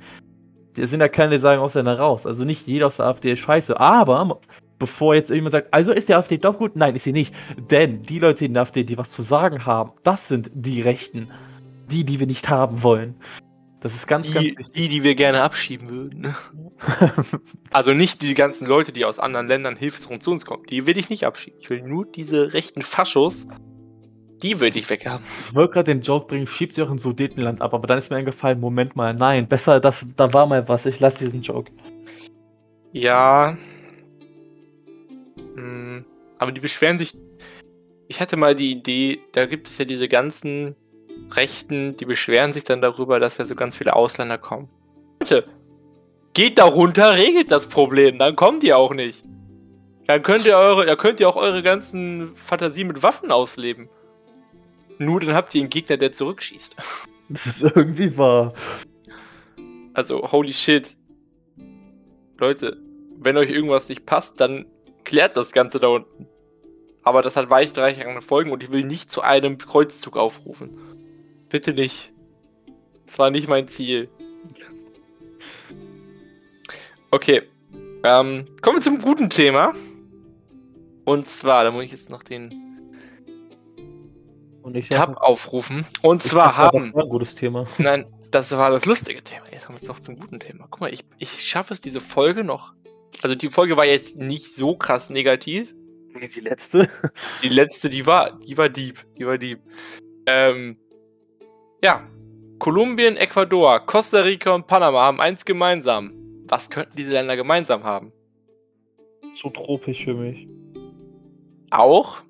Das 0.75 0.89
sind 0.89 0.99
ja 0.99 1.07
keine, 1.07 1.35
die 1.35 1.41
sagen 1.41 1.61
aus 1.61 1.73
der 1.73 1.85
raus. 1.85 2.25
Also 2.25 2.45
nicht 2.45 2.67
jeder 2.67 2.87
aus 2.87 2.97
der 2.97 3.07
AfD 3.07 3.31
ist 3.31 3.39
scheiße. 3.39 3.79
Aber 3.79 4.39
bevor 4.79 5.15
jetzt 5.15 5.29
irgendjemand 5.29 5.53
sagt, 5.53 5.73
also 5.73 5.91
ist 5.91 6.09
die 6.09 6.15
AfD 6.15 6.37
doch 6.37 6.57
gut? 6.57 6.75
Nein, 6.75 6.95
ist 6.95 7.03
sie 7.03 7.13
nicht. 7.13 7.33
Denn 7.69 8.03
die 8.03 8.19
Leute 8.19 8.45
in 8.45 8.53
der 8.53 8.63
AfD, 8.63 8.83
die 8.83 8.97
was 8.97 9.11
zu 9.11 9.21
sagen 9.21 9.65
haben, 9.65 9.91
das 10.03 10.27
sind 10.27 10.51
die 10.53 10.81
Rechten. 10.81 11.29
Die, 11.89 12.05
die 12.05 12.19
wir 12.19 12.27
nicht 12.27 12.49
haben 12.49 12.83
wollen. 12.83 13.15
Das 13.81 13.95
ist 13.95 14.07
ganz, 14.07 14.27
die, 14.27 14.33
ganz 14.33 14.45
wichtig. 14.45 14.71
Die, 14.73 14.87
die 14.89 15.03
wir 15.03 15.15
gerne 15.15 15.41
abschieben 15.41 15.89
würden. 15.89 16.35
also 17.71 17.93
nicht 17.93 18.21
die 18.21 18.35
ganzen 18.35 18.67
Leute, 18.67 18.91
die 18.91 19.05
aus 19.05 19.17
anderen 19.17 19.47
Ländern 19.47 19.75
hilfsrum 19.75 20.21
zu 20.21 20.31
uns 20.31 20.45
kommen. 20.45 20.63
Die 20.69 20.85
will 20.85 20.97
ich 20.97 21.09
nicht 21.09 21.25
abschieben. 21.25 21.59
Ich 21.59 21.69
will 21.71 21.81
nur 21.81 22.05
diese 22.05 22.53
rechten 22.53 22.83
Faschos, 22.83 23.47
die 24.43 24.59
will 24.59 24.75
ich 24.77 24.89
weghaben. 24.89 25.25
Ich 25.47 25.55
wollte 25.55 25.73
gerade 25.73 25.93
den 25.95 26.01
Joke 26.01 26.27
bringen, 26.27 26.47
schiebt 26.47 26.75
sie 26.75 26.83
auch 26.83 26.91
in 26.91 26.99
Sudetenland 26.99 27.61
ab, 27.61 27.73
aber 27.73 27.87
dann 27.87 27.97
ist 27.97 28.11
mir 28.11 28.17
eingefallen, 28.17 28.59
Moment 28.59 28.95
mal, 28.95 29.13
nein, 29.13 29.47
besser, 29.47 29.79
das, 29.79 30.05
da 30.15 30.31
war 30.31 30.45
mal 30.45 30.67
was, 30.67 30.85
ich 30.85 30.99
lasse 30.99 31.25
diesen 31.25 31.41
Joke. 31.41 31.71
Ja. 32.91 33.57
Hm, 35.55 36.05
aber 36.37 36.51
die 36.51 36.61
beschweren 36.61 36.99
sich. 36.99 37.17
Ich 38.07 38.19
hatte 38.19 38.37
mal 38.37 38.53
die 38.55 38.71
Idee, 38.71 39.19
da 39.31 39.45
gibt 39.45 39.69
es 39.69 39.77
ja 39.77 39.85
diese 39.85 40.07
ganzen 40.07 40.75
Rechten, 41.31 41.95
die 41.97 42.05
beschweren 42.05 42.53
sich 42.53 42.63
dann 42.63 42.81
darüber, 42.81 43.19
dass 43.19 43.37
ja 43.37 43.45
so 43.45 43.55
ganz 43.55 43.77
viele 43.77 43.95
Ausländer 43.95 44.37
kommen. 44.37 44.69
Leute, 45.19 45.45
geht 46.33 46.57
da 46.57 46.65
runter, 46.65 47.15
regelt 47.15 47.51
das 47.51 47.67
Problem, 47.67 48.19
dann 48.19 48.35
kommt 48.35 48.63
ihr 48.63 48.77
auch 48.77 48.93
nicht. 48.93 49.23
Dann 50.07 50.23
könnt 50.23 50.45
ihr 50.45 50.57
eure, 50.57 50.85
da 50.85 50.95
könnt 50.95 51.19
ihr 51.19 51.29
auch 51.29 51.37
eure 51.37 51.63
ganzen 51.63 52.35
Fantasie 52.35 52.83
mit 52.83 53.01
Waffen 53.03 53.31
ausleben. 53.31 53.89
Nur 54.97 55.19
dann 55.19 55.33
habt 55.33 55.55
ihr 55.55 55.61
einen 55.61 55.69
Gegner, 55.69 55.97
der 55.97 56.11
zurückschießt. 56.11 56.75
Das 57.33 57.47
ist 57.47 57.61
irgendwie 57.61 58.17
wahr. 58.17 58.53
Also, 59.93 60.29
holy 60.33 60.51
shit. 60.51 60.97
Leute, 62.37 62.77
wenn 63.17 63.37
euch 63.37 63.49
irgendwas 63.49 63.87
nicht 63.87 64.05
passt, 64.05 64.41
dann 64.41 64.65
klärt 65.05 65.37
das 65.37 65.53
Ganze 65.53 65.79
da 65.79 65.87
unten. 65.87 66.27
Aber 67.03 67.21
das 67.21 67.37
hat 67.37 67.49
weitreichende 67.49 68.21
Folgen 68.21 68.51
und 68.51 68.63
ich 68.63 68.73
will 68.73 68.83
nicht 68.83 69.09
zu 69.09 69.21
einem 69.21 69.57
Kreuzzug 69.57 70.17
aufrufen. 70.17 70.77
Bitte 71.51 71.73
nicht. 71.73 72.13
Das 73.05 73.19
war 73.19 73.29
nicht 73.29 73.49
mein 73.49 73.67
Ziel. 73.67 74.09
Okay. 77.11 77.43
Ähm, 78.03 78.45
kommen 78.61 78.77
wir 78.77 78.81
zum 78.81 78.99
guten 78.99 79.29
Thema. 79.29 79.73
Und 81.03 81.27
zwar, 81.27 81.65
da 81.65 81.71
muss 81.71 81.83
ich 81.83 81.91
jetzt 81.91 82.09
noch 82.09 82.23
den 82.23 82.55
Und 84.61 84.77
ich 84.77 84.87
Tab 84.87 85.17
aufrufen. 85.17 85.85
Und 86.01 86.23
zwar 86.23 86.47
dachte, 86.47 86.57
haben. 86.57 86.85
Das 86.85 86.93
war 86.93 87.03
ein 87.03 87.09
gutes 87.09 87.35
Thema. 87.35 87.67
Nein, 87.77 88.05
das 88.31 88.51
war 88.53 88.71
das 88.71 88.85
lustige 88.85 89.21
Thema. 89.21 89.43
Jetzt 89.51 89.65
kommen 89.65 89.77
wir 89.77 89.81
jetzt 89.81 89.89
noch 89.89 89.99
zum 89.99 90.15
guten 90.15 90.39
Thema. 90.39 90.67
Guck 90.69 90.79
mal, 90.79 90.93
ich, 90.93 91.03
ich 91.17 91.43
schaffe 91.45 91.73
es, 91.73 91.81
diese 91.81 91.99
Folge 91.99 92.45
noch. 92.45 92.73
Also 93.21 93.35
die 93.35 93.49
Folge 93.49 93.75
war 93.75 93.85
jetzt 93.85 94.15
nicht 94.15 94.55
so 94.55 94.77
krass 94.77 95.09
negativ. 95.09 95.75
Die 96.35 96.39
letzte. 96.39 96.89
Die 97.43 97.49
letzte, 97.49 97.89
die 97.89 98.05
war, 98.05 98.39
die 98.39 98.57
war 98.57 98.69
deep. 98.69 99.05
Die 99.17 99.25
war 99.25 99.37
deep. 99.37 99.59
Ähm, 100.25 100.77
ja. 101.81 102.07
Kolumbien, 102.59 103.17
Ecuador, 103.17 103.79
Costa 103.87 104.21
Rica 104.21 104.53
und 104.53 104.67
Panama 104.67 105.01
haben 105.01 105.19
eins 105.19 105.45
gemeinsam. 105.45 106.13
Was 106.47 106.69
könnten 106.69 106.95
diese 106.95 107.11
Länder 107.11 107.35
gemeinsam 107.35 107.83
haben? 107.83 108.11
Zu 109.33 109.49
tropisch 109.49 110.03
für 110.03 110.13
mich. 110.13 110.47
Auch. 111.71 112.21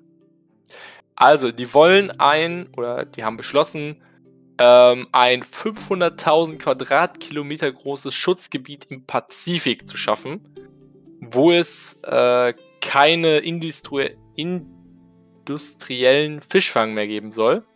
Also, 1.16 1.52
die 1.52 1.74
wollen 1.74 2.10
ein, 2.18 2.68
oder 2.76 3.04
die 3.04 3.24
haben 3.24 3.36
beschlossen, 3.36 4.00
ähm, 4.58 5.06
ein 5.12 5.42
500.000 5.42 6.56
Quadratkilometer 6.58 7.70
großes 7.70 8.14
Schutzgebiet 8.14 8.86
im 8.88 9.04
Pazifik 9.04 9.86
zu 9.86 9.98
schaffen, 9.98 10.40
wo 11.20 11.52
es 11.52 11.98
äh, 12.04 12.54
keine 12.80 13.38
industrie 13.38 14.16
industriellen 15.44 16.40
Fischfang 16.40 16.94
mehr 16.94 17.06
geben 17.06 17.32
soll 17.32 17.66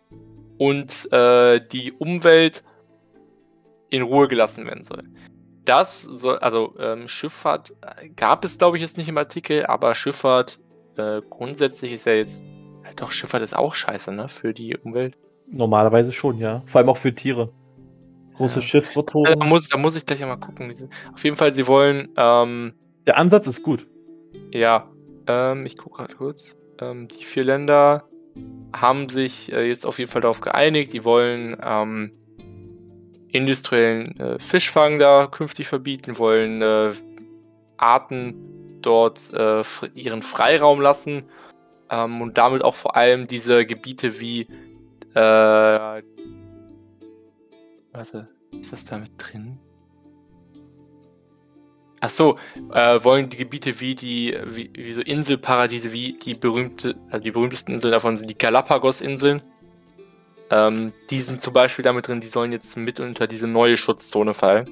und 0.57 1.11
äh, 1.11 1.59
die 1.71 1.91
Umwelt 1.93 2.63
in 3.89 4.01
Ruhe 4.01 4.27
gelassen 4.27 4.65
werden 4.65 4.83
soll. 4.83 5.03
Das 5.65 6.01
soll, 6.01 6.37
also 6.39 6.73
ähm, 6.79 7.07
Schifffahrt 7.07 7.73
äh, 7.81 8.09
gab 8.09 8.45
es, 8.45 8.57
glaube 8.57 8.77
ich, 8.77 8.81
jetzt 8.83 8.97
nicht 8.97 9.09
im 9.09 9.17
Artikel, 9.17 9.65
aber 9.65 9.95
Schifffahrt 9.95 10.59
äh, 10.97 11.21
grundsätzlich 11.29 11.91
ist 11.93 12.05
ja 12.05 12.13
jetzt, 12.13 12.43
doch, 12.95 13.11
Schifffahrt 13.11 13.43
ist 13.43 13.55
auch 13.55 13.73
scheiße, 13.75 14.11
ne, 14.13 14.29
für 14.29 14.53
die 14.53 14.77
Umwelt. 14.77 15.17
Normalerweise 15.49 16.11
schon, 16.11 16.37
ja. 16.39 16.63
Vor 16.65 16.79
allem 16.79 16.89
auch 16.89 16.97
für 16.97 17.13
Tiere. 17.13 17.51
Große 18.35 18.59
Ja. 18.59 18.61
Schiffsrotoren. 18.65 19.39
Da 19.39 19.45
muss, 19.45 19.69
da 19.69 19.77
muss 19.77 19.95
ich 19.95 20.05
gleich 20.05 20.19
mal 20.21 20.35
gucken. 20.37 20.67
wie 20.69 20.73
sie- 20.73 20.89
Auf 21.13 21.23
jeden 21.23 21.35
Fall, 21.37 21.51
sie 21.53 21.67
wollen, 21.67 22.09
ähm, 22.17 22.73
Der 23.05 23.17
Ansatz 23.17 23.47
ist 23.47 23.63
gut. 23.63 23.87
ja, 24.51 24.89
ähm, 25.27 25.65
ich 25.65 25.77
gucke 25.77 25.97
gerade 25.97 26.15
kurz. 26.15 26.57
Ähm, 26.79 27.07
die 27.07 27.23
vier 27.23 27.43
Länder 27.43 28.07
haben 28.75 29.09
sich 29.09 29.51
äh, 29.51 29.67
jetzt 29.67 29.85
auf 29.85 29.99
jeden 29.99 30.11
Fall 30.11 30.21
darauf 30.21 30.41
geeinigt, 30.41 30.93
die 30.93 31.03
wollen 31.03 31.57
ähm, 31.63 32.11
industriellen 33.29 34.19
äh, 34.19 34.39
Fischfang 34.39 34.99
da 34.99 35.27
künftig 35.27 35.67
verbieten, 35.67 36.17
wollen 36.17 36.61
äh, 36.61 36.93
Arten 37.77 38.79
dort 38.81 39.31
äh, 39.33 39.63
ihren 39.95 40.23
Freiraum 40.23 40.81
lassen 40.81 41.25
ähm, 41.89 42.21
und 42.21 42.37
damit 42.37 42.63
auch 42.63 42.75
vor 42.75 42.95
allem 42.95 43.27
diese 43.27 43.65
Gebiete 43.65 44.19
wie 44.19 44.47
äh, 45.13 46.01
warte, 47.91 48.27
ist 48.59 48.71
das 48.71 48.85
da 48.85 48.97
mit 48.97 49.11
drin? 49.17 49.59
Ach 51.99 52.09
so, 52.09 52.37
äh, 52.73 53.03
wollen 53.03 53.29
die 53.29 53.37
Gebiete 53.37 53.79
wie 53.79 53.95
die, 53.95 54.37
wie, 54.45 54.69
wie 54.73 54.93
so 54.93 55.01
Inselparadiese, 55.01 55.91
wie 55.91 56.13
die 56.13 56.35
berühmte, 56.35 56.95
also 57.09 57.23
die 57.23 57.31
berühmtesten 57.31 57.73
Inseln 57.73 57.91
davon 57.91 58.15
sind 58.15 58.29
die 58.29 58.37
Galapagos-Inseln. 58.37 59.41
Ähm, 60.49 60.93
die 61.09 61.21
sind 61.21 61.41
zum 61.41 61.53
Beispiel 61.53 61.83
damit 61.83 62.07
drin, 62.07 62.21
die 62.21 62.27
sollen 62.27 62.51
jetzt 62.51 62.77
mit 62.77 62.99
unter 62.99 63.25
diese 63.25 63.47
neue 63.47 63.77
Schutzzone 63.77 64.33
fallen. 64.33 64.69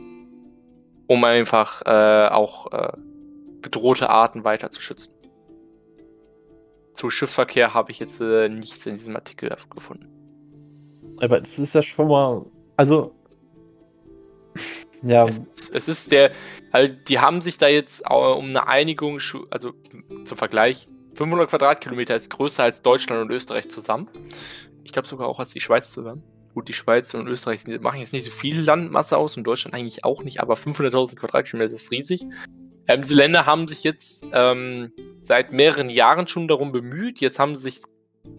Um 1.07 1.23
einfach 1.23 1.82
äh, 1.86 2.28
auch 2.30 2.71
äh, 2.71 2.93
bedrohte 3.61 4.09
Arten 4.09 4.43
weiter 4.43 4.69
zu 4.69 4.82
schützen. 4.82 5.13
Zu 6.93 7.09
Schiffsverkehr 7.09 7.73
habe 7.73 7.91
ich 7.91 7.99
jetzt 7.99 8.21
äh, 8.21 8.49
nichts 8.49 8.86
in 8.86 8.97
diesem 8.97 9.15
Artikel 9.15 9.55
gefunden. 9.73 10.09
Aber 11.19 11.39
das 11.39 11.59
ist 11.59 11.73
ja 11.73 11.82
schon 11.82 12.07
mal. 12.07 12.45
Also. 12.78 13.13
Ja, 15.03 15.27
Es, 15.27 15.41
es 15.71 15.87
ist 15.87 16.11
der, 16.11 16.31
halt, 16.71 17.09
die 17.09 17.19
haben 17.19 17.41
sich 17.41 17.57
da 17.57 17.67
jetzt 17.67 18.01
um 18.09 18.49
eine 18.49 18.67
Einigung, 18.67 19.19
also 19.49 19.73
zum 20.23 20.37
Vergleich, 20.37 20.87
500 21.15 21.49
Quadratkilometer 21.49 22.15
ist 22.15 22.29
größer 22.29 22.63
als 22.63 22.81
Deutschland 22.81 23.21
und 23.21 23.31
Österreich 23.31 23.69
zusammen. 23.69 24.09
Ich 24.83 24.91
glaube 24.91 25.07
sogar 25.07 25.27
auch 25.27 25.39
als 25.39 25.51
die 25.51 25.61
Schweiz 25.61 25.91
zusammen. 25.91 26.23
Gut, 26.53 26.67
die 26.67 26.73
Schweiz 26.73 27.13
und 27.13 27.27
Österreich 27.27 27.65
machen 27.81 27.99
jetzt 27.99 28.13
nicht 28.13 28.25
so 28.25 28.31
viel 28.31 28.61
Landmasse 28.61 29.17
aus 29.17 29.35
und 29.35 29.45
Deutschland 29.45 29.73
eigentlich 29.73 30.05
auch 30.05 30.23
nicht, 30.23 30.39
aber 30.41 30.55
500.000 30.55 31.15
Quadratkilometer 31.15 31.73
ist 31.73 31.91
riesig. 31.91 32.25
Ähm, 32.87 33.01
diese 33.01 33.15
Länder 33.15 33.45
haben 33.45 33.67
sich 33.67 33.83
jetzt 33.83 34.25
ähm, 34.31 34.91
seit 35.19 35.51
mehreren 35.51 35.89
Jahren 35.89 36.27
schon 36.27 36.47
darum 36.47 36.71
bemüht. 36.71 37.19
Jetzt 37.19 37.39
haben 37.39 37.55
sie 37.55 37.63
sich 37.63 37.81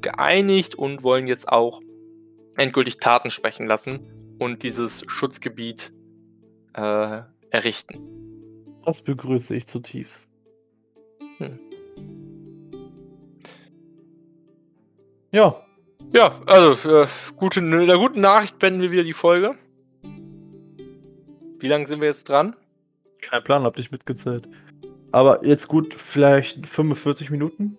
geeinigt 0.01 0.75
und 0.75 1.03
wollen 1.03 1.27
jetzt 1.27 1.49
auch 1.49 1.81
endgültig 2.57 2.99
Taten 2.99 3.31
sprechen 3.31 3.67
lassen 3.67 4.37
und 4.39 4.63
dieses 4.63 5.05
Schutzgebiet 5.07 5.93
äh, 6.77 7.23
errichten. 7.51 8.01
das 8.85 9.03
begrüße 9.03 9.55
ich 9.55 9.67
zutiefst. 9.67 10.27
Hm. 11.39 11.59
Ja, 15.33 15.57
Ja, 16.13 16.41
also 16.47 17.03
äh, 17.03 17.07
gute, 17.37 17.61
einer 17.61 17.99
guten 17.99 18.21
Nachricht 18.21 18.59
beenden 18.59 18.81
wir 18.81 18.91
wieder 18.91 19.05
die 19.05 19.13
Folge. 19.13 19.57
Wie 21.59 21.69
lange 21.69 21.87
sind 21.87 22.01
wir 22.01 22.09
jetzt 22.09 22.29
dran? 22.29 22.55
kein 23.23 23.43
Plan, 23.43 23.65
hab 23.65 23.77
dich 23.77 23.91
mitgezählt. 23.91 24.49
Aber 25.13 25.45
jetzt 25.45 25.69
gut, 25.69 25.95
vielleicht 25.95 26.67
45 26.67 27.31
Minuten? 27.31 27.77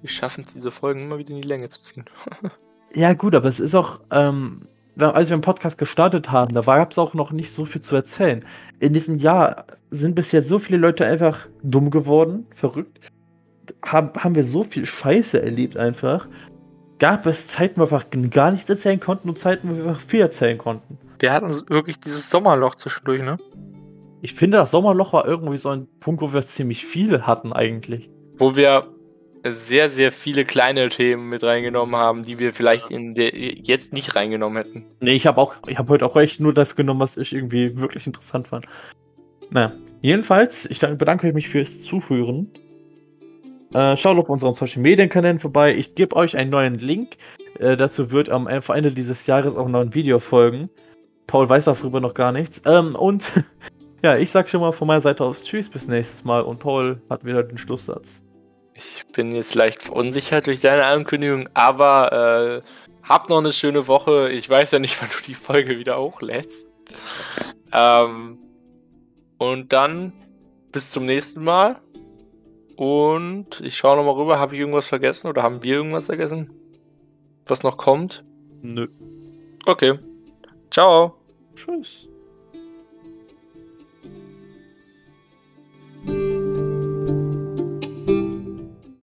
Wir 0.00 0.10
schaffen 0.10 0.44
es, 0.46 0.54
diese 0.54 0.70
Folgen 0.70 1.02
immer 1.02 1.18
wieder 1.18 1.30
in 1.30 1.40
die 1.40 1.48
Länge 1.48 1.68
zu 1.68 1.80
ziehen. 1.80 2.04
Ja, 2.92 3.12
gut, 3.12 3.36
aber 3.36 3.48
es 3.48 3.60
ist 3.60 3.76
auch, 3.76 4.00
ähm, 4.10 4.66
als 5.02 5.30
wir 5.30 5.36
den 5.36 5.42
Podcast 5.42 5.78
gestartet 5.78 6.30
haben, 6.30 6.52
da 6.52 6.60
gab 6.60 6.92
es 6.92 6.98
auch 6.98 7.14
noch 7.14 7.32
nicht 7.32 7.52
so 7.52 7.64
viel 7.64 7.80
zu 7.80 7.96
erzählen. 7.96 8.44
In 8.78 8.92
diesem 8.92 9.18
Jahr 9.18 9.66
sind 9.90 10.14
bis 10.14 10.32
jetzt 10.32 10.48
so 10.48 10.58
viele 10.58 10.78
Leute 10.78 11.06
einfach 11.06 11.48
dumm 11.62 11.90
geworden, 11.90 12.46
verrückt. 12.54 13.00
Haben, 13.84 14.10
haben 14.18 14.34
wir 14.34 14.44
so 14.44 14.62
viel 14.62 14.86
Scheiße 14.86 15.42
erlebt 15.42 15.76
einfach. 15.76 16.28
Gab 16.98 17.26
es 17.26 17.48
Zeiten, 17.48 17.80
wo 17.80 17.90
wir 17.90 17.96
einfach 17.96 18.30
gar 18.30 18.50
nichts 18.50 18.68
erzählen 18.68 19.00
konnten 19.00 19.28
und 19.28 19.38
Zeiten, 19.38 19.70
wo 19.70 19.76
wir 19.76 19.88
einfach 19.88 20.00
viel 20.00 20.20
erzählen 20.20 20.58
konnten. 20.58 20.98
Wir 21.18 21.32
hatten 21.32 21.50
wirklich 21.68 22.00
dieses 22.00 22.30
Sommerloch 22.30 22.74
zwischendurch, 22.74 23.22
ne? 23.22 23.38
Ich 24.22 24.34
finde, 24.34 24.58
das 24.58 24.70
Sommerloch 24.70 25.12
war 25.12 25.26
irgendwie 25.26 25.56
so 25.56 25.70
ein 25.70 25.88
Punkt, 25.98 26.20
wo 26.20 26.32
wir 26.32 26.46
ziemlich 26.46 26.84
viele 26.84 27.26
hatten 27.26 27.52
eigentlich. 27.52 28.10
Wo 28.36 28.54
wir 28.54 28.88
sehr, 29.44 29.88
sehr 29.90 30.12
viele 30.12 30.44
kleine 30.44 30.88
Themen 30.88 31.28
mit 31.28 31.42
reingenommen 31.42 31.96
haben, 31.96 32.22
die 32.22 32.38
wir 32.38 32.52
vielleicht 32.52 32.90
in 32.90 33.14
der 33.14 33.34
jetzt 33.34 33.92
nicht 33.92 34.14
reingenommen 34.14 34.62
hätten. 34.62 34.86
Nee, 35.00 35.14
ich 35.14 35.26
habe 35.26 35.40
auch, 35.40 35.56
ich 35.66 35.78
habe 35.78 35.88
heute 35.90 36.06
auch 36.06 36.16
echt 36.16 36.40
nur 36.40 36.52
das 36.52 36.76
genommen, 36.76 37.00
was 37.00 37.16
ich 37.16 37.32
irgendwie 37.32 37.78
wirklich 37.78 38.06
interessant 38.06 38.48
fand. 38.48 38.66
Naja, 39.50 39.72
jedenfalls, 40.02 40.66
ich 40.66 40.78
dank- 40.78 40.98
bedanke 40.98 41.32
mich 41.32 41.48
fürs 41.48 41.80
Zuhören. 41.80 42.50
Äh, 43.72 43.96
schaut 43.96 44.18
auf 44.18 44.28
unseren 44.28 44.54
Social 44.54 44.82
Medien 44.82 45.08
Kanälen 45.08 45.38
vorbei. 45.38 45.74
Ich 45.74 45.94
gebe 45.94 46.16
euch 46.16 46.36
einen 46.36 46.50
neuen 46.50 46.74
Link. 46.78 47.16
Äh, 47.58 47.76
dazu 47.76 48.10
wird 48.10 48.28
am 48.28 48.46
Ende 48.46 48.90
dieses 48.90 49.26
Jahres 49.26 49.56
auch 49.56 49.68
noch 49.68 49.80
ein 49.80 49.94
Video 49.94 50.18
folgen. 50.18 50.68
Paul 51.26 51.48
weiß 51.48 51.66
darüber 51.66 52.00
noch 52.00 52.14
gar 52.14 52.32
nichts. 52.32 52.60
Ähm, 52.66 52.94
und 52.96 53.24
ja, 54.02 54.16
ich 54.16 54.30
sag 54.30 54.48
schon 54.48 54.60
mal 54.60 54.72
von 54.72 54.88
meiner 54.88 55.00
Seite 55.00 55.24
aus 55.24 55.44
Tschüss, 55.44 55.68
bis 55.68 55.86
nächstes 55.86 56.24
Mal. 56.24 56.40
Und 56.42 56.58
Paul 56.58 57.00
hat 57.08 57.24
wieder 57.24 57.42
den 57.44 57.58
Schlusssatz. 57.58 58.22
Ich 58.80 59.06
bin 59.12 59.34
jetzt 59.34 59.54
leicht 59.54 59.82
verunsichert 59.82 60.46
durch 60.46 60.62
deine 60.62 60.86
Ankündigung, 60.86 61.50
aber 61.52 62.62
äh, 62.62 63.06
hab 63.06 63.28
noch 63.28 63.38
eine 63.38 63.52
schöne 63.52 63.86
Woche. 63.88 64.30
Ich 64.30 64.48
weiß 64.48 64.70
ja 64.70 64.78
nicht, 64.78 64.98
wann 65.02 65.10
du 65.10 65.22
die 65.26 65.34
Folge 65.34 65.78
wieder 65.78 66.00
hochlädst. 66.00 66.72
Ähm, 67.72 68.38
und 69.38 69.72
dann 69.72 70.14
bis 70.72 70.90
zum 70.90 71.04
nächsten 71.04 71.44
Mal. 71.44 71.80
Und 72.76 73.60
ich 73.60 73.76
schaue 73.76 73.96
nochmal 73.96 74.14
rüber, 74.14 74.38
habe 74.38 74.54
ich 74.54 74.60
irgendwas 74.60 74.88
vergessen 74.88 75.28
oder 75.28 75.42
haben 75.42 75.62
wir 75.62 75.76
irgendwas 75.76 76.06
vergessen? 76.06 76.50
Was 77.44 77.62
noch 77.62 77.76
kommt? 77.76 78.24
Nö. 78.62 78.88
Okay. 79.66 79.98
Ciao. 80.70 81.16
Tschüss. 81.54 82.09